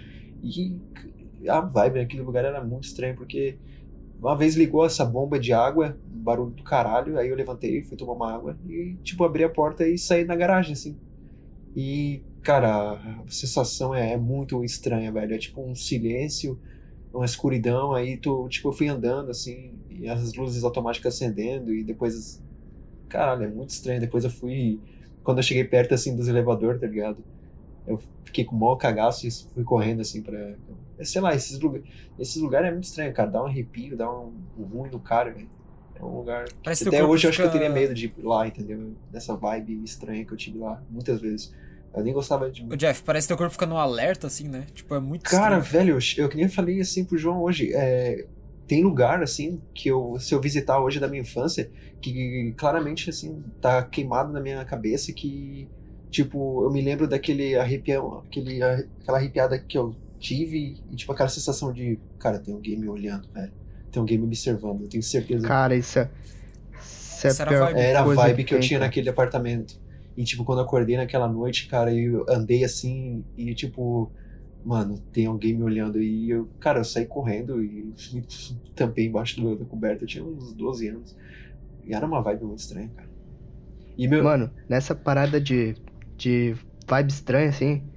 E 0.42 0.78
a 1.48 1.60
vibe 1.60 2.00
naquele 2.00 2.22
lugar 2.22 2.44
era 2.44 2.62
muito 2.62 2.84
estranha, 2.84 3.14
porque 3.14 3.58
uma 4.20 4.36
vez 4.36 4.54
ligou 4.54 4.84
essa 4.84 5.04
bomba 5.04 5.38
de 5.38 5.52
água, 5.52 5.96
barulho 6.06 6.52
do 6.52 6.62
caralho, 6.62 7.18
aí 7.18 7.28
eu 7.28 7.36
levantei, 7.36 7.82
fui 7.84 7.96
tomar 7.96 8.12
uma 8.12 8.32
água 8.32 8.58
e, 8.68 8.96
tipo, 9.02 9.24
abri 9.24 9.44
a 9.44 9.48
porta 9.48 9.86
e 9.88 9.98
saí 9.98 10.24
na 10.24 10.36
garagem, 10.36 10.74
assim. 10.74 10.96
E, 11.74 12.22
cara, 12.46 12.92
a 12.92 13.24
sensação 13.28 13.92
é, 13.92 14.12
é 14.12 14.16
muito 14.16 14.64
estranha, 14.64 15.10
velho. 15.10 15.34
É 15.34 15.38
tipo 15.38 15.60
um 15.60 15.74
silêncio, 15.74 16.58
uma 17.12 17.24
escuridão, 17.24 17.92
aí 17.92 18.16
tu, 18.16 18.48
tipo, 18.48 18.68
eu 18.68 18.72
fui 18.72 18.86
andando, 18.88 19.30
assim, 19.30 19.74
e 19.90 20.08
as 20.08 20.32
luzes 20.34 20.62
automáticas 20.62 21.14
acendendo, 21.14 21.74
e 21.74 21.82
depois. 21.82 22.40
Caralho, 23.08 23.44
é 23.44 23.48
muito 23.48 23.70
estranho. 23.70 24.00
Depois 24.00 24.22
eu 24.24 24.30
fui. 24.30 24.80
Quando 25.24 25.38
eu 25.38 25.42
cheguei 25.42 25.64
perto, 25.64 25.92
assim, 25.92 26.14
dos 26.14 26.28
elevadores, 26.28 26.80
tá 26.80 26.86
ligado? 26.86 27.18
Eu 27.84 28.00
fiquei 28.24 28.44
com 28.44 28.54
o 28.54 28.60
maior 28.60 28.76
cagaço 28.76 29.26
e 29.26 29.30
fui 29.52 29.64
correndo, 29.64 30.00
assim, 30.02 30.22
pra. 30.22 30.54
Sei 31.02 31.20
lá, 31.20 31.34
esses, 31.34 31.58
lugar... 31.58 31.82
esses 32.18 32.40
lugares 32.40 32.68
é 32.68 32.72
muito 32.72 32.84
estranho, 32.84 33.12
cara. 33.12 33.28
Dá 33.30 33.42
um 33.42 33.46
arrepio, 33.46 33.96
dá 33.96 34.08
um, 34.10 34.32
um 34.56 34.62
ruim 34.62 34.90
no 34.90 35.00
cara, 35.00 35.32
velho. 35.32 35.48
É 35.96 36.04
um 36.04 36.18
lugar. 36.18 36.44
Parece 36.62 36.86
Até 36.86 37.02
hoje 37.04 37.26
eu 37.26 37.30
acho 37.30 37.38
que 37.38 37.42
eu 37.44 37.50
fica- 37.50 37.58
teria 37.58 37.74
medo 37.74 37.92
de 37.94 38.06
ir 38.06 38.14
lá, 38.22 38.46
entendeu? 38.46 38.92
Dessa 39.10 39.34
vibe 39.34 39.82
estranha 39.82 40.24
que 40.24 40.32
eu 40.32 40.36
tive 40.36 40.58
lá, 40.58 40.82
muitas 40.90 41.20
vezes. 41.20 41.52
Eu 41.96 42.04
nem 42.04 42.12
gostava 42.12 42.50
de. 42.50 42.62
Ô, 42.62 42.76
Jeff, 42.76 43.02
parece 43.02 43.26
que 43.26 43.28
teu 43.28 43.38
corpo 43.38 43.52
fica 43.52 43.64
no 43.64 43.78
alerta, 43.78 44.26
assim, 44.26 44.46
né? 44.46 44.66
Tipo, 44.74 44.94
é 44.94 45.00
muito 45.00 45.24
Cara, 45.24 45.58
estranho. 45.58 45.86
velho, 45.86 45.98
eu, 45.98 46.24
eu 46.24 46.28
que 46.28 46.36
nem 46.36 46.46
falei 46.48 46.78
assim 46.80 47.04
pro 47.04 47.16
João 47.16 47.42
hoje. 47.42 47.72
É, 47.72 48.26
tem 48.66 48.82
lugar, 48.82 49.22
assim, 49.22 49.60
que 49.72 49.88
eu, 49.88 50.18
se 50.18 50.34
eu 50.34 50.40
visitar 50.40 50.78
hoje 50.78 51.00
da 51.00 51.08
minha 51.08 51.22
infância, 51.22 51.70
que 52.02 52.52
claramente, 52.58 53.08
assim, 53.08 53.42
tá 53.60 53.82
queimado 53.82 54.32
na 54.32 54.40
minha 54.40 54.62
cabeça, 54.64 55.12
que, 55.12 55.68
tipo, 56.10 56.64
eu 56.64 56.70
me 56.70 56.82
lembro 56.82 57.08
daquele 57.08 57.56
arrepião, 57.56 58.18
aquele, 58.26 58.62
aquela 58.62 59.16
arrepiada 59.16 59.58
que 59.58 59.78
eu 59.78 59.94
tive, 60.18 60.76
e, 60.90 60.96
tipo, 60.96 61.12
aquela 61.12 61.28
sensação 61.28 61.72
de, 61.72 61.98
cara, 62.18 62.38
tem 62.38 62.52
alguém 62.52 62.76
me 62.76 62.88
olhando, 62.88 63.26
velho. 63.32 63.52
Tem 63.90 64.00
alguém 64.00 64.18
me 64.18 64.24
observando, 64.24 64.82
eu 64.82 64.88
tenho 64.88 65.02
certeza. 65.02 65.46
Cara, 65.46 65.74
isso 65.74 65.98
é. 65.98 66.10
Isso 66.78 67.26
é 67.26 67.30
Essa 67.30 67.42
era 67.44 67.56
a 67.56 67.64
vibe. 67.64 67.80
Era 67.80 68.00
a 68.00 68.04
vibe 68.04 68.44
que 68.44 68.54
eu 68.54 68.58
tem, 68.58 68.68
tinha 68.68 68.80
naquele 68.80 69.08
apartamento. 69.08 69.80
E, 70.16 70.24
tipo, 70.24 70.44
quando 70.44 70.62
acordei 70.62 70.96
naquela 70.96 71.28
noite, 71.28 71.68
cara, 71.68 71.94
eu 71.94 72.24
andei 72.28 72.64
assim 72.64 73.26
e, 73.36 73.54
tipo, 73.54 74.12
mano, 74.64 75.00
tem 75.12 75.26
alguém 75.26 75.54
me 75.56 75.62
olhando. 75.64 76.00
E 76.02 76.30
eu, 76.30 76.52
cara, 76.60 76.80
eu 76.80 76.84
saí 76.84 77.06
correndo 77.06 77.62
e 77.62 77.94
tampei 78.74 79.06
embaixo 79.06 79.40
do- 79.40 79.58
da 79.58 79.66
coberta. 79.66 80.04
Eu 80.04 80.08
tinha 80.08 80.24
uns 80.24 80.54
12 80.54 80.88
anos. 80.88 81.16
E 81.84 81.94
era 81.94 82.06
uma 82.06 82.22
vibe 82.22 82.44
muito 82.44 82.60
estranha, 82.60 82.90
cara. 82.96 83.10
E 83.98 84.08
meu. 84.08 84.24
Mano, 84.24 84.54
nessa 84.68 84.94
parada 84.94 85.40
de, 85.40 85.74
de 86.18 86.54
vibe 86.88 87.10
estranha, 87.10 87.48
assim, 87.50 87.90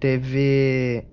teve. 0.00 1.08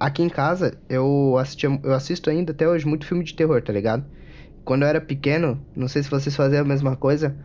Aqui 0.00 0.22
em 0.22 0.28
casa, 0.30 0.82
eu, 0.88 1.38
assistia, 1.38 1.68
eu 1.84 1.94
assisto 1.94 2.30
ainda 2.30 2.52
até 2.52 2.68
hoje 2.68 2.86
muito 2.86 3.06
filme 3.06 3.24
de 3.24 3.34
terror, 3.34 3.62
tá 3.62 3.72
ligado? 3.72 4.10
Quando 4.64 4.82
eu 4.82 4.88
era 4.88 5.00
pequeno, 5.00 5.66
não 5.76 5.88
sei 5.88 6.02
se 6.02 6.10
vocês 6.10 6.36
faziam 6.36 6.62
a 6.62 6.64
mesma 6.66 6.96
coisa, 6.96 7.38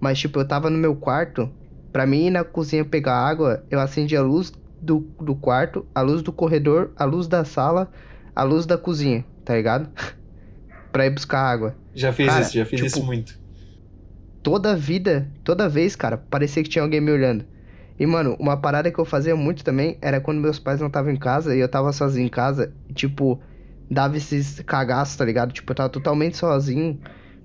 mas 0.00 0.18
tipo, 0.20 0.40
eu 0.40 0.48
tava 0.48 0.70
no 0.70 0.78
meu 0.78 0.96
quarto, 0.96 1.54
pra 1.92 2.06
mim 2.06 2.26
ir 2.26 2.30
na 2.30 2.44
cozinha 2.44 2.84
pegar 2.84 3.16
água, 3.16 3.64
eu 3.70 3.80
acendia 3.80 4.20
a 4.20 4.22
luz 4.22 4.52
do, 4.80 5.00
do 5.20 5.34
quarto, 5.34 5.86
a 5.94 6.00
luz 6.00 6.22
do 6.22 6.32
corredor, 6.32 6.92
a 6.96 7.04
luz 7.04 7.26
da 7.26 7.44
sala, 7.44 7.90
a 8.34 8.42
luz 8.42 8.66
da 8.66 8.78
cozinha, 8.78 9.24
tá 9.44 9.54
ligado? 9.54 9.90
pra 10.92 11.06
ir 11.06 11.10
buscar 11.10 11.40
água. 11.40 11.76
Já 11.94 12.12
fiz 12.12 12.26
Cara, 12.26 12.40
isso, 12.42 12.54
já 12.54 12.64
fiz 12.64 12.80
tipo, 12.80 12.86
isso 12.86 13.04
muito. 13.04 13.32
toda 14.42 14.76
vida, 14.76 15.30
toda 15.44 15.68
vez, 15.68 15.96
cara, 15.96 16.16
parecia 16.16 16.62
que 16.62 16.68
tinha 16.68 16.82
alguém 16.82 17.00
me 17.00 17.10
olhando. 17.10 17.44
E, 17.98 18.06
mano, 18.06 18.36
uma 18.38 18.56
parada 18.56 18.90
que 18.90 18.98
eu 18.98 19.04
fazia 19.04 19.34
muito 19.34 19.64
também 19.64 19.98
era 20.00 20.20
quando 20.20 20.40
meus 20.40 20.58
pais 20.58 20.80
não 20.80 20.86
estavam 20.86 21.10
em 21.10 21.16
casa 21.16 21.54
e 21.54 21.58
eu 21.58 21.68
tava 21.68 21.92
sozinho 21.92 22.26
em 22.26 22.30
casa, 22.30 22.72
e, 22.88 22.94
tipo, 22.94 23.42
dava 23.90 24.16
esses 24.16 24.60
cagaços, 24.60 25.16
tá 25.16 25.24
ligado? 25.24 25.52
Tipo, 25.52 25.72
eu 25.72 25.76
tava 25.76 25.88
totalmente 25.88 26.36
sozinho, 26.36 27.00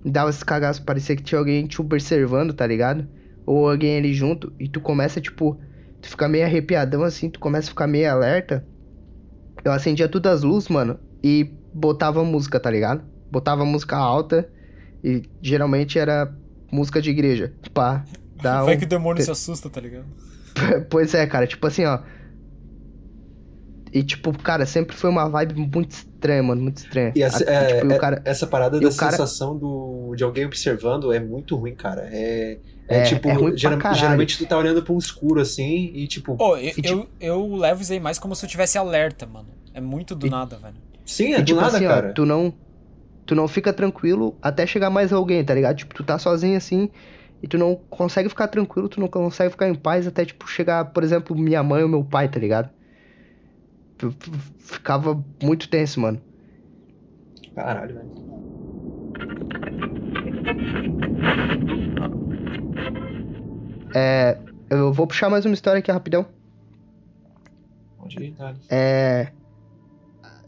dava 0.05 0.29
esses 0.29 0.43
cagaços, 0.43 0.83
parecia 0.83 1.15
que 1.15 1.23
tinha 1.23 1.39
alguém 1.39 1.65
te 1.67 1.81
observando, 1.81 2.53
tá 2.53 2.67
ligado? 2.67 3.07
Ou 3.45 3.69
alguém 3.69 3.97
ali 3.97 4.13
junto, 4.13 4.53
e 4.59 4.67
tu 4.69 4.79
começa, 4.79 5.19
tipo, 5.19 5.59
tu 6.01 6.09
fica 6.09 6.27
meio 6.29 6.45
arrepiadão 6.45 7.03
assim, 7.03 7.29
tu 7.29 7.39
começa 7.39 7.67
a 7.67 7.69
ficar 7.69 7.87
meio 7.87 8.09
alerta. 8.11 8.65
Eu 9.63 9.71
acendia 9.71 10.07
todas 10.07 10.39
as 10.39 10.43
luzes, 10.43 10.69
mano, 10.69 10.99
e 11.23 11.51
botava 11.73 12.23
música, 12.23 12.59
tá 12.59 12.69
ligado? 12.71 13.03
Botava 13.31 13.65
música 13.65 13.97
alta, 13.97 14.49
e 15.03 15.23
geralmente 15.41 15.97
era 15.99 16.33
música 16.71 17.01
de 17.01 17.09
igreja, 17.09 17.53
pá. 17.73 18.03
Dá 18.41 18.63
Vai 18.65 18.75
um- 18.75 18.79
que 18.79 18.85
o 18.85 18.87
demônio 18.89 19.23
se 19.23 19.31
assusta, 19.31 19.69
tá 19.69 19.79
ligado? 19.81 20.05
Pois 20.89 21.13
é, 21.13 21.25
cara, 21.27 21.47
tipo 21.47 21.65
assim, 21.67 21.83
ó. 21.85 21.99
E 23.91 24.01
tipo, 24.03 24.35
cara, 24.39 24.65
sempre 24.65 24.95
foi 24.95 25.09
uma 25.09 25.29
vibe 25.29 25.53
muito 25.55 25.91
estranha, 25.91 26.41
mano, 26.41 26.61
muito 26.63 26.77
estranha. 26.77 27.11
E 27.15 27.21
essa, 27.21 27.43
A- 27.47 27.53
é- 27.53 27.65
tipo, 27.79 27.91
é- 27.91 27.95
o 27.95 27.99
cara, 27.99 28.21
essa 28.25 28.47
parada 28.47 28.77
e 28.77 28.79
da 28.81 28.89
o 28.89 28.95
cara- 28.95 29.11
sensação 29.11 29.55
do, 29.57 30.15
de 30.15 30.23
alguém 30.23 30.45
observando 30.45 31.13
é 31.13 31.19
muito 31.19 31.55
ruim, 31.55 31.75
cara. 31.75 32.01
É, 32.11 32.57
é, 32.87 32.99
É, 32.99 33.03
tipo, 33.03 33.29
é 33.29 33.57
geral- 33.57 33.79
geralmente 33.93 34.37
tu 34.37 34.45
tá 34.45 34.57
olhando 34.57 34.83
pra 34.83 34.93
um 34.93 34.97
escuro 34.97 35.41
assim 35.41 35.91
e 35.93 36.07
tipo. 36.07 36.35
Pô, 36.35 36.57
eu, 36.57 36.69
E, 36.69 36.81
tipo- 36.81 36.87
eu, 36.87 37.07
eu 37.19 37.55
levo 37.55 37.81
isso 37.81 37.93
aí 37.93 37.99
mais 37.99 38.19
como 38.19 38.35
se 38.35 38.45
eu 38.45 38.49
tivesse 38.49 38.77
alerta, 38.77 39.25
mano. 39.25 39.49
É 39.73 39.79
muito 39.81 40.15
do 40.15 40.27
E- 40.27 40.29
nada, 40.29 40.57
velho. 40.57 40.75
Sim, 41.05 41.33
é 41.33 41.39
e, 41.39 41.41
do 41.41 41.45
tipo 41.45 41.59
nada, 41.61 41.75
assim, 41.77 41.87
cara. 41.87 42.09
ó, 42.09 42.13
tu 42.13 42.25
não. 42.25 42.53
Tu 43.25 43.35
não 43.35 43.47
fica 43.47 43.71
tranquilo 43.71 44.37
até 44.41 44.67
chegar 44.67 44.89
mais 44.89 45.13
alguém, 45.13 45.43
tá 45.45 45.53
ligado? 45.53 45.77
Tipo, 45.77 45.93
tu 45.95 46.03
tá 46.03 46.19
sozinho 46.19 46.57
assim 46.57 46.89
e 47.41 47.47
tu 47.47 47.57
não 47.57 47.75
consegue 47.89 48.27
ficar 48.27 48.49
tranquilo, 48.49 48.89
tu 48.89 48.99
não 48.99 49.07
consegue 49.07 49.49
ficar 49.51 49.69
em 49.69 49.75
paz 49.75 50.05
até, 50.05 50.25
tipo, 50.25 50.45
chegar, 50.45 50.85
por 50.91 51.03
exemplo, 51.03 51.33
minha 51.35 51.63
mãe 51.63 51.83
ou 51.83 51.89
meu 51.89 52.03
pai, 52.03 52.27
tá 52.29 52.37
ligado? 52.37 52.69
Eu 54.01 54.09
f- 54.11 54.31
Ficava 54.57 55.23
muito 55.41 55.69
tenso, 55.69 56.01
mano. 56.01 56.21
Caralho, 57.55 57.95
velho. 57.95 58.11
É. 63.93 64.37
Eu 64.69 64.91
vou 64.91 65.05
puxar 65.05 65.29
mais 65.29 65.45
uma 65.45 65.53
história 65.53 65.79
aqui 65.79 65.91
rapidão. 65.91 66.25
Dale. 68.37 68.59
É. 68.69 69.31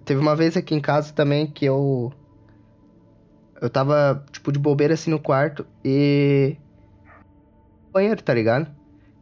Teve 0.03 0.19
uma 0.19 0.35
vez 0.35 0.57
aqui 0.57 0.75
em 0.75 0.81
casa 0.81 1.13
também 1.13 1.47
que 1.47 1.65
eu. 1.65 2.11
Eu 3.61 3.69
tava, 3.69 4.23
tipo, 4.31 4.51
de 4.51 4.59
bobeira 4.59 4.93
assim 4.93 5.09
no 5.09 5.19
quarto 5.19 5.65
e. 5.83 6.57
Banheiro, 7.91 8.21
tá 8.21 8.33
ligado? 8.33 8.69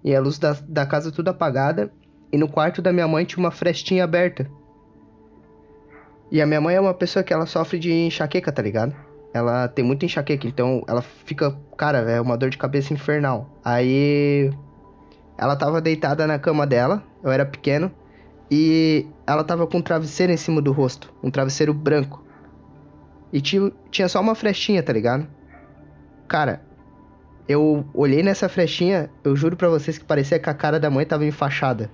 E 0.03 0.15
a 0.15 0.19
luz 0.19 0.39
da, 0.39 0.53
da 0.67 0.85
casa 0.85 1.11
tudo 1.11 1.29
apagada. 1.29 1.91
E 2.31 2.37
no 2.37 2.49
quarto 2.49 2.81
da 2.81 2.91
minha 2.91 3.07
mãe 3.07 3.25
tinha 3.25 3.39
uma 3.39 3.51
frestinha 3.51 4.03
aberta. 4.03 4.49
E 6.31 6.41
a 6.41 6.47
minha 6.47 6.59
mãe 6.59 6.75
é 6.75 6.81
uma 6.81 6.93
pessoa 6.93 7.21
que 7.23 7.31
ela 7.31 7.45
sofre 7.45 7.77
de 7.77 7.91
enxaqueca, 7.91 8.51
tá 8.51 8.61
ligado? 8.61 8.95
Ela 9.33 9.67
tem 9.67 9.83
muita 9.83 10.05
enxaqueca, 10.05 10.47
então 10.47 10.83
ela 10.87 11.01
fica. 11.01 11.57
Cara, 11.75 11.99
é 11.99 12.21
uma 12.21 12.37
dor 12.37 12.49
de 12.49 12.57
cabeça 12.57 12.93
infernal. 12.93 13.49
Aí. 13.63 14.51
Ela 15.37 15.55
tava 15.55 15.81
deitada 15.81 16.27
na 16.27 16.37
cama 16.37 16.67
dela, 16.67 17.03
eu 17.23 17.31
era 17.31 17.45
pequeno. 17.45 17.91
E 18.51 19.07
ela 19.25 19.43
tava 19.43 19.65
com 19.65 19.79
um 19.79 19.81
travesseiro 19.81 20.31
em 20.31 20.37
cima 20.37 20.61
do 20.61 20.71
rosto. 20.71 21.11
Um 21.23 21.31
travesseiro 21.31 21.73
branco. 21.73 22.23
E 23.31 23.41
tinha, 23.41 24.07
só 24.07 24.21
uma 24.21 24.35
frestinha, 24.35 24.83
tá 24.83 24.93
ligado? 24.93 25.27
Cara, 26.27 26.61
eu 27.49 27.83
olhei 27.95 28.21
nessa 28.21 28.47
frestinha, 28.47 29.09
eu 29.23 29.35
juro 29.35 29.57
pra 29.57 29.69
vocês 29.69 29.97
que 29.97 30.05
parecia 30.05 30.37
que 30.37 30.49
a 30.49 30.53
cara 30.53 30.79
da 30.79 30.91
mãe 30.91 31.03
tava 31.03 31.25
enfaixada. 31.25 31.89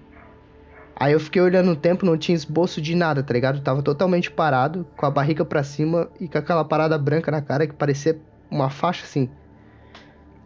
Aí 0.99 1.13
eu 1.13 1.19
fiquei 1.19 1.41
olhando 1.41 1.71
o 1.71 1.75
tempo, 1.75 2.05
não 2.05 2.17
tinha 2.17 2.35
esboço 2.35 2.81
de 2.81 2.93
nada, 2.93 3.23
tá 3.23 3.33
ligado? 3.33 3.61
Tava 3.61 3.81
totalmente 3.81 4.29
parado, 4.29 4.85
com 4.97 5.05
a 5.05 5.09
barriga 5.09 5.45
pra 5.45 5.63
cima 5.63 6.09
e 6.19 6.27
com 6.27 6.37
aquela 6.37 6.65
parada 6.65 6.97
branca 6.97 7.31
na 7.31 7.41
cara 7.41 7.65
que 7.65 7.73
parecia 7.73 8.19
uma 8.51 8.69
faixa 8.69 9.05
assim. 9.05 9.29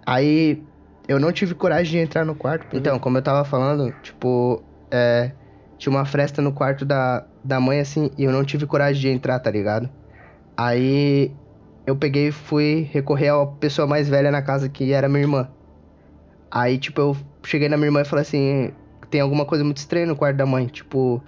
Aí 0.05 0.63
eu 1.07 1.19
não 1.19 1.31
tive 1.31 1.55
coragem 1.55 1.93
de 1.93 1.97
entrar 2.05 2.23
no 2.23 2.35
quarto. 2.35 2.67
Então, 2.75 2.99
como 2.99 3.17
eu 3.17 3.21
tava 3.23 3.43
falando, 3.43 3.91
tipo, 4.03 4.61
é, 4.91 5.31
tinha 5.77 5.91
uma 5.91 6.05
fresta 6.05 6.39
no 6.39 6.53
quarto 6.53 6.85
da, 6.85 7.25
da 7.43 7.59
mãe, 7.59 7.79
assim, 7.79 8.11
e 8.15 8.23
eu 8.23 8.31
não 8.31 8.43
tive 8.43 8.67
coragem 8.67 9.01
de 9.01 9.09
entrar, 9.09 9.39
tá 9.39 9.49
ligado? 9.49 9.89
Aí 10.55 11.31
eu 11.87 11.95
peguei 11.95 12.27
e 12.27 12.31
fui 12.31 12.87
recorrer 12.91 13.29
à 13.29 13.45
pessoa 13.45 13.87
mais 13.87 14.07
velha 14.07 14.29
na 14.29 14.41
casa, 14.41 14.69
que 14.69 14.93
era 14.93 15.09
minha 15.09 15.21
irmã. 15.21 15.49
Aí, 16.51 16.77
tipo, 16.77 17.01
eu 17.01 17.17
cheguei 17.43 17.67
na 17.67 17.75
minha 17.75 17.87
irmã 17.87 18.01
e 18.01 18.05
falei 18.05 18.21
assim: 18.21 18.71
tem 19.13 19.21
alguma 19.21 19.45
coisa 19.45 19.63
muito 19.63 19.77
estranha 19.77 20.07
no 20.07 20.15
quarto 20.15 20.37
da 20.37 20.45
mãe. 20.45 20.65
Tipo, 20.65 21.21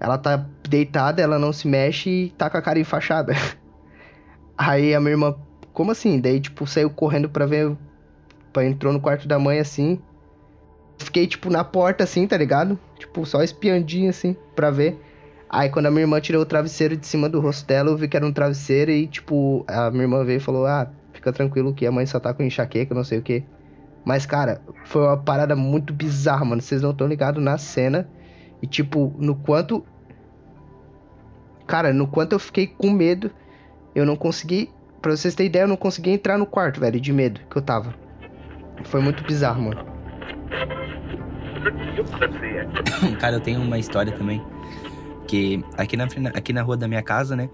ela 0.00 0.18
tá 0.18 0.44
deitada, 0.68 1.22
ela 1.22 1.38
não 1.38 1.52
se 1.52 1.68
mexe 1.68 2.10
e 2.10 2.30
tá 2.30 2.50
com 2.50 2.56
a 2.56 2.62
cara 2.62 2.80
enfaixada. 2.80 3.32
Aí 4.58 4.92
a 4.92 4.98
minha 4.98 5.12
irmã, 5.12 5.36
como 5.72 5.92
assim? 5.92 6.20
Daí, 6.20 6.40
tipo, 6.40 6.66
saiu 6.66 6.90
correndo 6.90 7.30
pra 7.30 7.46
ver. 7.46 7.76
Pra 8.52 8.64
entrou 8.64 8.92
no 8.92 9.00
quarto 9.00 9.28
da 9.28 9.38
mãe 9.38 9.60
assim. 9.60 10.00
Fiquei, 10.98 11.24
tipo, 11.28 11.48
na 11.50 11.62
porta 11.62 12.02
assim, 12.02 12.26
tá 12.26 12.36
ligado? 12.36 12.76
Tipo, 12.98 13.24
só 13.24 13.44
espiandinho 13.44 14.10
assim, 14.10 14.34
pra 14.56 14.72
ver. 14.72 15.00
Aí 15.48 15.68
quando 15.70 15.86
a 15.86 15.90
minha 15.90 16.02
irmã 16.02 16.20
tirou 16.20 16.42
o 16.42 16.46
travesseiro 16.46 16.96
de 16.96 17.06
cima 17.06 17.28
do 17.28 17.40
rosto 17.40 17.64
dela, 17.64 17.90
eu 17.90 17.96
vi 17.96 18.08
que 18.08 18.16
era 18.16 18.26
um 18.26 18.32
travesseiro 18.32 18.90
e, 18.90 19.06
tipo, 19.06 19.64
a 19.68 19.88
minha 19.92 20.02
irmã 20.02 20.24
veio 20.24 20.38
e 20.38 20.40
falou: 20.40 20.66
Ah, 20.66 20.90
fica 21.12 21.32
tranquilo 21.32 21.72
que 21.72 21.86
a 21.86 21.92
mãe 21.92 22.06
só 22.06 22.18
tá 22.18 22.34
com 22.34 22.42
enxaqueca, 22.42 22.92
não 22.92 23.04
sei 23.04 23.20
o 23.20 23.22
que. 23.22 23.44
Mas, 24.04 24.24
cara, 24.26 24.62
foi 24.84 25.02
uma 25.02 25.16
parada 25.16 25.54
muito 25.54 25.92
bizarra, 25.92 26.44
mano. 26.44 26.62
Vocês 26.62 26.82
não 26.82 26.90
estão 26.90 27.06
ligados 27.06 27.42
na 27.42 27.58
cena. 27.58 28.08
E, 28.62 28.66
tipo, 28.66 29.14
no 29.18 29.34
quanto. 29.34 29.84
Cara, 31.66 31.92
no 31.92 32.06
quanto 32.06 32.32
eu 32.32 32.38
fiquei 32.38 32.66
com 32.66 32.90
medo, 32.90 33.30
eu 33.94 34.04
não 34.04 34.16
consegui. 34.16 34.70
Pra 35.00 35.16
vocês 35.16 35.34
terem 35.34 35.48
ideia, 35.48 35.64
eu 35.64 35.68
não 35.68 35.76
consegui 35.76 36.10
entrar 36.10 36.36
no 36.36 36.44
quarto, 36.44 36.80
velho, 36.80 37.00
de 37.00 37.12
medo 37.12 37.40
que 37.50 37.56
eu 37.56 37.62
tava. 37.62 37.94
Foi 38.84 39.00
muito 39.00 39.22
bizarro, 39.24 39.62
mano. 39.62 39.84
Cara, 43.20 43.36
eu 43.36 43.40
tenho 43.40 43.60
uma 43.60 43.78
história 43.78 44.12
também. 44.12 44.42
Que 45.26 45.64
aqui 45.76 45.96
na, 45.96 46.04
aqui 46.34 46.52
na 46.52 46.62
rua 46.62 46.76
da 46.76 46.88
minha 46.88 47.02
casa, 47.02 47.36
né? 47.36 47.48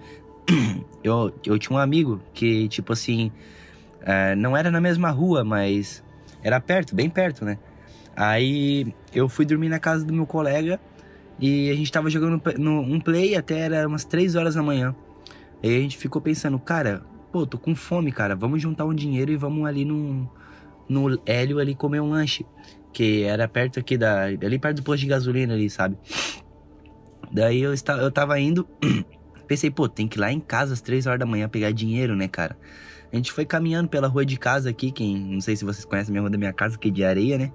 Eu, 1.04 1.32
eu 1.44 1.56
tinha 1.56 1.76
um 1.76 1.80
amigo 1.80 2.20
que, 2.34 2.66
tipo 2.66 2.92
assim, 2.92 3.30
eh, 4.00 4.34
não 4.34 4.56
era 4.56 4.72
na 4.72 4.80
mesma 4.80 5.08
rua, 5.10 5.44
mas 5.44 6.02
era 6.46 6.60
perto, 6.60 6.94
bem 6.94 7.10
perto, 7.10 7.44
né? 7.44 7.58
Aí 8.14 8.94
eu 9.12 9.28
fui 9.28 9.44
dormir 9.44 9.68
na 9.68 9.80
casa 9.80 10.04
do 10.04 10.12
meu 10.12 10.24
colega 10.24 10.80
e 11.40 11.68
a 11.70 11.74
gente 11.74 11.90
tava 11.90 12.08
jogando 12.08 12.40
no, 12.56 12.80
um 12.80 13.00
play 13.00 13.34
até 13.34 13.58
era 13.58 13.86
umas 13.86 14.04
3 14.04 14.36
horas 14.36 14.54
da 14.54 14.62
manhã. 14.62 14.94
Aí 15.60 15.76
a 15.76 15.80
gente 15.80 15.98
ficou 15.98 16.22
pensando, 16.22 16.56
cara, 16.60 17.02
pô, 17.32 17.44
tô 17.44 17.58
com 17.58 17.74
fome, 17.74 18.12
cara, 18.12 18.36
vamos 18.36 18.62
juntar 18.62 18.84
um 18.84 18.94
dinheiro 18.94 19.32
e 19.32 19.36
vamos 19.36 19.66
ali 19.66 19.84
no, 19.84 20.30
no 20.88 21.20
Hélio 21.26 21.58
ali 21.58 21.74
comer 21.74 22.00
um 22.00 22.10
lanche. 22.10 22.46
Que 22.92 23.24
era 23.24 23.48
perto 23.48 23.80
aqui 23.80 23.98
da. 23.98 24.22
ali 24.22 24.58
perto 24.58 24.76
do 24.76 24.82
posto 24.84 25.00
de 25.00 25.08
gasolina 25.08 25.52
ali, 25.52 25.68
sabe? 25.68 25.98
Daí 27.30 27.60
eu, 27.60 27.74
estava, 27.74 28.00
eu 28.02 28.10
tava 28.12 28.38
indo. 28.38 28.66
Pensei, 29.48 29.68
pô, 29.68 29.88
tem 29.88 30.06
que 30.06 30.16
ir 30.16 30.20
lá 30.20 30.32
em 30.32 30.40
casa 30.40 30.74
às 30.74 30.80
três 30.80 31.06
horas 31.06 31.18
da 31.18 31.26
manhã 31.26 31.48
pegar 31.48 31.72
dinheiro, 31.72 32.14
né, 32.14 32.28
cara? 32.28 32.56
A 33.12 33.16
gente 33.16 33.32
foi 33.32 33.44
caminhando 33.44 33.88
pela 33.88 34.08
rua 34.08 34.24
de 34.24 34.36
casa 34.36 34.70
aqui, 34.70 34.90
quem 34.90 35.16
não 35.16 35.40
sei 35.40 35.56
se 35.56 35.64
vocês 35.64 35.84
conhecem 35.84 36.10
a 36.10 36.12
minha 36.12 36.20
rua 36.22 36.30
da 36.30 36.38
minha 36.38 36.52
casa, 36.52 36.78
que 36.78 36.88
é 36.88 36.90
de 36.90 37.04
areia, 37.04 37.38
né? 37.38 37.52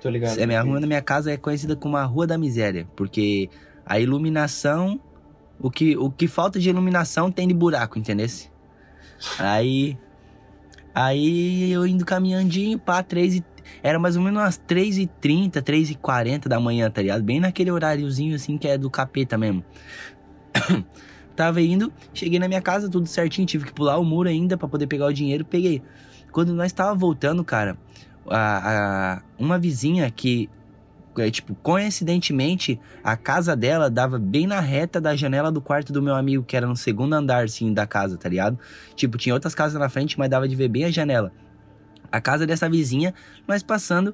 Tô 0.00 0.08
ligado. 0.08 0.38
É, 0.38 0.46
minha 0.46 0.62
rua 0.62 0.80
da 0.80 0.86
minha 0.86 1.02
casa 1.02 1.32
é 1.32 1.36
conhecida 1.36 1.74
como 1.76 1.96
a 1.96 2.04
Rua 2.04 2.26
da 2.26 2.38
Miséria, 2.38 2.86
porque 2.96 3.50
a 3.84 3.98
iluminação, 3.98 5.00
o 5.60 5.70
que, 5.70 5.96
o 5.96 6.10
que 6.10 6.28
falta 6.28 6.58
de 6.58 6.68
iluminação 6.68 7.30
tem 7.30 7.48
de 7.48 7.54
buraco, 7.54 7.98
entendesse? 7.98 8.50
Aí, 9.38 9.98
aí 10.94 11.72
eu 11.72 11.86
indo 11.86 12.04
caminhandinho, 12.04 12.78
pá, 12.78 13.02
três 13.02 13.34
e, 13.34 13.44
era 13.82 13.98
mais 13.98 14.16
ou 14.16 14.22
menos 14.22 14.40
umas 14.40 14.58
3h30, 14.58 15.62
3h40 15.62 16.48
da 16.48 16.58
manhã, 16.60 16.90
tá 16.90 17.02
ligado? 17.02 17.22
Bem 17.22 17.40
naquele 17.40 17.70
horáriozinho 17.70 18.34
assim 18.34 18.56
que 18.56 18.68
é 18.68 18.78
do 18.78 18.88
capeta 18.88 19.36
mesmo. 19.36 19.64
Tava 21.38 21.62
indo, 21.62 21.92
cheguei 22.12 22.36
na 22.40 22.48
minha 22.48 22.60
casa, 22.60 22.88
tudo 22.88 23.06
certinho, 23.06 23.46
tive 23.46 23.66
que 23.66 23.72
pular 23.72 23.96
o 23.96 24.04
muro 24.04 24.28
ainda 24.28 24.58
pra 24.58 24.66
poder 24.66 24.88
pegar 24.88 25.06
o 25.06 25.12
dinheiro, 25.12 25.44
peguei. 25.44 25.80
Quando 26.32 26.52
nós 26.52 26.72
tava 26.72 26.96
voltando, 26.96 27.44
cara, 27.44 27.78
a, 28.28 29.18
a- 29.18 29.22
uma 29.38 29.56
vizinha 29.56 30.10
que, 30.10 30.50
é, 31.16 31.30
tipo, 31.30 31.54
coincidentemente, 31.54 32.80
a 33.04 33.16
casa 33.16 33.54
dela 33.54 33.88
dava 33.88 34.18
bem 34.18 34.48
na 34.48 34.58
reta 34.58 35.00
da 35.00 35.14
janela 35.14 35.52
do 35.52 35.60
quarto 35.60 35.92
do 35.92 36.02
meu 36.02 36.16
amigo, 36.16 36.42
que 36.42 36.56
era 36.56 36.66
no 36.66 36.74
segundo 36.74 37.12
andar, 37.12 37.44
assim, 37.44 37.72
da 37.72 37.86
casa, 37.86 38.16
tá 38.16 38.28
ligado? 38.28 38.58
Tipo, 38.96 39.16
tinha 39.16 39.32
outras 39.32 39.54
casas 39.54 39.78
na 39.78 39.88
frente, 39.88 40.18
mas 40.18 40.28
dava 40.28 40.48
de 40.48 40.56
ver 40.56 40.66
bem 40.66 40.86
a 40.86 40.90
janela. 40.90 41.32
A 42.10 42.20
casa 42.20 42.48
dessa 42.48 42.68
vizinha, 42.68 43.14
nós 43.46 43.62
passando, 43.62 44.12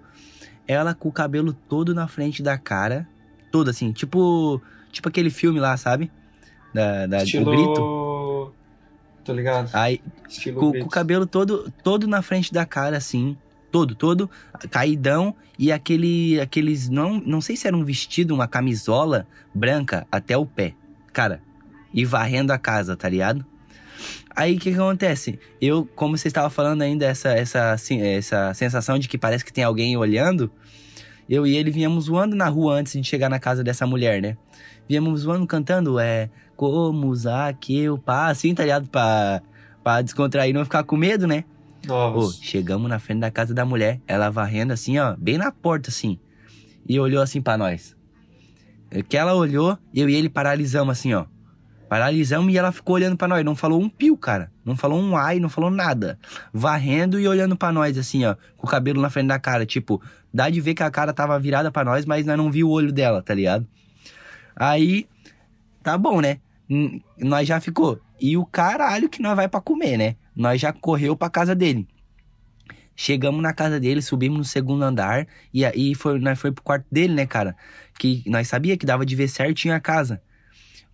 ela 0.68 0.92
com 0.92 1.08
o 1.08 1.12
cabelo 1.12 1.54
todo 1.54 1.94
na 1.94 2.06
frente 2.06 2.42
da 2.42 2.58
cara, 2.58 3.08
todo 3.50 3.70
assim, 3.70 3.92
tipo, 3.92 4.60
tipo 4.92 5.08
aquele 5.08 5.30
filme 5.30 5.58
lá, 5.58 5.74
sabe? 5.78 6.12
Da, 6.74 7.06
da, 7.06 7.22
Estilo... 7.22 7.50
O 7.50 7.56
grito. 7.56 8.52
Tô 9.24 9.32
ligado. 9.32 9.70
Aí, 9.72 10.02
Estilo 10.28 10.60
com, 10.60 10.72
com 10.72 10.86
o 10.86 10.90
cabelo 10.90 11.26
todo, 11.26 11.72
todo 11.82 12.06
na 12.06 12.20
frente 12.20 12.52
da 12.52 12.66
cara, 12.66 12.96
assim. 12.96 13.36
Todo, 13.70 13.94
todo, 13.94 14.28
caidão. 14.70 15.34
E 15.58 15.72
aquele, 15.72 16.40
aqueles, 16.40 16.88
não, 16.88 17.20
não 17.24 17.40
sei 17.40 17.56
se 17.56 17.66
era 17.66 17.76
um 17.76 17.84
vestido, 17.84 18.34
uma 18.34 18.46
camisola 18.48 19.26
branca 19.54 20.06
até 20.12 20.36
o 20.36 20.44
pé. 20.44 20.74
Cara, 21.12 21.40
e 21.92 22.04
varrendo 22.04 22.52
a 22.52 22.58
casa, 22.58 22.96
tá 22.96 23.08
ligado? 23.08 23.46
Aí 24.36 24.56
o 24.56 24.58
que, 24.58 24.72
que 24.72 24.76
acontece? 24.76 25.38
Eu, 25.60 25.88
como 25.94 26.18
você 26.18 26.26
estava 26.26 26.50
falando 26.50 26.82
ainda, 26.82 27.06
essa, 27.06 27.30
essa, 27.30 27.72
assim, 27.72 28.02
essa 28.02 28.52
sensação 28.52 28.98
de 28.98 29.08
que 29.08 29.16
parece 29.16 29.44
que 29.44 29.52
tem 29.52 29.62
alguém 29.62 29.96
olhando, 29.96 30.50
eu 31.28 31.46
e 31.46 31.56
ele 31.56 31.70
viemos 31.70 32.08
voando 32.08 32.34
na 32.34 32.48
rua 32.48 32.74
antes 32.74 32.92
de 32.92 33.04
chegar 33.04 33.28
na 33.28 33.38
casa 33.38 33.62
dessa 33.62 33.86
mulher, 33.86 34.20
né? 34.20 34.36
Viemos 34.88 35.22
voando 35.22 35.46
cantando, 35.46 35.98
é, 35.98 36.28
como 36.56 37.08
usar 37.08 37.52
que 37.54 37.78
eu 37.78 37.98
passo, 37.98 38.32
assim, 38.32 38.54
tá 38.54 38.62
ligado? 38.62 38.88
Pra, 38.88 39.42
pra 39.82 40.02
descontrair 40.02 40.50
e 40.50 40.52
não 40.52 40.64
ficar 40.64 40.84
com 40.84 40.96
medo, 40.96 41.26
né? 41.26 41.44
Ô, 41.88 42.30
chegamos 42.30 42.88
na 42.88 42.98
frente 42.98 43.20
da 43.20 43.30
casa 43.30 43.52
da 43.52 43.64
mulher, 43.64 44.00
ela 44.06 44.30
varrendo 44.30 44.72
assim, 44.72 44.98
ó, 44.98 45.14
bem 45.16 45.36
na 45.36 45.52
porta, 45.52 45.90
assim. 45.90 46.18
E 46.88 46.98
olhou 46.98 47.22
assim 47.22 47.40
pra 47.42 47.58
nós. 47.58 47.94
Que 49.08 49.16
ela 49.16 49.34
olhou, 49.34 49.78
eu 49.92 50.08
e 50.08 50.14
ele 50.14 50.28
paralisamos 50.28 50.98
assim, 50.98 51.12
ó. 51.14 51.26
Paralisamos 51.88 52.52
e 52.52 52.58
ela 52.58 52.72
ficou 52.72 52.94
olhando 52.96 53.16
pra 53.16 53.28
nós. 53.28 53.44
Não 53.44 53.54
falou 53.54 53.80
um 53.80 53.88
pio, 53.88 54.16
cara. 54.16 54.50
Não 54.64 54.74
falou 54.76 55.00
um 55.00 55.16
ai, 55.16 55.38
não 55.38 55.48
falou 55.48 55.70
nada. 55.70 56.18
Varrendo 56.52 57.20
e 57.20 57.28
olhando 57.28 57.56
pra 57.56 57.70
nós, 57.70 57.98
assim, 57.98 58.24
ó. 58.24 58.36
Com 58.56 58.66
o 58.66 58.70
cabelo 58.70 59.00
na 59.00 59.10
frente 59.10 59.28
da 59.28 59.38
cara. 59.38 59.66
Tipo, 59.66 60.00
dá 60.32 60.48
de 60.48 60.60
ver 60.60 60.74
que 60.74 60.82
a 60.82 60.90
cara 60.90 61.12
tava 61.12 61.38
virada 61.38 61.70
pra 61.70 61.84
nós, 61.84 62.04
mas 62.04 62.24
nós 62.24 62.36
não 62.36 62.50
viu 62.50 62.68
o 62.68 62.70
olho 62.70 62.92
dela, 62.92 63.22
tá 63.22 63.34
ligado? 63.34 63.66
Aí, 64.56 65.06
tá 65.84 65.98
bom, 65.98 66.20
né? 66.20 66.38
Nós 67.18 67.46
já 67.46 67.60
ficou. 67.60 68.00
E 68.20 68.36
o 68.36 68.44
caralho 68.44 69.08
que 69.08 69.20
nós 69.22 69.36
vai 69.36 69.46
pra 69.46 69.60
comer, 69.60 69.96
né? 69.98 70.16
Nós 70.34 70.60
já 70.60 70.72
correu 70.72 71.14
pra 71.14 71.28
casa 71.30 71.54
dele. 71.54 71.86
Chegamos 72.96 73.42
na 73.42 73.52
casa 73.52 73.78
dele, 73.78 74.00
subimos 74.00 74.38
no 74.38 74.44
segundo 74.44 74.82
andar 74.82 75.26
e 75.52 75.64
aí 75.64 75.94
foi, 75.94 76.18
nós 76.18 76.38
foi 76.38 76.52
pro 76.52 76.62
quarto 76.62 76.86
dele, 76.90 77.12
né, 77.12 77.26
cara? 77.26 77.56
Que 77.98 78.22
nós 78.26 78.48
sabia 78.48 78.76
que 78.76 78.86
dava 78.86 79.04
de 79.04 79.14
ver 79.14 79.28
certinho 79.28 79.74
a 79.74 79.80
casa. 79.80 80.22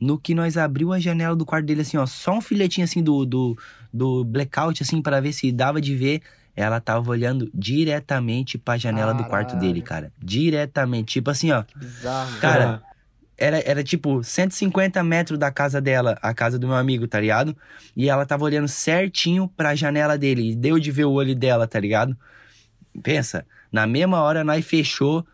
No 0.00 0.18
que 0.18 0.34
nós 0.34 0.56
abriu 0.56 0.94
a 0.94 0.98
janela 0.98 1.36
do 1.36 1.44
quarto 1.44 1.66
dele, 1.66 1.82
assim, 1.82 1.98
ó, 1.98 2.06
só 2.06 2.38
um 2.38 2.40
filetinho 2.40 2.86
assim 2.86 3.02
do, 3.02 3.26
do, 3.26 3.56
do 3.92 4.24
blackout, 4.24 4.82
assim, 4.82 5.02
para 5.02 5.20
ver 5.20 5.32
se 5.32 5.52
dava 5.52 5.80
de 5.80 5.94
ver. 5.94 6.22
Ela 6.56 6.80
tava 6.80 7.10
olhando 7.10 7.50
diretamente 7.54 8.58
pra 8.58 8.76
janela 8.76 9.12
do 9.14 9.24
quarto 9.24 9.50
Caralho. 9.50 9.68
dele, 9.68 9.82
cara. 9.82 10.12
Diretamente. 10.18 11.12
Tipo 11.12 11.30
assim, 11.30 11.52
ó. 11.52 11.64
Bizarro. 11.76 12.40
Cara, 12.40 12.82
era, 13.40 13.58
era 13.66 13.82
tipo 13.82 14.22
150 14.22 15.02
metros 15.02 15.38
da 15.38 15.50
casa 15.50 15.80
dela, 15.80 16.18
a 16.20 16.34
casa 16.34 16.58
do 16.58 16.68
meu 16.68 16.76
amigo, 16.76 17.08
tá 17.08 17.18
ligado? 17.18 17.56
E 17.96 18.08
ela 18.08 18.26
tava 18.26 18.44
olhando 18.44 18.68
certinho 18.68 19.48
pra 19.48 19.74
janela 19.74 20.18
dele. 20.18 20.50
E 20.50 20.54
deu 20.54 20.78
de 20.78 20.92
ver 20.92 21.06
o 21.06 21.12
olho 21.12 21.34
dela, 21.34 21.66
tá 21.66 21.80
ligado? 21.80 22.16
Pensa, 23.02 23.46
na 23.72 23.86
mesma 23.86 24.20
hora 24.20 24.44
nós 24.44 24.64
fechou 24.64 25.26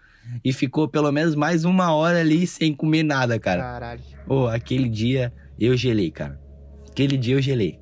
e 0.44 0.52
ficou 0.52 0.88
pelo 0.88 1.10
menos 1.10 1.34
mais 1.34 1.64
uma 1.64 1.92
hora 1.92 2.20
ali 2.20 2.46
sem 2.46 2.72
comer 2.72 3.02
nada, 3.02 3.38
cara. 3.38 3.62
Caralho. 3.62 4.02
Ô, 4.28 4.46
aquele 4.46 4.88
dia 4.88 5.32
eu 5.58 5.76
gelei, 5.76 6.10
cara. 6.10 6.40
Aquele 6.88 7.16
dia 7.16 7.34
eu 7.34 7.42
gelei. 7.42 7.78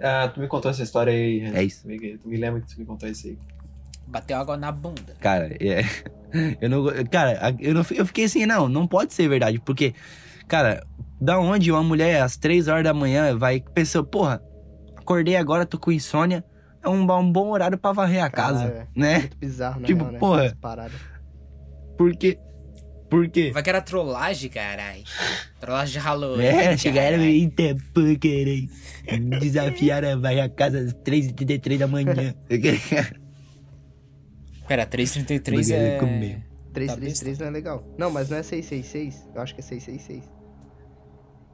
Ah, 0.00 0.28
tu 0.28 0.40
me 0.40 0.46
contou 0.46 0.70
essa 0.70 0.82
história 0.82 1.12
aí. 1.12 1.40
É 1.40 1.64
isso. 1.64 1.82
Tu 1.82 1.88
me, 1.88 2.18
tu 2.18 2.28
me 2.28 2.36
lembra 2.36 2.60
que 2.60 2.72
tu 2.72 2.78
me 2.78 2.86
contou 2.86 3.08
isso 3.08 3.26
aí. 3.26 3.38
Bateu 4.06 4.36
água 4.36 4.56
na 4.56 4.70
bunda. 4.70 5.14
Cara, 5.20 5.54
é. 5.60 5.84
Eu 6.60 6.68
não. 6.68 6.84
Cara, 7.10 7.54
eu, 7.60 7.72
não, 7.72 7.86
eu 7.90 8.04
fiquei 8.04 8.24
assim, 8.24 8.44
não, 8.46 8.68
não 8.68 8.86
pode 8.86 9.14
ser 9.14 9.28
verdade. 9.28 9.58
Porque, 9.64 9.94
cara, 10.46 10.84
da 11.20 11.38
onde 11.38 11.70
uma 11.72 11.82
mulher 11.82 12.20
às 12.20 12.36
três 12.36 12.68
horas 12.68 12.84
da 12.84 12.92
manhã 12.92 13.36
vai. 13.36 13.60
Pensou, 13.60 14.04
porra, 14.04 14.42
acordei 14.96 15.36
agora, 15.36 15.64
tô 15.64 15.78
com 15.78 15.90
insônia. 15.90 16.44
É 16.82 16.88
um, 16.88 17.10
um 17.10 17.32
bom 17.32 17.48
horário 17.50 17.78
pra 17.78 17.92
varrer 17.92 18.22
a 18.22 18.30
casa, 18.30 18.64
é. 18.64 18.86
né? 18.94 19.18
Muito 19.20 19.36
bizarro, 19.38 19.80
na 19.80 19.86
Tipo, 19.86 20.02
real, 20.02 20.12
né? 20.12 20.18
porra. 20.18 20.56
Porque. 21.96 22.38
Por 23.08 23.28
quê? 23.28 23.52
Vai 23.54 23.62
que 23.62 23.70
era 23.70 23.80
trollagem, 23.80 24.50
carai. 24.50 25.04
Trollagem 25.60 25.92
de 25.92 25.98
Halloween. 26.00 26.44
É, 26.44 26.76
chegaram 26.76 27.18
carai. 27.18 27.26
eita, 27.28 27.76
pô, 27.94 28.00
caralho. 28.20 29.38
Desafiaram 29.40 30.12
a 30.12 30.16
varrer 30.16 30.44
a 30.44 30.48
casa 30.48 30.80
às 30.80 30.92
3h33 30.92 31.78
da 31.78 31.86
manhã. 31.86 32.34
Pera, 34.68 34.84
333 34.86 35.68
Bagulho 35.70 35.86
é... 35.86 35.98
comer. 35.98 36.42
333 36.72 37.38
não 37.38 37.46
é 37.46 37.50
legal. 37.50 37.84
Não, 37.96 38.10
mas 38.10 38.28
não 38.28 38.36
é 38.36 38.42
666. 38.42 39.28
Eu 39.34 39.40
acho 39.42 39.54
que 39.54 39.60
é 39.60 39.64
666. 39.64 40.30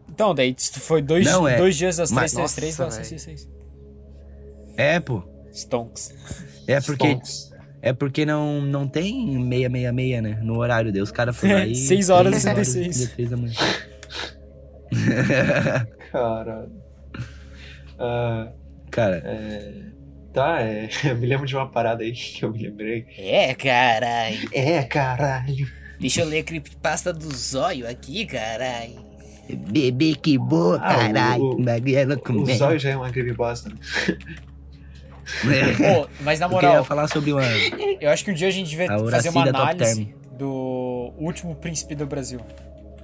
Então, 0.08 0.34
daí 0.34 0.54
foi 0.58 1.00
dois, 1.00 1.24
Não, 1.26 1.46
é. 1.46 1.56
dois 1.56 1.76
dias 1.76 1.98
Mas- 2.10 2.32
333, 2.32 2.76
dá 2.76 2.84
Nossa, 2.84 3.04
666. 3.04 3.50
É, 4.76 5.00
pô. 5.00 5.22
Stonks. 5.52 6.14
É 6.66 6.80
porque, 6.80 7.06
Stonks. 7.08 7.52
é 7.82 7.92
porque 7.92 8.24
não, 8.26 8.60
não 8.62 8.88
tem 8.88 9.12
666, 9.48 10.22
né? 10.22 10.38
No 10.42 10.58
horário 10.58 10.90
dele. 10.90 11.02
Os 11.02 11.12
caras 11.12 11.36
foram 11.36 11.56
aí. 11.62 11.74
Seis 11.74 12.08
horas 12.10 12.44
e 12.44 12.50
três 12.52 12.68
66. 12.68 13.10
33 13.12 13.30
da 13.30 13.36
manhã. 13.36 13.54
Cara. 16.10 16.68
Ah, 17.98 18.52
Cara, 18.90 19.22
é, 19.24 19.72
tá, 20.32 20.60
é, 20.60 20.88
eu 21.04 21.16
me 21.16 21.26
lembro 21.26 21.46
de 21.46 21.54
uma 21.56 21.68
parada 21.68 22.02
aí 22.02 22.12
que 22.12 22.44
eu 22.44 22.50
me 22.52 22.58
lembrei. 22.62 23.06
É, 23.18 23.54
carai. 23.54 24.38
É, 24.52 24.82
caralho. 24.82 25.66
Deixa 26.00 26.20
eu 26.22 26.26
ler 26.26 26.40
a 26.40 26.42
creepypasta 26.42 27.12
do 27.12 27.32
zóio 27.34 27.88
aqui, 27.88 28.26
carai. 28.26 28.96
bebê 29.48 30.14
que 30.14 30.36
boa, 30.38 30.76
Ah, 30.76 30.96
caralho. 30.96 31.42
o- 31.44 31.62
Bagulho 31.62 31.96
ela 31.96 32.20
O 32.28 32.46
zóio 32.56 32.78
já 32.78 32.90
é 32.90 32.96
uma 32.96 33.10
creepypasta. 33.10 33.68
né? 33.68 33.76
Pô, 35.76 36.08
mas 36.20 36.40
na 36.40 36.46
Eu 36.50 36.50
queria 36.50 36.68
moral, 36.70 36.84
falar 36.84 37.08
sobre 37.08 37.32
uma. 37.32 37.42
eu 38.00 38.10
acho 38.10 38.24
que 38.24 38.30
um 38.30 38.34
dia 38.34 38.48
a 38.48 38.50
gente 38.50 38.68
devia 38.70 38.92
A 38.92 38.98
fazer 39.10 39.28
uma 39.28 39.42
análise 39.48 40.12
do 40.36 41.12
último 41.18 41.54
príncipe 41.54 41.94
do 41.94 42.06
Brasil. 42.06 42.40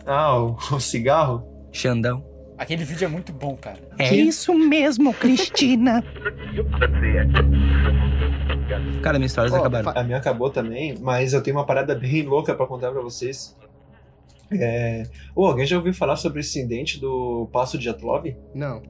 Ah, 0.04 0.36
o, 0.40 0.56
o 0.72 0.80
cigarro? 0.80 1.46
Xandão. 1.72 2.24
Aquele 2.58 2.84
vídeo 2.84 3.04
é 3.04 3.08
muito 3.08 3.32
bom, 3.32 3.56
cara. 3.56 3.78
É 3.98 4.12
isso 4.14 4.52
mesmo, 4.52 5.14
Cristina. 5.14 6.02
Cara, 9.00 9.18
minhas 9.18 9.30
histórias 9.30 9.52
Ó, 9.52 9.58
acabaram. 9.58 9.92
A 9.94 10.02
minha 10.02 10.18
acabou 10.18 10.50
também, 10.50 10.98
mas 11.00 11.32
eu 11.32 11.42
tenho 11.42 11.56
uma 11.56 11.64
parada 11.64 11.94
bem 11.94 12.22
louca 12.24 12.54
pra 12.54 12.66
contar 12.66 12.90
pra 12.90 13.00
vocês. 13.00 13.56
É... 14.52 15.04
Ô, 15.36 15.46
alguém 15.46 15.66
já 15.66 15.76
ouviu 15.76 15.94
falar 15.94 16.16
sobre 16.16 16.40
esse 16.40 16.58
incidente 16.58 17.00
do 17.00 17.48
Passo 17.52 17.78
de 17.78 17.84
Jatlov? 17.84 18.26
Não. 18.54 18.82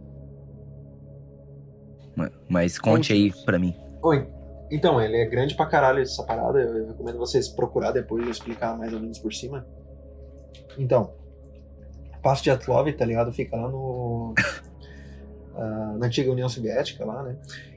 Mas 2.49 2.79
conte 2.79 3.13
aí 3.13 3.33
pra 3.45 3.59
mim. 3.59 3.75
Oi. 4.03 4.27
Então, 4.71 5.01
ele 5.01 5.17
é 5.17 5.27
grande 5.27 5.55
pra 5.55 5.67
caralho 5.67 6.01
essa 6.01 6.25
parada. 6.25 6.59
Eu 6.59 6.89
recomendo 6.89 7.19
vocês 7.19 7.49
procurar 7.49 7.93
depois 7.93 8.27
e 8.27 8.31
explicar 8.31 8.77
mais 8.77 8.93
ou 8.93 9.01
menos 9.01 9.19
por 9.19 9.33
cima. 9.33 9.67
Então, 10.79 11.15
Passo 12.23 12.43
de 12.43 12.51
Atlov, 12.51 12.93
tá 12.93 13.05
ligado? 13.05 13.33
Fica 13.33 13.57
lá 13.57 13.69
no. 13.69 14.35
ah, 15.55 15.97
na 15.99 16.07
antiga 16.07 16.31
União 16.31 16.49
Soviética, 16.49 17.05
lá, 17.05 17.23
né? 17.23 17.37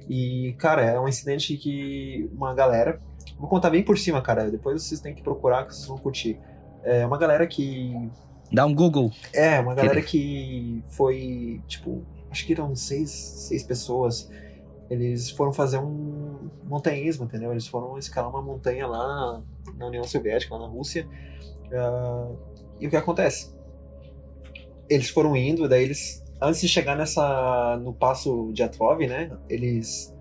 E, 0.10 0.56
cara, 0.58 0.84
é 0.84 1.00
um 1.00 1.08
incidente 1.08 1.56
que 1.58 2.30
uma 2.34 2.54
galera. 2.54 3.00
Vou 3.40 3.50
contar 3.50 3.70
bem 3.70 3.84
por 3.84 3.98
cima, 3.98 4.22
cara. 4.22 4.50
Depois 4.50 4.84
vocês 4.84 5.00
têm 5.00 5.14
que 5.14 5.22
procurar 5.22 5.66
que 5.66 5.76
vocês 5.76 5.88
vão 5.88 5.98
curtir. 5.98 6.40
É 6.84 7.06
uma 7.06 7.18
galera 7.18 7.46
que 7.46 8.10
Dá 8.52 8.66
um 8.66 8.76
Google. 8.76 9.12
É, 9.34 9.60
uma 9.62 9.74
galera 9.74 10.02
que 10.02 10.84
foi, 10.90 11.62
tipo, 11.68 12.04
acho 12.30 12.46
que 12.46 12.52
eram 12.52 12.76
seis, 12.76 13.10
seis 13.10 13.64
pessoas. 13.64 14.30
Eles 14.90 15.30
foram 15.30 15.54
fazer 15.54 15.78
um 15.78 16.50
montanhismo, 16.66 17.24
entendeu? 17.24 17.52
Eles 17.52 17.66
foram 17.66 17.98
escalar 17.98 18.30
uma 18.30 18.42
montanha 18.42 18.86
lá 18.86 19.42
na 19.78 19.88
União 19.88 20.04
Soviética, 20.04 20.54
lá 20.54 20.68
na 20.68 20.68
Rússia. 20.68 21.08
Uh, 21.68 22.38
e 22.78 22.88
o 22.88 22.90
que 22.90 22.98
acontece? 22.98 23.56
Eles 24.92 25.10
foram 25.10 25.38
indo, 25.38 25.70
daí 25.70 25.84
eles, 25.84 26.22
antes 26.42 26.60
de 26.60 26.68
chegar 26.68 26.98
nessa, 26.98 27.80
no 27.82 27.94
passo 27.94 28.52
de 28.54 28.62
Atrov, 28.62 29.00
né? 29.08 29.32
Eles, 29.50 30.14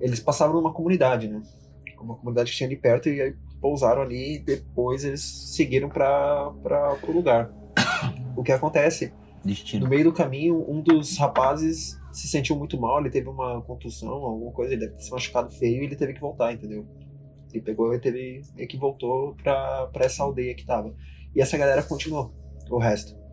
eles 0.00 0.18
passavam 0.18 0.56
numa 0.56 0.72
comunidade, 0.72 1.28
né? 1.28 1.42
Uma 2.00 2.16
comunidade 2.16 2.50
que 2.50 2.56
tinha 2.56 2.66
ali 2.66 2.76
perto 2.76 3.08
e 3.08 3.20
aí 3.20 3.34
pousaram 3.60 4.00
ali 4.02 4.36
e 4.36 4.38
depois 4.38 5.04
eles 5.04 5.22
seguiram 5.54 5.88
para 5.88 6.52
o 7.06 7.12
lugar. 7.12 7.50
O 8.36 8.42
que 8.42 8.50
acontece? 8.50 9.12
Destino. 9.44 9.84
No 9.84 9.90
meio 9.90 10.04
do 10.04 10.12
caminho, 10.12 10.64
um 10.68 10.80
dos 10.80 11.18
rapazes 11.18 12.00
se 12.12 12.26
sentiu 12.28 12.56
muito 12.56 12.80
mal, 12.80 13.00
ele 13.00 13.10
teve 13.10 13.28
uma 13.28 13.60
contusão, 13.62 14.10
alguma 14.10 14.52
coisa, 14.52 14.72
ele 14.72 14.86
deve 14.86 14.96
ter 14.96 15.02
se 15.02 15.10
machucado 15.10 15.50
feio 15.50 15.82
e 15.82 15.84
ele 15.84 15.96
teve 15.96 16.14
que 16.14 16.20
voltar, 16.20 16.52
entendeu? 16.52 16.86
Ele 17.52 17.62
pegou 17.62 17.92
e 17.94 17.98
teve 17.98 18.42
e 18.56 18.66
que 18.66 18.76
voltou 18.76 19.34
pra, 19.34 19.86
pra 19.88 20.06
essa 20.06 20.22
aldeia 20.22 20.54
que 20.54 20.64
tava. 20.64 20.94
E 21.34 21.40
essa 21.40 21.58
galera 21.58 21.82
continuou, 21.82 22.32
o 22.70 22.78
resto. 22.78 23.23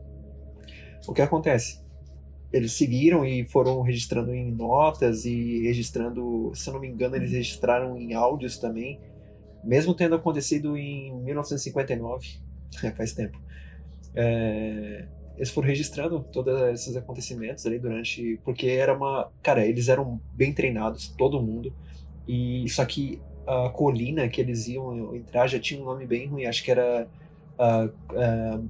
O 1.08 1.14
que 1.14 1.22
acontece? 1.22 1.82
Eles 2.52 2.74
seguiram 2.74 3.26
e 3.26 3.46
foram 3.46 3.82
registrando 3.82 4.34
em 4.34 4.52
notas 4.52 5.26
e 5.26 5.62
registrando, 5.64 6.52
se 6.54 6.70
eu 6.70 6.74
não 6.74 6.82
me 6.82 6.88
engano, 6.88 7.16
eles 7.16 7.32
registraram 7.32 7.98
em 7.98 8.14
áudios 8.14 8.58
também, 8.58 9.00
mesmo 9.64 9.94
tendo 9.94 10.16
acontecido 10.16 10.78
em 10.78 11.14
1959, 11.24 12.28
faz 12.98 13.14
tempo. 13.14 13.40
É, 14.14 15.08
eles 15.38 15.50
foram 15.50 15.68
registrando 15.68 16.24
todos 16.32 16.62
esses 16.74 16.96
acontecimentos 16.96 17.66
ali 17.66 17.80
durante. 17.80 18.40
Porque 18.44 18.68
era 18.68 18.96
uma. 18.96 19.32
Cara, 19.42 19.66
eles 19.66 19.88
eram 19.88 20.22
bem 20.34 20.54
treinados, 20.54 21.08
todo 21.18 21.42
mundo. 21.42 21.74
E 22.28 22.68
só 22.70 22.86
que 22.86 23.22
a 23.48 23.70
colina 23.70 24.28
que 24.30 24.40
eles 24.40 24.68
iam 24.68 25.16
entrar 25.16 25.48
já 25.48 25.60
tinha 25.60 25.82
um 25.82 25.86
nome 25.86 26.06
bem 26.06 26.28
ruim, 26.28 26.46
acho 26.46 26.64
que 26.64 26.72
era. 26.72 27.08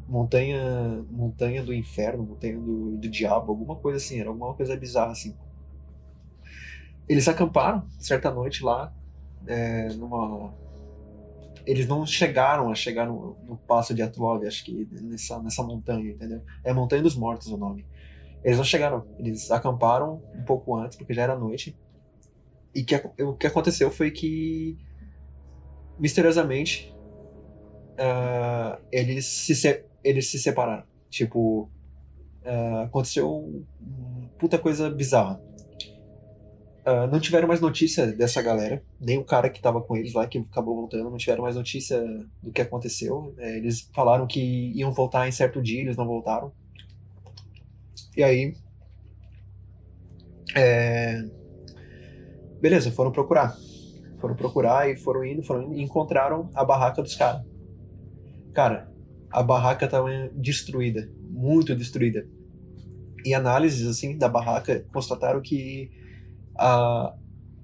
Montanha 0.08 1.06
montanha 1.10 1.64
do 1.64 1.74
inferno 1.74 2.24
montanha 2.24 2.60
do, 2.60 2.98
do 2.98 3.10
diabo 3.10 3.52
alguma 3.52 3.76
coisa 3.76 3.98
assim 3.98 4.20
era 4.20 4.30
alguma 4.30 4.54
coisa 4.54 4.76
bizarra 4.76 5.12
assim 5.12 5.36
eles 7.08 7.28
acamparam 7.28 7.88
certa 8.00 8.32
noite 8.32 8.64
lá 8.64 8.94
é, 9.48 9.90
numa 9.94 10.54
eles 11.66 11.88
não 11.88 12.06
chegaram 12.06 12.72
a 12.72 12.76
chegar 12.76 13.06
no, 13.06 13.38
no 13.48 13.58
passo 13.58 13.94
de 13.94 14.02
Atlov, 14.02 14.46
acho 14.46 14.64
que 14.66 14.88
nessa, 14.92 15.42
nessa 15.42 15.64
montanha, 15.64 16.12
entendeu? 16.12 16.42
É 16.64 16.74
Montanha 16.74 17.02
dos 17.02 17.16
Mortos 17.16 17.48
o 17.48 17.58
nome. 17.58 17.86
Eles 18.44 18.58
não 18.58 18.64
chegaram, 18.64 19.06
eles 19.20 19.52
acamparam 19.52 20.22
um 20.36 20.44
pouco 20.44 20.76
antes, 20.76 20.98
porque 20.98 21.14
já 21.14 21.24
era 21.24 21.36
noite. 21.38 21.78
E 22.74 22.84
que, 22.84 22.96
o 23.22 23.34
que 23.36 23.46
aconteceu 23.46 23.92
foi 23.92 24.10
que, 24.10 24.78
misteriosamente, 26.00 26.91
uh, 27.94 28.82
eles, 28.92 29.26
se, 29.26 29.84
eles 30.04 30.30
se 30.30 30.40
separaram. 30.40 30.84
Tipo, 31.10 31.70
uh, 32.44 32.82
aconteceu 32.86 33.66
puta 34.38 34.58
coisa 34.58 34.90
bizarra. 34.90 35.40
Uh, 36.84 37.06
não 37.12 37.20
tiveram 37.20 37.48
mais 37.48 37.62
notícia 37.62 38.08
dessa 38.08 38.42
galera, 38.42 38.84
nem 39.00 39.20
o 39.20 39.24
cara 39.24 39.52
que 39.52 39.58
estava 39.60 39.80
com 39.80 39.96
eles 39.96 40.14
lá, 40.14 40.26
que 40.26 40.40
acabou 40.40 40.76
voltando, 40.76 41.12
não 41.12 41.18
tiveram 41.18 41.44
mais 41.44 41.56
notícia 41.56 42.02
do 42.42 42.52
que 42.52 42.60
aconteceu. 42.60 43.36
É, 43.38 43.58
eles 43.58 43.88
falaram 43.94 44.26
que 44.26 44.72
iam 44.76 44.92
voltar 44.92 45.28
em 45.28 45.32
certo 45.32 45.62
dia, 45.62 45.82
eles 45.82 45.96
não 45.96 46.08
voltaram. 46.08 46.52
E 48.18 48.24
aí. 48.24 48.56
É... 50.56 51.24
Beleza, 52.60 52.92
foram 52.92 53.12
procurar. 53.12 53.56
Foram 54.20 54.36
procurar 54.36 54.90
e 54.90 54.96
foram 54.98 55.24
indo, 55.24 55.44
foram 55.44 55.64
indo 55.64 55.76
e 55.76 55.84
encontraram 55.84 56.50
a 56.56 56.66
barraca 56.66 57.02
dos 57.02 57.16
caras. 57.16 57.51
Cara, 58.54 58.92
a 59.32 59.42
barraca 59.42 59.86
estava 59.86 60.10
destruída, 60.34 61.10
muito 61.30 61.76
destruída. 61.76 62.28
E 63.26 63.34
análises 63.34 63.88
assim 63.88 64.18
da 64.18 64.28
barraca 64.28 64.86
constataram 64.92 65.42
que 65.42 65.92
a, 66.58 67.14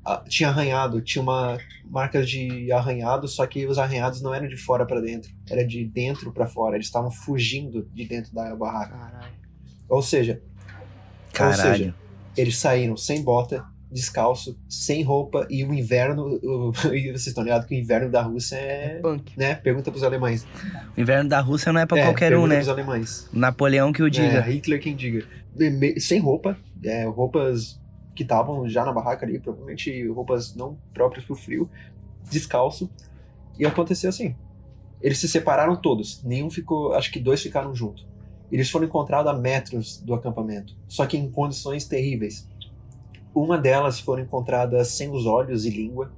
a, 0.06 0.24
tinha 0.28 0.50
arranhado, 0.50 1.02
tinha 1.02 1.22
uma 1.22 1.58
marca 1.86 2.24
de 2.24 2.72
arranhado, 2.72 3.28
só 3.28 3.46
que 3.46 3.66
os 3.66 3.78
arranhados 3.78 4.22
não 4.22 4.34
eram 4.34 4.48
de 4.48 4.58
fora 4.58 4.86
para 4.86 5.02
dentro, 5.02 5.32
era 5.50 5.66
de 5.66 5.86
dentro 5.86 6.32
para 6.32 6.48
fora. 6.48 6.76
Eles 6.76 6.88
estavam 6.88 7.12
fugindo 7.12 7.88
de 7.94 8.08
dentro 8.08 8.34
da 8.34 8.56
barraca. 8.56 8.98
Caralho. 8.98 9.34
Ou 9.90 10.02
seja, 10.02 10.42
Caralho. 11.34 11.70
ou 11.70 11.78
seja, 11.78 11.96
eles 12.36 12.58
saíram 12.58 12.96
sem 12.96 13.24
bota, 13.24 13.66
descalço, 13.92 14.60
sem 14.68 15.02
roupa 15.04 15.48
e 15.50 15.64
o 15.64 15.74
inverno, 15.74 16.40
o, 16.44 16.72
e 16.94 17.12
vocês 17.12 17.28
estão 17.28 17.44
ligados 17.44 17.68
que 17.68 17.76
o 17.76 17.78
inverno 17.78 18.12
da 18.12 18.22
Rússia 18.22 18.56
é, 18.56 18.98
É 18.98 19.00
punk. 19.00 19.38
né? 19.38 19.56
Pergunta 19.56 19.92
pros 19.92 20.04
alemães. 20.04 20.46
O 20.96 21.02
inverno 21.02 21.30
da 21.30 21.40
Rússia 21.40 21.72
não 21.72 21.80
é 21.80 21.86
pra 21.86 21.98
é, 21.98 22.04
qualquer 22.04 22.28
um, 22.28 22.30
pergunta 22.30 22.50
né? 22.50 22.56
pros 22.56 22.70
alemães. 22.70 23.30
Napoleão 23.32 23.92
que 23.92 24.04
o 24.04 24.10
diga. 24.10 24.38
É, 24.38 24.42
Hitler 24.42 24.82
quem 24.82 24.96
diga. 24.96 25.26
Sem 26.00 26.20
roupa, 26.20 26.58
é, 26.84 27.06
roupas 27.06 27.80
que 28.16 28.24
estavam 28.24 28.68
já 28.68 28.84
na 28.84 28.92
barraca 28.92 29.26
ali, 29.26 29.40
provavelmente 29.40 30.08
roupas 30.08 30.56
não 30.56 30.78
próprias 30.94 31.26
pro 31.26 31.36
frio, 31.36 31.70
descalço. 32.30 32.90
E 33.58 33.66
aconteceu 33.66 34.10
assim. 34.10 34.36
Eles 35.02 35.20
se 35.20 35.28
separaram 35.28 35.76
todos. 35.76 36.24
Nenhum 36.24 36.50
ficou. 36.50 36.94
Acho 36.94 37.12
que 37.12 37.20
dois 37.20 37.42
ficaram 37.42 37.74
juntos. 37.74 38.08
Eles 38.52 38.70
foram 38.70 38.86
encontrados 38.86 39.32
a 39.32 39.36
metros 39.36 40.02
do 40.02 40.14
acampamento, 40.14 40.74
só 40.88 41.06
que 41.06 41.18
em 41.18 41.30
condições 41.30 41.86
terríveis. 41.86 42.48
Uma 43.40 43.58
delas 43.58 44.00
foram 44.00 44.24
encontradas 44.24 44.88
sem 44.90 45.10
os 45.12 45.26
olhos 45.26 45.66
e 45.66 45.70
língua. 45.70 46.12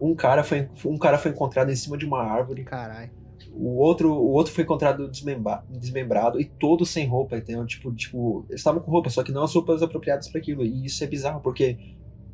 Um 0.00 0.14
cara 0.14 0.42
foi, 0.42 0.68
um 0.84 0.98
cara 0.98 1.18
foi 1.18 1.30
encontrado 1.30 1.70
em 1.70 1.76
cima 1.76 1.96
de 1.96 2.04
uma 2.04 2.22
árvore. 2.22 2.64
Caralho. 2.64 3.10
O 3.54 3.76
outro, 3.78 4.10
o 4.12 4.30
outro 4.32 4.52
foi 4.52 4.64
encontrado 4.64 5.08
desmembra, 5.08 5.62
desmembrado 5.68 6.40
e 6.40 6.44
todos 6.44 6.88
sem 6.90 7.06
roupa, 7.06 7.36
entendeu? 7.36 7.66
Tipo, 7.66 7.92
tipo, 7.94 8.46
eles 8.48 8.60
estavam 8.60 8.80
com 8.80 8.90
roupa, 8.90 9.10
só 9.10 9.22
que 9.22 9.30
não 9.30 9.42
as 9.42 9.54
roupas 9.54 9.82
apropriadas 9.82 10.28
para 10.28 10.40
aquilo. 10.40 10.64
E 10.64 10.86
isso 10.86 11.04
é 11.04 11.06
bizarro, 11.06 11.40
porque 11.40 11.76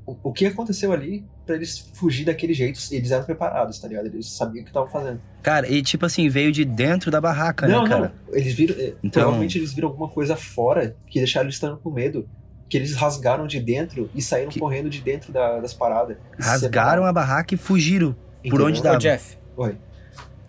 o, 0.07 0.16
o 0.22 0.32
que 0.32 0.46
aconteceu 0.46 0.92
ali 0.92 1.26
para 1.44 1.57
eles 1.57 1.90
fugir 1.94 2.24
daquele 2.24 2.55
jeito? 2.55 2.78
Eles 2.92 3.11
eram 3.11 3.24
preparados, 3.24 3.80
tá 3.80 3.88
ligado? 3.88 4.07
Eles 4.07 4.30
sabiam 4.30 4.61
o 4.62 4.64
que 4.64 4.70
estavam 4.70 4.88
fazendo. 4.88 5.20
Cara, 5.42 5.68
e 5.68 5.82
tipo 5.82 6.07
assim, 6.07 6.28
veio 6.28 6.53
de 6.53 6.64
dentro 6.64 7.11
da 7.11 7.20
barraca, 7.20 7.66
não, 7.66 7.82
né, 7.82 7.88
cara? 7.88 8.14
não. 8.28 8.34
Eles 8.34 8.55
viram. 8.55 8.76
eh, 8.78 8.94
Então- 9.03 9.22
Provavelmente 9.22 9.59
eles 9.59 9.72
viram 9.74 9.88
alguma 9.88 10.09
coisa 10.09 10.36
fora 10.36 10.96
que 11.09 11.18
deixaram 11.18 11.46
eles 11.46 11.57
estando 11.57 11.76
com 11.78 11.90
medo. 11.90 12.28
Que 12.69 12.77
eles 12.77 12.95
rasgaram 12.95 13.47
de 13.47 13.59
dentro 13.61 14.11
e 14.14 14.21
saíram 14.21 14.51
Que- 14.51 14.61
correndo 14.61 14.91
de 14.91 15.01
dentro 15.01 15.33
da- 15.33 15.59
das 15.59 15.73
paradas. 15.73 16.16
E 16.39 16.43
se 16.43 16.49
Rasgaram 16.49 17.05
a 17.05 17.12
barraca 17.12 17.55
e 17.55 17.57
fugiram. 17.59 18.12
por 18.12 18.47
entendeu? 18.49 18.66
onde 18.66 18.83
dá? 18.83 18.93
Ô, 18.93 18.99
Jeff. 18.99 19.37
Oi. 19.57 19.77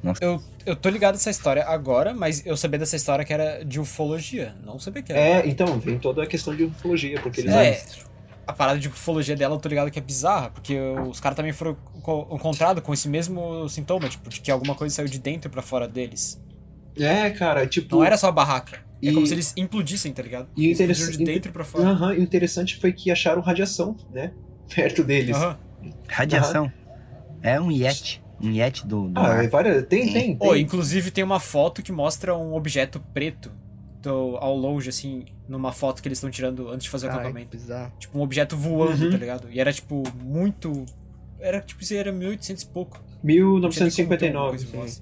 Nossa. 0.03 0.24
Eu, 0.24 0.41
eu 0.65 0.76
tô 0.76 0.89
ligado 0.89 1.15
nessa 1.15 1.30
história 1.30 1.65
agora, 1.65 2.13
mas 2.13 2.45
eu 2.45 2.55
sabia 2.55 2.80
dessa 2.80 2.95
história 2.95 3.26
que 3.26 3.34
era 3.34 3.63
de 3.65 3.80
ufologia. 3.80 4.53
Não 4.63 4.80
sabia 4.80 5.01
que 5.01 5.11
era. 5.11 5.20
É, 5.20 5.47
então, 5.47 5.80
vem 5.80 5.97
toda 5.99 6.24
a 6.24 6.28
questão 6.28 6.55
de 6.55 6.63
ufologia, 6.65 7.20
porque 7.22 7.41
eles 7.41 7.53
É, 7.53 7.82
a 8.47 8.53
parada 8.53 8.80
de 8.80 8.88
ufologia 8.88 9.36
dela 9.36 9.55
eu 9.55 9.59
tô 9.59 9.67
ligado 9.67 9.91
que 9.91 9.99
é 9.99 10.01
bizarra, 10.01 10.49
porque 10.51 10.78
os 11.07 11.20
caras 11.20 11.36
também 11.36 11.51
foram 11.51 11.76
co- 12.01 12.28
encontrados 12.32 12.82
com 12.84 12.93
esse 12.93 13.09
mesmo 13.09 13.67
sintoma, 13.67 14.07
tipo, 14.07 14.30
de 14.30 14.39
que 14.41 14.49
alguma 14.51 14.74
coisa 14.76 14.95
saiu 14.95 15.07
de 15.07 15.20
dentro 15.20 15.49
pra 15.49 15.61
fora 15.61 15.88
deles. 15.88 16.39
É, 16.99 17.29
cara, 17.29 17.65
tipo. 17.67 17.95
Não 17.97 18.03
era 18.03 18.17
só 18.17 18.27
a 18.27 18.31
barraca. 18.31 18.77
É 19.01 19.09
E- 19.09 19.13
como 19.13 19.25
se 19.25 19.33
eles 19.33 19.53
implodissem, 19.55 20.11
tá 20.11 20.21
ligado? 20.21 20.49
E 20.57 20.65
eles 20.65 20.79
interessa- 20.79 21.11
de 21.11 21.23
dentro 21.23 21.51
pra 21.53 21.63
fora. 21.63 21.85
Aham, 21.89 22.13
e 22.15 22.19
o 22.19 22.23
interessante 22.23 22.77
foi 22.77 22.91
que 22.91 23.09
acharam 23.09 23.41
radiação, 23.41 23.95
né? 24.11 24.31
Perto 24.75 25.03
deles. 25.03 25.35
Aham. 25.35 25.57
Radiação. 26.07 26.71
É 27.41 27.59
um 27.59 27.71
Yeti. 27.71 28.21
Um 28.41 28.51
Yeti 28.51 28.85
do, 28.85 29.07
do 29.09 29.19
Ah, 29.19 29.43
é 29.43 29.47
várias. 29.47 29.85
Tem, 29.87 30.11
tem, 30.11 30.35
tem. 30.37 30.47
Ô, 30.49 30.55
inclusive 30.55 31.11
tem 31.11 31.23
uma 31.23 31.39
foto 31.39 31.81
que 31.81 31.91
mostra 31.91 32.35
um 32.37 32.53
objeto 32.53 32.99
preto 33.13 33.51
do- 34.01 34.37
ao 34.37 34.55
longe, 34.55 34.89
assim, 34.89 35.25
numa 35.47 35.71
foto 35.71 36.01
que 36.01 36.07
eles 36.07 36.17
estão 36.17 36.29
tirando 36.29 36.69
antes 36.69 36.83
de 36.83 36.89
fazer 36.89 37.07
o 37.07 37.09
acampamento. 37.11 37.55
bizarro. 37.57 37.91
Tipo, 37.99 38.17
um 38.17 38.21
objeto 38.21 38.55
voando, 38.57 39.05
Uhum. 39.05 39.11
tá 39.11 39.17
ligado? 39.17 39.47
E 39.51 39.59
era, 39.59 39.71
tipo, 39.73 40.03
muito. 40.23 40.85
Era, 41.39 41.61
tipo, 41.61 41.81
isso 41.81 41.93
aí 41.93 41.99
era 41.99 42.11
1800 42.11 42.63
e 42.63 42.67
pouco. 42.67 43.01
Não 43.23 43.69
tinha 43.69 43.85
nem 43.85 43.95
como 43.95 44.17
ter 44.17 44.31
uma 44.35 44.49
1959. 44.49 44.49
coisa 44.49 44.65
igual 44.65 44.83
assim. 44.85 45.01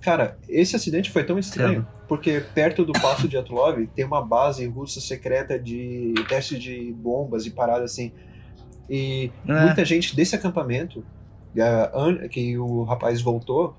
Cara, 0.00 0.38
esse 0.48 0.74
acidente 0.74 1.10
foi 1.10 1.24
tão 1.24 1.38
estranho, 1.38 1.86
porque 2.08 2.40
perto 2.54 2.84
do 2.84 2.92
Passo 2.92 3.28
de 3.28 3.36
Atlov 3.36 3.86
tem 3.94 4.04
uma 4.04 4.24
base 4.24 4.66
russa 4.66 5.00
secreta 5.00 5.58
de 5.58 6.14
teste 6.28 6.58
de 6.58 6.92
bombas 6.92 7.44
e 7.46 7.50
paradas 7.50 7.92
assim. 7.92 8.10
E 8.88 9.30
Ah. 9.48 9.66
muita 9.66 9.84
gente 9.84 10.16
desse 10.16 10.34
acampamento, 10.34 11.04
an- 11.94 12.28
que 12.28 12.56
o 12.58 12.82
rapaz 12.84 13.20
voltou, 13.20 13.76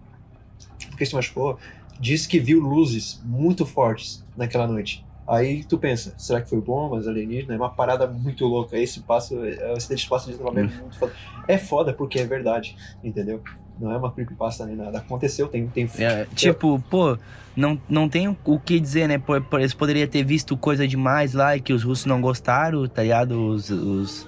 porque 0.90 1.06
se 1.06 1.16
machucou, 1.16 1.58
disse 2.00 2.28
que 2.28 2.40
viu 2.40 2.60
luzes 2.60 3.22
muito 3.26 3.66
fortes 3.66 4.24
naquela 4.38 4.68
noite. 4.68 5.06
Aí 5.28 5.64
tu 5.64 5.78
pensa, 5.78 6.14
será 6.18 6.42
que 6.42 6.50
foi 6.50 6.60
bombas, 6.60 7.08
alienígena? 7.08 7.54
É 7.54 7.58
uma 7.58 7.70
parada 7.70 8.06
muito 8.08 8.46
louca. 8.46 8.78
Esse 8.78 9.00
passo, 9.02 9.44
é, 9.46 9.72
acidente 9.72 10.04
de 10.04 10.10
passo 10.10 10.28
de 10.30 10.36
Atlov 10.36 10.58
é 10.58 10.64
muito 10.64 10.98
foda. 11.00 11.14
É 11.48 11.58
foda 11.58 11.94
porque 11.94 12.20
é 12.20 12.26
verdade, 12.26 12.76
entendeu? 13.04 13.42
Não 13.82 13.92
é 13.92 13.98
uma 13.98 14.12
creepypasta 14.12 14.66
nem 14.66 14.76
nada. 14.76 15.00
Aconteceu, 15.00 15.48
tem. 15.48 15.68
tem 15.68 15.90
É, 15.98 16.26
tipo, 16.36 16.82
pô, 16.90 17.18
não, 17.56 17.80
não 17.90 18.08
tem 18.08 18.28
o 18.46 18.60
que 18.60 18.80
dizer, 18.80 19.08
né? 19.08 19.18
Por, 19.18 19.42
por, 19.42 19.60
eles 19.60 19.74
poderiam 19.74 20.08
ter 20.08 20.24
visto 20.24 20.56
coisa 20.56 20.88
demais 20.88 21.34
lá 21.34 21.58
e 21.58 21.60
que 21.62 21.74
os 21.74 21.84
russos 21.84 22.06
não 22.06 22.22
gostaram, 22.22 22.88
tá 22.88 23.02
ligado? 23.04 23.48
Os, 23.48 23.70
os, 23.70 24.28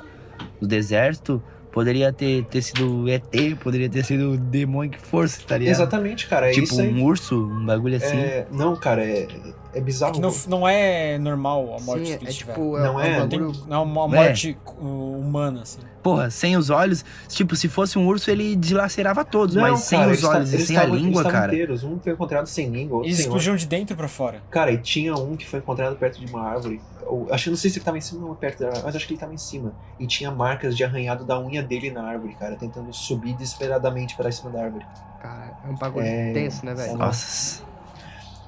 os 0.59 0.67
exércitos. 0.71 1.39
Poderia 1.71 2.13
ter, 2.13 2.45
ter 2.45 2.61
sido 2.61 3.09
ET, 3.09 3.23
poderia 3.59 3.89
ter 3.89 4.05
sido 4.05 4.33
o 4.33 4.37
demônio 4.37 4.91
que 4.91 4.99
fosse, 5.01 5.43
tá 5.43 5.57
ligado? 5.57 5.73
Exatamente, 5.73 6.27
cara. 6.27 6.49
É 6.49 6.51
tipo 6.51 6.65
isso 6.65 6.79
aí. 6.79 6.93
um 6.93 7.03
urso, 7.03 7.47
um 7.47 7.65
bagulho 7.65 7.97
assim. 7.97 8.15
É, 8.15 8.45
não, 8.51 8.75
cara, 8.75 9.03
é, 9.03 9.23
é 9.23 9.79
É 9.79 9.81
bizarro. 9.81 10.13
que 10.13 10.19
não, 10.21 10.31
não 10.47 10.67
é 10.67 11.17
normal 11.17 11.75
a 11.75 11.81
morte 11.81 12.05
Sim, 12.05 12.17
que 12.19 12.25
é 12.25 12.27
eles 12.27 12.35
tiveram. 12.35 12.61
tipo, 12.63 12.77
Não 12.77 12.99
é, 13.01 13.09
é, 13.09 13.17
um 13.17 13.19
Não, 13.21 13.27
tem, 13.27 13.39
bagulho... 13.39 13.59
não 13.67 13.75
é 13.77 13.79
uma 13.79 14.03
É. 14.03 14.07
morte 14.23 14.57
uh, 14.79 15.17
humana, 15.19 15.61
assim. 15.63 15.79
Porra, 16.03 16.29
sem 16.29 16.57
os 16.57 16.69
olhos, 16.69 17.03
tipo, 17.29 17.55
se 17.55 17.69
fosse 17.69 17.97
um 17.97 18.05
urso, 18.05 18.29
ele 18.29 18.55
dilacerava 18.57 19.23
todos, 19.23 19.55
Não, 19.55 19.61
mas 19.63 19.79
sem 19.79 19.97
cara, 19.97 20.11
os 20.11 20.17
eles 20.17 20.29
olhos 20.29 20.53
e 20.53 20.65
sem 20.65 20.75
a 20.77 20.81
tavam- 20.81 20.95
língua, 20.97 21.23
cara. 21.23 21.53
inteiros. 21.53 21.83
Um 21.85 21.97
foi 21.97 22.11
encontrado 22.11 22.45
sem 22.45 22.69
língua, 22.69 22.97
outro 22.97 23.07
Eles 23.07 23.17
sem 23.17 23.25
olhos. 23.27 23.41
explodiram 23.41 23.55
de 23.55 23.65
dentro 23.65 23.95
pra 23.95 24.07
fora. 24.09 24.41
Cara, 24.51 24.69
e 24.71 24.77
tinha 24.77 25.15
um 25.15 25.37
que 25.37 25.47
foi 25.47 25.59
encontrado 25.59 25.95
perto 25.95 26.19
de 26.19 26.25
uma 26.25 26.43
árvore. 26.43 26.81
Ou, 27.05 27.27
acho 27.33 27.45
que 27.45 27.49
não 27.51 27.57
sei 27.57 27.69
se 27.69 27.77
ele 27.77 27.85
tava 27.85 27.97
em 27.97 28.01
cima 28.01 28.27
ou 28.27 28.35
perto 28.35 28.59
da 28.59 28.65
árvore, 28.67 28.83
mas 28.85 28.95
acho 28.97 29.07
que 29.07 29.13
ele 29.13 29.19
tava 29.19 29.33
em 29.33 29.37
cima. 29.37 29.73
E 29.99 30.05
tinha 30.05 30.29
marcas 30.29 30.75
de 30.75 30.83
arranhado 30.83 31.23
da 31.23 31.39
unha 31.39 31.63
dele 31.63 31.89
na 31.89 32.03
árvore, 32.03 32.35
cara, 32.39 32.55
tentando 32.57 32.91
subir 32.93 33.33
desesperadamente 33.35 34.15
para 34.17 34.29
cima 34.31 34.49
da 34.51 34.61
árvore. 34.63 34.85
Cara, 35.21 35.57
é 35.65 35.69
um 35.69 35.75
bagulho 35.75 36.05
É, 36.05 36.33
tenso, 36.33 36.65
né, 36.65 36.73
velho? 36.73 36.97
Nossa. 36.97 37.63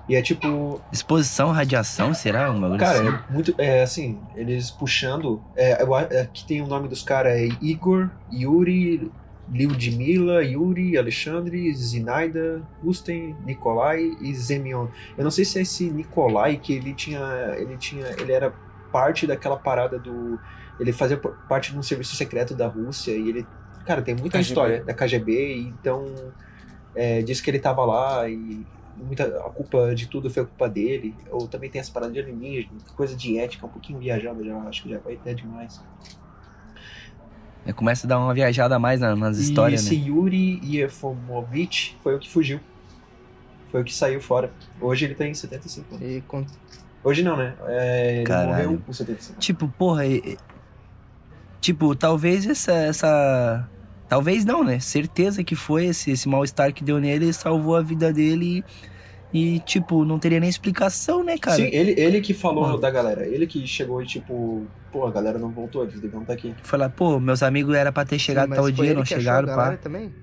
E 0.08 0.16
é 0.16 0.22
tipo, 0.22 0.82
Exposição, 0.92 1.52
radiação, 1.52 2.14
será? 2.14 2.52
Um 2.52 2.78
cara, 2.78 3.00
assim? 3.00 3.08
é 3.08 3.34
muito. 3.34 3.56
É 3.58 3.82
assim, 3.82 4.20
eles 4.36 4.70
puxando. 4.70 5.42
É, 5.56 5.82
eu, 5.82 5.96
aqui 5.96 6.46
tem 6.46 6.62
o 6.62 6.68
nome 6.68 6.88
dos 6.88 7.02
caras: 7.02 7.34
é 7.34 7.48
Igor, 7.60 8.10
Yuri, 8.32 9.12
Lyudmila, 9.52 10.44
Yuri, 10.44 10.96
Alexandre, 10.96 11.74
Zinaida, 11.74 12.62
Gusten, 12.84 13.36
Nikolai 13.44 14.12
e 14.22 14.34
Zemion. 14.36 14.88
Eu 15.18 15.24
não 15.24 15.32
sei 15.32 15.44
se 15.44 15.58
é 15.58 15.62
esse 15.64 15.90
Nikolai 15.90 16.58
que 16.58 16.74
ele 16.74 16.94
tinha. 16.94 17.56
Ele 17.58 17.76
tinha. 17.76 18.06
Ele 18.20 18.32
era 18.32 18.54
parte 18.92 19.26
daquela 19.26 19.58
parada 19.58 19.98
do. 19.98 20.40
Ele 20.80 20.94
fazia 20.94 21.18
parte 21.18 21.72
de 21.72 21.80
um 21.80 21.84
serviço 21.84 22.16
secreto 22.16 22.54
da 22.54 22.68
Rússia 22.68 23.12
e 23.12 23.30
ele. 23.30 23.48
Cara, 23.88 24.04
tem 24.04 24.14
muita 24.14 24.38
KGB. 24.38 24.42
história 24.42 24.84
da 24.84 24.94
KGB, 24.94 25.58
então. 25.58 26.06
É, 26.98 27.22
diz 27.22 27.42
que 27.42 27.50
ele 27.52 27.60
tava 27.60 27.84
lá 27.84 28.30
e 28.30 28.66
muita, 28.98 29.24
a 29.26 29.50
culpa 29.50 29.94
de 29.96 30.08
tudo 30.08 30.30
foi 30.30 30.44
a 30.44 30.46
culpa 30.46 30.70
dele. 30.70 31.16
Ou 31.32 31.48
também 31.48 31.70
tem 31.70 31.80
essa 31.82 31.92
parada 31.92 32.12
de 32.14 32.20
alienígena, 32.20 32.74
coisa 32.96 33.16
de 33.16 33.38
ética, 33.38 33.66
um 33.66 33.70
pouquinho 33.70 34.00
viajada 34.00 34.44
já, 34.44 34.58
acho 34.60 34.84
que 34.84 34.90
já 34.90 35.00
vai 35.00 35.14
até 35.16 35.34
demais. 35.34 35.82
É, 37.66 37.74
Começa 37.74 38.06
a 38.06 38.10
dar 38.10 38.20
uma 38.20 38.34
viajada 38.34 38.76
a 38.76 38.80
mais 38.80 39.00
na- 39.02 39.16
nas 39.16 39.38
histórias, 39.38 39.84
e 39.84 39.96
esse 39.96 39.98
né? 40.02 40.08
Yuri 40.10 40.60
Yefomovich 40.64 41.98
foi 42.04 42.16
o 42.16 42.20
que 42.20 42.30
fugiu. 42.30 42.60
Foi 43.72 43.82
o 43.82 43.84
que 43.84 43.94
saiu 43.94 44.22
fora. 44.22 44.52
Hoje 44.80 45.06
ele 45.06 45.16
tem 45.16 45.34
75 45.34 45.96
anos. 45.96 46.08
E 46.08 46.22
con- 46.28 46.46
Hoje 47.04 47.22
não, 47.24 47.36
né? 47.38 47.56
É, 47.68 48.16
ele 48.18 48.24
Caralho. 48.24 48.50
morreu 48.72 48.82
com 48.86 48.94
75 48.94 49.40
Tipo, 49.40 49.68
porra, 49.68 50.06
e- 50.06 50.18
e- 50.26 50.38
tipo, 51.60 51.96
talvez 51.96 52.48
essa, 52.48 52.72
essa, 52.72 53.68
talvez 54.08 54.46
não, 54.46 54.64
né? 54.64 54.80
Certeza 54.80 55.44
que 55.44 55.56
foi 55.56 55.86
esse, 55.86 56.12
esse 56.12 56.28
mal-estar 56.28 56.74
que 56.74 56.84
deu 56.84 57.00
nele, 57.00 57.32
salvou 57.34 57.76
a 57.76 57.82
vida 57.82 58.12
dele 58.14 58.64
e, 59.34 59.56
e, 59.56 59.60
tipo, 59.60 60.06
não 60.06 60.18
teria 60.20 60.40
nem 60.40 60.50
explicação, 60.50 61.24
né, 61.24 61.38
cara? 61.38 61.58
Sim, 61.58 61.70
ele, 61.72 61.94
ele 62.00 62.22
que 62.22 62.34
falou 62.34 62.78
da 62.80 62.90
galera. 62.90 63.26
Ele 63.28 63.46
que 63.48 63.66
chegou 63.68 64.02
e 64.02 64.06
tipo, 64.06 64.66
pô, 64.92 65.06
a 65.06 65.12
galera 65.12 65.38
não 65.38 65.50
voltou, 65.52 65.84
eles 65.84 66.00
deviam 66.00 66.22
estar 66.22 66.34
aqui. 66.34 66.56
Falar, 66.64 66.90
pô, 66.90 67.20
meus 67.20 67.44
amigos 67.44 67.76
era 67.76 67.92
pra 67.92 68.06
ter 68.06 68.20
chegado 68.20 68.50
Sim, 68.50 68.56
tal 68.56 68.64
foi 68.64 68.74
dia, 68.74 68.94
não 68.94 69.06
chegaram, 69.06 69.52
a 69.52 69.56
pá. 69.56 69.78
também? 69.78 70.14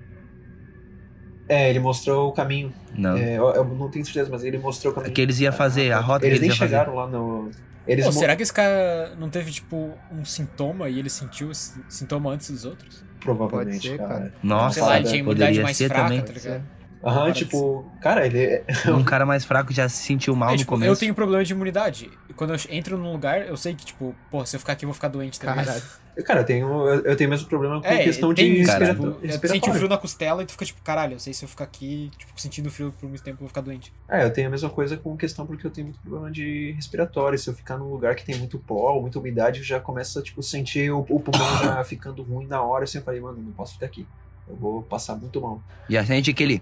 É, 1.47 1.69
ele 1.69 1.79
mostrou 1.79 2.29
o 2.29 2.31
caminho. 2.31 2.73
Não. 2.97 3.17
É, 3.17 3.37
eu, 3.37 3.49
eu 3.49 3.65
não 3.65 3.89
tenho 3.89 4.05
certeza, 4.05 4.29
mas 4.31 4.43
ele 4.43 4.57
mostrou 4.57 4.91
o 4.91 4.95
caminho. 4.95 5.13
que 5.13 5.21
eles 5.21 5.39
iam 5.39 5.51
fazer, 5.51 5.91
a 5.91 5.99
rota 5.99 6.25
Eles 6.25 6.39
que 6.39 6.41
nem 6.41 6.49
eles 6.49 6.59
iam 6.59 6.67
fazer. 6.67 6.69
chegaram 6.77 6.95
lá 6.95 7.07
no. 7.07 7.51
Eles 7.85 8.05
Pô, 8.05 8.11
será 8.13 8.35
que 8.35 8.41
esse 8.43 8.53
cara 8.53 9.13
não 9.19 9.29
teve, 9.29 9.51
tipo, 9.51 9.91
um 10.09 10.23
sintoma 10.23 10.89
e 10.89 10.97
ele 10.97 11.09
sentiu 11.09 11.51
esse 11.51 11.83
sintoma 11.89 12.31
antes 12.31 12.49
dos 12.49 12.63
outros? 12.63 13.03
Provavelmente, 13.23 13.75
Pode 13.75 13.87
ser, 13.89 13.97
cara. 13.97 14.09
cara. 14.09 14.33
Nossa, 14.43 14.73
Sei 14.75 14.83
lá, 14.83 14.97
ele 14.97 15.07
tinha 15.07 15.19
imunidade 15.21 15.47
poderia 15.51 15.63
mais 15.63 15.77
ser 15.77 15.87
fraca, 15.87 16.03
também. 16.03 16.21
tá 16.21 16.33
ligado? 16.33 16.63
Aham, 17.03 17.31
tipo, 17.33 17.85
cara, 18.01 18.25
ele 18.25 18.39
é. 18.43 18.65
Um 18.89 19.03
cara 19.03 19.25
mais 19.25 19.43
fraco 19.43 19.73
já 19.73 19.89
se 19.89 20.03
sentiu 20.03 20.35
mal 20.35 20.49
É, 20.49 20.51
no 20.53 20.57
tipo, 20.59 20.69
começo. 20.71 20.91
eu 20.91 20.95
tenho 20.95 21.13
problema 21.13 21.43
de 21.43 21.51
imunidade. 21.51 22.09
Quando 22.35 22.53
eu 22.53 22.59
entro 22.69 22.97
num 22.97 23.11
lugar, 23.11 23.45
eu 23.47 23.57
sei 23.57 23.75
que, 23.75 23.85
tipo, 23.85 24.15
pô, 24.31 24.45
se 24.45 24.55
eu 24.55 24.59
ficar 24.59 24.73
aqui, 24.73 24.85
eu 24.85 24.87
vou 24.87 24.93
ficar 24.93 25.09
doente 25.09 25.39
também. 25.39 25.65
Caralho. 25.65 25.83
Cara, 26.25 26.41
eu 26.41 26.45
tenho, 26.45 26.67
eu 26.87 27.01
eu 27.05 27.15
tenho 27.15 27.27
o 27.27 27.31
mesmo 27.31 27.47
problema 27.49 27.81
com 27.81 27.87
É, 27.87 28.03
questão 28.03 28.33
tem 28.35 28.53
de 28.61 28.65
cara. 28.65 28.89
tipo, 28.91 29.03
respiratório. 29.03 29.49
sente 29.49 29.69
um 29.69 29.73
frio 29.73 29.89
na 29.89 29.97
costela 29.97 30.43
e 30.43 30.45
tu 30.45 30.51
fica 30.51 30.63
tipo, 30.65 30.79
caralho, 30.83 31.13
eu 31.15 31.19
sei 31.19 31.33
se 31.33 31.43
eu 31.43 31.49
ficar 31.49 31.63
aqui, 31.63 32.11
tipo, 32.17 32.39
sentindo 32.39 32.69
frio 32.69 32.93
por 32.99 33.09
muito 33.09 33.23
tempo, 33.23 33.37
eu 33.37 33.39
vou 33.39 33.47
ficar 33.47 33.61
doente. 33.61 33.91
É, 34.07 34.23
eu 34.23 34.31
tenho 34.31 34.47
a 34.47 34.51
mesma 34.51 34.69
coisa 34.69 34.95
com 34.95 35.17
questão 35.17 35.45
porque 35.47 35.65
eu 35.65 35.71
tenho 35.71 35.87
muito 35.87 35.99
problema 35.99 36.29
de 36.31 36.71
respiratório. 36.73 37.37
Se 37.39 37.49
eu 37.49 37.53
ficar 37.55 37.77
num 37.79 37.89
lugar 37.89 38.15
que 38.15 38.23
tem 38.23 38.35
muito 38.37 38.59
pó, 38.59 39.01
muita 39.01 39.17
umidade, 39.17 39.59
eu 39.59 39.65
já 39.65 39.79
começo 39.79 40.19
a, 40.19 40.21
tipo, 40.21 40.41
sentir 40.43 40.91
o, 40.91 40.99
o 41.09 41.19
pulmão 41.19 41.57
já 41.63 41.83
ficando 41.85 42.21
ruim 42.21 42.45
na 42.45 42.61
hora. 42.61 42.83
Eu 42.83 42.87
sempre 42.87 43.05
falei, 43.05 43.19
mano, 43.19 43.39
não 43.41 43.51
posso 43.51 43.73
ficar 43.73 43.87
aqui. 43.87 44.07
Eu 44.47 44.55
vou 44.55 44.81
passar 44.83 45.15
muito 45.15 45.39
mal. 45.41 45.61
Já 45.89 46.05
sente 46.05 46.29
aquele. 46.31 46.61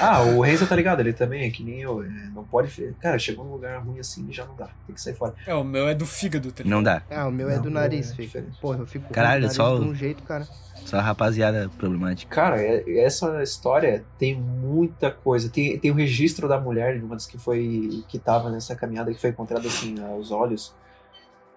Ah, 0.00 0.22
o 0.22 0.40
Renzo 0.40 0.66
tá 0.66 0.74
ligado, 0.74 1.00
ele 1.00 1.12
também 1.12 1.44
é 1.44 1.50
que 1.50 1.62
nem 1.62 1.80
eu. 1.80 2.02
é, 2.02 2.08
não 2.34 2.42
pode. 2.44 2.94
Cara, 3.00 3.18
chegou 3.18 3.44
num 3.44 3.52
lugar 3.52 3.78
ruim 3.80 4.00
assim 4.00 4.26
já 4.32 4.44
não 4.44 4.56
dá. 4.56 4.68
Tem 4.86 4.94
que 4.94 5.00
sair 5.00 5.14
fora. 5.14 5.34
É, 5.46 5.54
o 5.54 5.62
meu 5.62 5.88
é 5.88 5.94
do 5.94 6.04
fígado, 6.04 6.50
tá 6.50 6.62
ligado? 6.64 6.76
Não 6.76 6.82
dá. 6.82 7.02
Ah, 7.10 7.28
o 7.28 7.30
meu 7.32 7.48
é 7.48 7.56
Não, 7.56 7.62
do 7.62 7.70
meu 7.70 7.80
nariz, 7.80 8.10
é 8.10 8.22
diferente. 8.22 8.58
Porra, 8.60 8.78
eu 8.78 8.86
fico 8.86 9.06
com 9.06 9.14
Caralho, 9.14 9.40
o 9.40 9.42
nariz 9.42 9.56
só 9.56 9.78
de 9.78 9.84
um 9.84 9.94
jeito, 9.94 10.22
cara. 10.24 10.46
Só 10.84 10.98
rapaziada 10.98 11.70
problemática. 11.78 12.34
Cara, 12.34 12.60
é- 12.60 12.82
essa 13.04 13.40
história 13.42 14.04
tem 14.18 14.34
muita 14.34 15.12
coisa. 15.12 15.48
Tem, 15.48 15.78
tem 15.78 15.90
o 15.92 15.94
registro 15.94 16.48
da 16.48 16.60
mulher, 16.60 16.98
de 16.98 17.04
uma 17.04 17.14
das 17.14 17.26
que 17.26 17.38
foi. 17.38 18.02
que 18.08 18.18
tava 18.18 18.50
nessa 18.50 18.74
caminhada, 18.74 19.12
que 19.14 19.20
foi 19.20 19.30
encontrada 19.30 19.66
assim, 19.68 19.94
aos 20.04 20.32
olhos. 20.32 20.74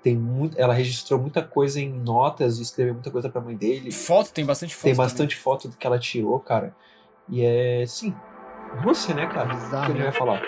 Tem 0.05 0.15
muito, 0.15 0.55
ela 0.59 0.71
registrou 0.71 1.19
muita 1.19 1.41
coisa 1.41 1.81
em 1.81 1.91
notas 1.91 2.59
e 2.59 2.61
escreveu 2.61 2.93
muita 2.93 3.09
coisa 3.09 3.27
pra 3.27 3.41
mãe 3.41 3.55
dele. 3.55 3.91
Foto, 3.91 4.31
tem 4.31 4.45
bastante 4.45 4.75
foto. 4.75 4.83
Tem 4.83 4.93
também. 4.93 5.03
bastante 5.03 5.35
foto 5.35 5.67
do 5.67 5.75
que 5.75 5.87
ela 5.87 5.97
tirou, 5.97 6.39
cara. 6.39 6.75
E 7.27 7.43
é. 7.43 7.83
Sim. 7.87 8.13
Rússia, 8.83 9.15
né, 9.15 9.25
cara? 9.25 9.51
O 9.51 9.57
Bizarro, 9.57 9.85
que 9.87 9.97
ele 9.97 10.03
vai 10.03 10.11
falar? 10.11 10.43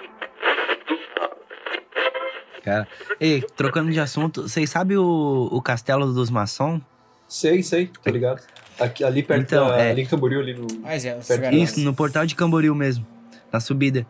Ei, 3.20 3.42
trocando 3.56 3.92
de 3.92 4.00
assunto, 4.00 4.44
vocês 4.44 4.70
sabem 4.70 4.96
o, 4.96 5.50
o 5.52 5.60
castelo 5.60 6.14
dos 6.14 6.30
maçons? 6.30 6.80
Sei, 7.28 7.64
sei, 7.64 7.88
tá 7.88 8.12
ligado? 8.12 8.44
Aqui, 8.80 9.04
ali 9.04 9.24
perto 9.24 9.42
Então, 9.42 9.70
da, 9.70 9.80
é- 9.80 9.90
ali 9.90 10.04
em 10.04 10.06
Camboriú, 10.06 10.40
ali 10.40 10.54
no. 10.54 10.68
Ah, 10.84 10.96
Zé, 11.00 11.16
Perto. 11.16 11.56
Isso, 11.56 11.80
no 11.80 11.96
portal 11.96 12.28
de 12.28 12.36
Camboriú 12.36 12.76
mesmo, 12.76 13.08
na 13.52 13.60
subida. 13.60 14.06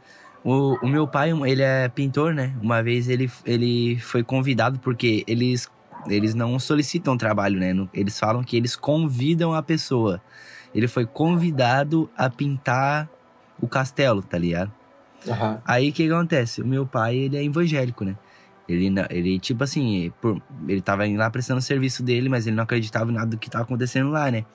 O, 0.50 0.78
o 0.82 0.88
meu 0.88 1.06
pai, 1.06 1.34
ele 1.45 1.62
é 1.62 1.89
pintor, 1.89 2.34
né? 2.34 2.56
Uma 2.62 2.82
vez 2.82 3.10
ele, 3.10 3.30
ele 3.45 4.00
foi 4.00 4.24
convidado, 4.24 4.80
porque 4.80 5.22
eles, 5.28 5.70
eles 6.08 6.34
não 6.34 6.58
solicitam 6.58 7.18
trabalho, 7.18 7.60
né? 7.60 7.76
Eles 7.93 8.18
falam 8.18 8.41
que 8.41 8.56
eles 8.56 8.74
convidam 8.74 9.54
a 9.54 9.62
pessoa. 9.62 10.22
Ele 10.74 10.88
foi 10.88 11.06
convidado 11.06 12.10
a 12.16 12.30
pintar 12.30 13.10
o 13.60 13.68
castelo, 13.68 14.22
tá 14.22 14.38
ligado? 14.38 14.72
Aham. 15.28 15.62
Aí 15.66 15.89
o 15.89 15.91
que 15.91 16.10
acontece? 16.10 16.62
O 16.62 16.66
meu 16.66 16.86
pai, 16.86 17.18
ele 17.18 17.36
é 17.36 17.43
evangélico, 17.43 18.06
né? 18.06 18.16
Ele, 18.70 18.89
ele 19.10 19.39
tipo 19.39 19.66
assim, 19.66 20.14
por- 20.22 20.41
ele 20.66 20.80
tava 20.80 21.06
indo 21.06 21.20
lá 21.20 21.30
prestando 21.30 21.60
o 21.60 21.62
serviço 21.62 22.02
dele, 22.02 22.30
mas 22.30 22.48
ele 22.48 22.56
não 22.56 22.64
acreditava 22.64 23.12
em 23.12 23.14
nada 23.14 23.32
do 23.32 23.38
que 23.38 23.50
tava 23.50 23.66
acontecendo 23.66 24.12
lá, 24.12 24.32
né? 24.32 24.45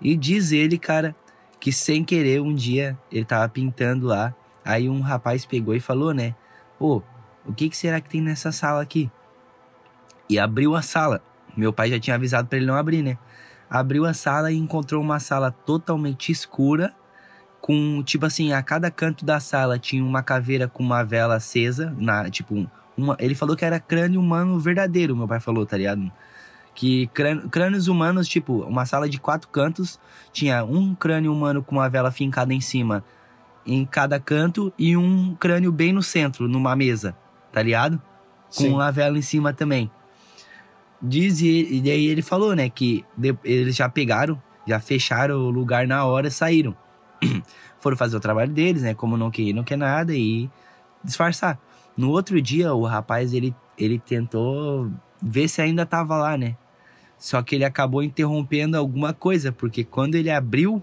E 0.00 0.16
diz 0.16 0.50
ele, 0.50 0.78
cara, 0.78 1.14
que 1.60 1.70
sem 1.70 2.02
querer 2.02 2.40
um 2.40 2.54
dia 2.54 2.96
ele 3.12 3.26
tava 3.26 3.46
pintando 3.50 4.06
lá, 4.06 4.34
aí 4.66 4.88
um 4.88 5.00
rapaz 5.00 5.46
pegou 5.46 5.74
e 5.74 5.80
falou, 5.80 6.12
né? 6.12 6.34
Pô, 6.78 7.02
o 7.46 7.52
que, 7.52 7.68
que 7.70 7.76
será 7.76 8.00
que 8.00 8.08
tem 8.08 8.20
nessa 8.20 8.52
sala 8.52 8.82
aqui? 8.82 9.10
E 10.28 10.38
abriu 10.38 10.74
a 10.74 10.82
sala. 10.82 11.22
Meu 11.56 11.72
pai 11.72 11.90
já 11.90 11.98
tinha 11.98 12.16
avisado 12.16 12.48
pra 12.48 12.58
ele 12.58 12.66
não 12.66 12.74
abrir, 12.76 13.02
né? 13.02 13.16
Abriu 13.70 14.04
a 14.04 14.12
sala 14.12 14.52
e 14.52 14.56
encontrou 14.56 15.00
uma 15.02 15.18
sala 15.18 15.50
totalmente 15.50 16.30
escura, 16.30 16.92
com, 17.60 18.02
tipo 18.02 18.26
assim, 18.26 18.52
a 18.52 18.62
cada 18.62 18.90
canto 18.90 19.24
da 19.24 19.40
sala 19.40 19.78
tinha 19.78 20.04
uma 20.04 20.22
caveira 20.22 20.68
com 20.68 20.82
uma 20.82 21.02
vela 21.02 21.36
acesa, 21.36 21.94
na, 21.98 22.30
tipo, 22.30 22.54
um- 22.54 22.68
uma, 22.96 23.16
ele 23.18 23.34
falou 23.34 23.56
que 23.56 23.64
era 23.64 23.80
crânio 23.80 24.20
humano 24.20 24.58
verdadeiro, 24.58 25.16
meu 25.16 25.26
pai 25.26 25.40
falou, 25.40 25.66
tá 25.66 25.76
ligado? 25.76 26.10
Que 26.74 27.06
crân- 27.08 27.48
crânios 27.48 27.88
humanos, 27.88 28.28
tipo, 28.28 28.62
uma 28.62 28.86
sala 28.86 29.08
de 29.08 29.18
quatro 29.18 29.48
cantos, 29.48 29.98
tinha 30.32 30.64
um 30.64 30.94
crânio 30.94 31.32
humano 31.32 31.62
com 31.62 31.76
uma 31.76 31.88
vela 31.88 32.10
fincada 32.12 32.54
em 32.54 32.60
cima, 32.60 33.02
em 33.66 33.84
cada 33.84 34.20
canto, 34.20 34.72
e 34.78 34.96
um 34.96 35.34
crânio 35.34 35.72
bem 35.72 35.92
no 35.92 36.02
centro, 36.02 36.46
numa 36.48 36.76
mesa, 36.76 37.16
tá 37.52 37.62
ligado? 37.62 38.00
Com 38.54 38.62
Sim. 38.62 38.72
uma 38.74 38.92
vela 38.92 39.18
em 39.18 39.22
cima 39.22 39.52
também. 39.52 39.90
Diz 41.02 41.40
e, 41.40 41.76
e 41.76 41.80
daí 41.80 42.06
ele 42.06 42.22
falou, 42.22 42.54
né, 42.54 42.68
que 42.70 43.04
de- 43.16 43.36
eles 43.44 43.76
já 43.76 43.88
pegaram, 43.88 44.40
já 44.66 44.80
fecharam 44.80 45.36
o 45.36 45.50
lugar 45.50 45.86
na 45.86 46.04
hora 46.04 46.28
e 46.28 46.30
saíram. 46.30 46.74
Foram 47.78 47.96
fazer 47.96 48.16
o 48.16 48.20
trabalho 48.20 48.52
deles, 48.52 48.82
né, 48.82 48.94
como 48.94 49.16
não 49.16 49.30
quer, 49.30 49.52
não 49.52 49.62
quer 49.64 49.76
nada 49.76 50.14
e 50.14 50.48
disfarçar. 51.04 51.58
No 51.96 52.10
outro 52.10 52.40
dia, 52.40 52.74
o 52.74 52.84
rapaz, 52.84 53.32
ele, 53.32 53.54
ele 53.78 53.98
tentou 53.98 54.90
ver 55.22 55.48
se 55.48 55.60
ainda 55.62 55.84
tava 55.86 56.16
lá, 56.16 56.36
né? 56.36 56.56
Só 57.18 57.40
que 57.42 57.54
ele 57.54 57.64
acabou 57.64 58.02
interrompendo 58.02 58.76
alguma 58.76 59.12
coisa, 59.14 59.50
porque 59.50 59.82
quando 59.84 60.14
ele 60.14 60.30
abriu, 60.30 60.82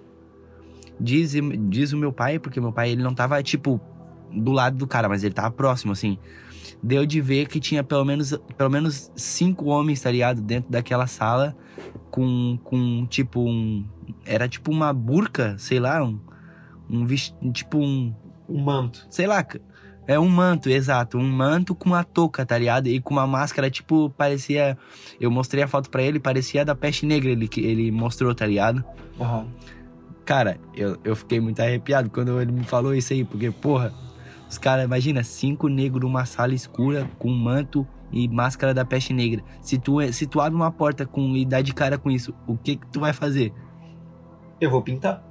Diz, 0.99 1.33
diz 1.69 1.91
o 1.91 1.97
meu 1.97 2.13
pai, 2.13 2.39
porque 2.39 2.59
meu 2.59 2.71
pai 2.71 2.91
ele 2.91 3.03
não 3.03 3.13
tava, 3.13 3.41
tipo, 3.41 3.81
do 4.31 4.51
lado 4.51 4.77
do 4.77 4.87
cara, 4.87 5.09
mas 5.09 5.23
ele 5.23 5.33
tava 5.33 5.51
próximo, 5.51 5.91
assim. 5.91 6.17
Deu 6.81 7.05
de 7.05 7.21
ver 7.21 7.47
que 7.47 7.59
tinha 7.59 7.83
pelo 7.83 8.03
menos, 8.03 8.37
pelo 8.57 8.69
menos 8.69 9.11
cinco 9.15 9.65
homens, 9.65 10.01
tá 10.01 10.11
ligado? 10.11 10.41
Dentro 10.41 10.71
daquela 10.71 11.07
sala, 11.07 11.55
com, 12.11 12.57
com 12.63 13.05
tipo 13.07 13.41
um. 13.41 13.85
Era 14.25 14.47
tipo 14.47 14.71
uma 14.71 14.91
burca, 14.93 15.55
sei 15.57 15.79
lá, 15.79 16.03
um. 16.03 16.19
Um 16.89 17.51
tipo 17.51 17.77
um. 17.77 18.13
Um 18.47 18.61
manto. 18.61 19.05
Sei 19.09 19.25
lá, 19.25 19.45
é 20.05 20.19
um 20.19 20.27
manto, 20.27 20.69
exato. 20.69 21.17
Um 21.17 21.29
manto 21.29 21.73
com 21.73 21.89
uma 21.89 22.03
touca, 22.03 22.45
tá 22.45 22.57
ligado? 22.57 22.87
E 22.87 22.99
com 22.99 23.13
uma 23.13 23.25
máscara, 23.25 23.69
tipo, 23.69 24.09
parecia. 24.09 24.77
Eu 25.19 25.31
mostrei 25.31 25.63
a 25.63 25.67
foto 25.67 25.89
pra 25.89 26.03
ele, 26.03 26.19
parecia 26.19 26.65
da 26.65 26.75
peste 26.75 27.05
negra, 27.05 27.31
ele, 27.31 27.47
que 27.47 27.61
ele 27.61 27.91
mostrou, 27.91 28.35
tá 28.35 28.45
ligado? 28.45 28.83
Aham. 29.19 29.47
Cara, 30.25 30.57
eu, 30.73 30.97
eu 31.03 31.15
fiquei 31.15 31.39
muito 31.39 31.59
arrepiado 31.59 32.09
quando 32.09 32.39
ele 32.41 32.51
me 32.51 32.63
falou 32.63 32.95
isso 32.95 33.11
aí, 33.13 33.23
porque, 33.23 33.51
porra, 33.51 33.93
os 34.49 34.57
caras, 34.57 34.85
imagina, 34.85 35.23
cinco 35.23 35.67
negros 35.67 36.01
numa 36.01 36.25
sala 36.25 36.53
escura 36.53 37.09
com 37.19 37.29
manto 37.29 37.85
e 38.11 38.27
máscara 38.27 38.73
da 38.73 38.85
peste 38.85 39.13
negra. 39.13 39.43
Se 39.61 39.77
tu, 39.77 39.99
se 40.13 40.25
tu 40.25 40.39
abre 40.39 40.55
uma 40.55 40.71
porta 40.71 41.05
com, 41.05 41.35
e 41.35 41.45
dá 41.45 41.61
de 41.61 41.73
cara 41.73 41.97
com 41.97 42.09
isso, 42.09 42.33
o 42.47 42.55
que 42.55 42.77
que 42.77 42.87
tu 42.87 42.99
vai 42.99 43.11
fazer? 43.11 43.51
Eu 44.61 44.69
vou 44.69 44.81
pintar. 44.81 45.23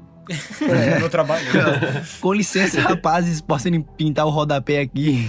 É 0.61 0.99
meu 0.99 1.11
trabalho. 1.11 1.45
Com 2.21 2.33
licença, 2.33 2.81
rapazes, 2.81 3.41
posso 3.41 3.69
pintar 3.97 4.25
o 4.25 4.31
rodapé 4.31 4.81
aqui? 4.81 5.29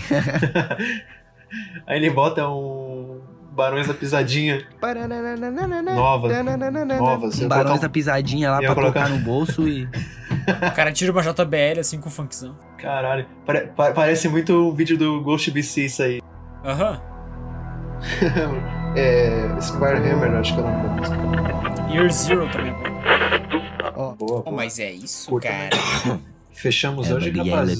Aí 1.88 1.98
ele 1.98 2.12
bota 2.12 2.48
um 2.48 3.22
Barões 3.56 3.88
da 3.88 3.94
Pisadinha 3.94 4.66
nova. 5.96 6.28
Nova. 7.00 7.28
Você 7.32 7.48
Barões 7.48 7.80
da 7.80 7.90
pisadinha 7.90 8.50
lá 8.52 8.60
pra 8.60 8.74
colocar- 8.76 9.10
no 9.10 9.20
bolso 9.20 9.68
e... 9.68 9.86
O 9.86 10.72
cara 10.76 10.92
tira 10.92 11.12
uma 11.12 11.22
JBL 11.22 11.80
assim 11.80 12.00
com 12.00 12.10
funkzão. 12.10 12.52
um... 12.74 12.78
Caralho. 12.78 13.26
Pare- 13.46 13.68
pa- 13.76 13.92
parece 13.92 14.28
muito 14.28 14.54
o 14.54 14.74
vídeo 14.74 14.98
do 14.98 15.22
Ghost 15.22 15.50
BC 15.52 15.86
isso 15.86 16.02
aí. 16.04 16.22
Aham. 16.66 17.00
é... 18.96 19.56
Square 19.62 20.00
Hammer, 20.00 20.34
acho 20.36 20.54
que 20.56 20.60
é 20.60 20.64
o 20.64 20.68
nome 20.68 20.84
da 20.84 20.90
música. 20.96 21.92
Year 21.92 22.12
Zero 22.12 22.50
também 22.50 22.74
bom. 22.74 22.84
Boa, 23.94 24.16
Oh, 24.20 24.42
boa. 24.44 24.44
mas 24.52 24.80
é 24.80 24.92
isso, 24.92 25.30
Curta 25.30 25.48
cara. 25.50 25.70
Fechamos 26.52 27.10
É, 27.10 27.14
hoje. 27.14 27.32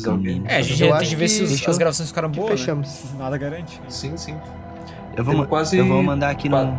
Camino. 0.04 0.46
É, 0.48 0.58
a 0.58 0.62
gente 0.62 0.80
tem 0.80 0.98
que 1.10 1.16
ver 1.16 1.28
se 1.28 1.44
os- 1.44 1.68
as 1.68 1.78
gravações 1.78 2.10
ficaram 2.10 2.30
boas, 2.30 2.52
né? 2.52 2.58
Fechamos. 2.58 3.14
Nada 3.18 3.38
garante. 3.38 3.82
Sim, 3.90 4.16
sim. 4.18 4.36
Eu 5.16 5.24
vou, 5.24 5.46
quase- 5.46 5.78
eu 5.78 5.86
vou 5.88 6.02
mandar 6.04 6.30
aqui 6.30 6.50
no, 6.50 6.78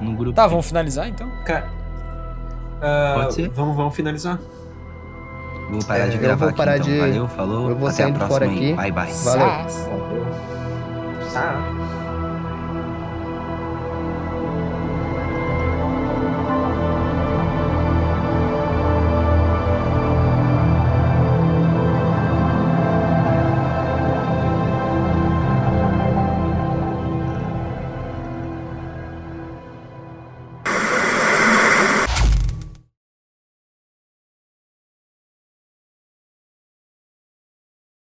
no 0.00 0.12
grupo. 0.16 0.32
Tá, 0.34 0.46
vamos 0.46 0.66
finalizar 0.66 1.08
então? 1.08 1.28
Cara, 1.44 1.68
ah, 2.80 3.12
Pode 3.16 3.34
ser? 3.34 3.48
Vamos, 3.50 3.76
vamos 3.76 3.94
finalizar. 3.94 4.38
Vou 5.70 5.82
parar 5.84 6.00
É, 6.06 6.08
de 6.08 6.16
eu 6.16 6.20
gravar 6.20 6.36
vou 6.40 6.48
aqui, 6.48 6.56
parar 6.58 6.76
então. 6.76 6.86
de- 6.88 6.98
Valeu, 6.98 7.28
falou. 7.28 7.70
eu 7.70 7.76
vou 7.76 7.88
Até 7.88 8.02
a 8.04 8.06
próxima 8.08 8.28
fora 8.28 8.44
aí. 8.46 8.50
aqui. 8.72 8.74
Bye, 8.74 8.92
bye. 8.92 9.12
Valeu. 9.24 9.46
Ah. 11.34 12.01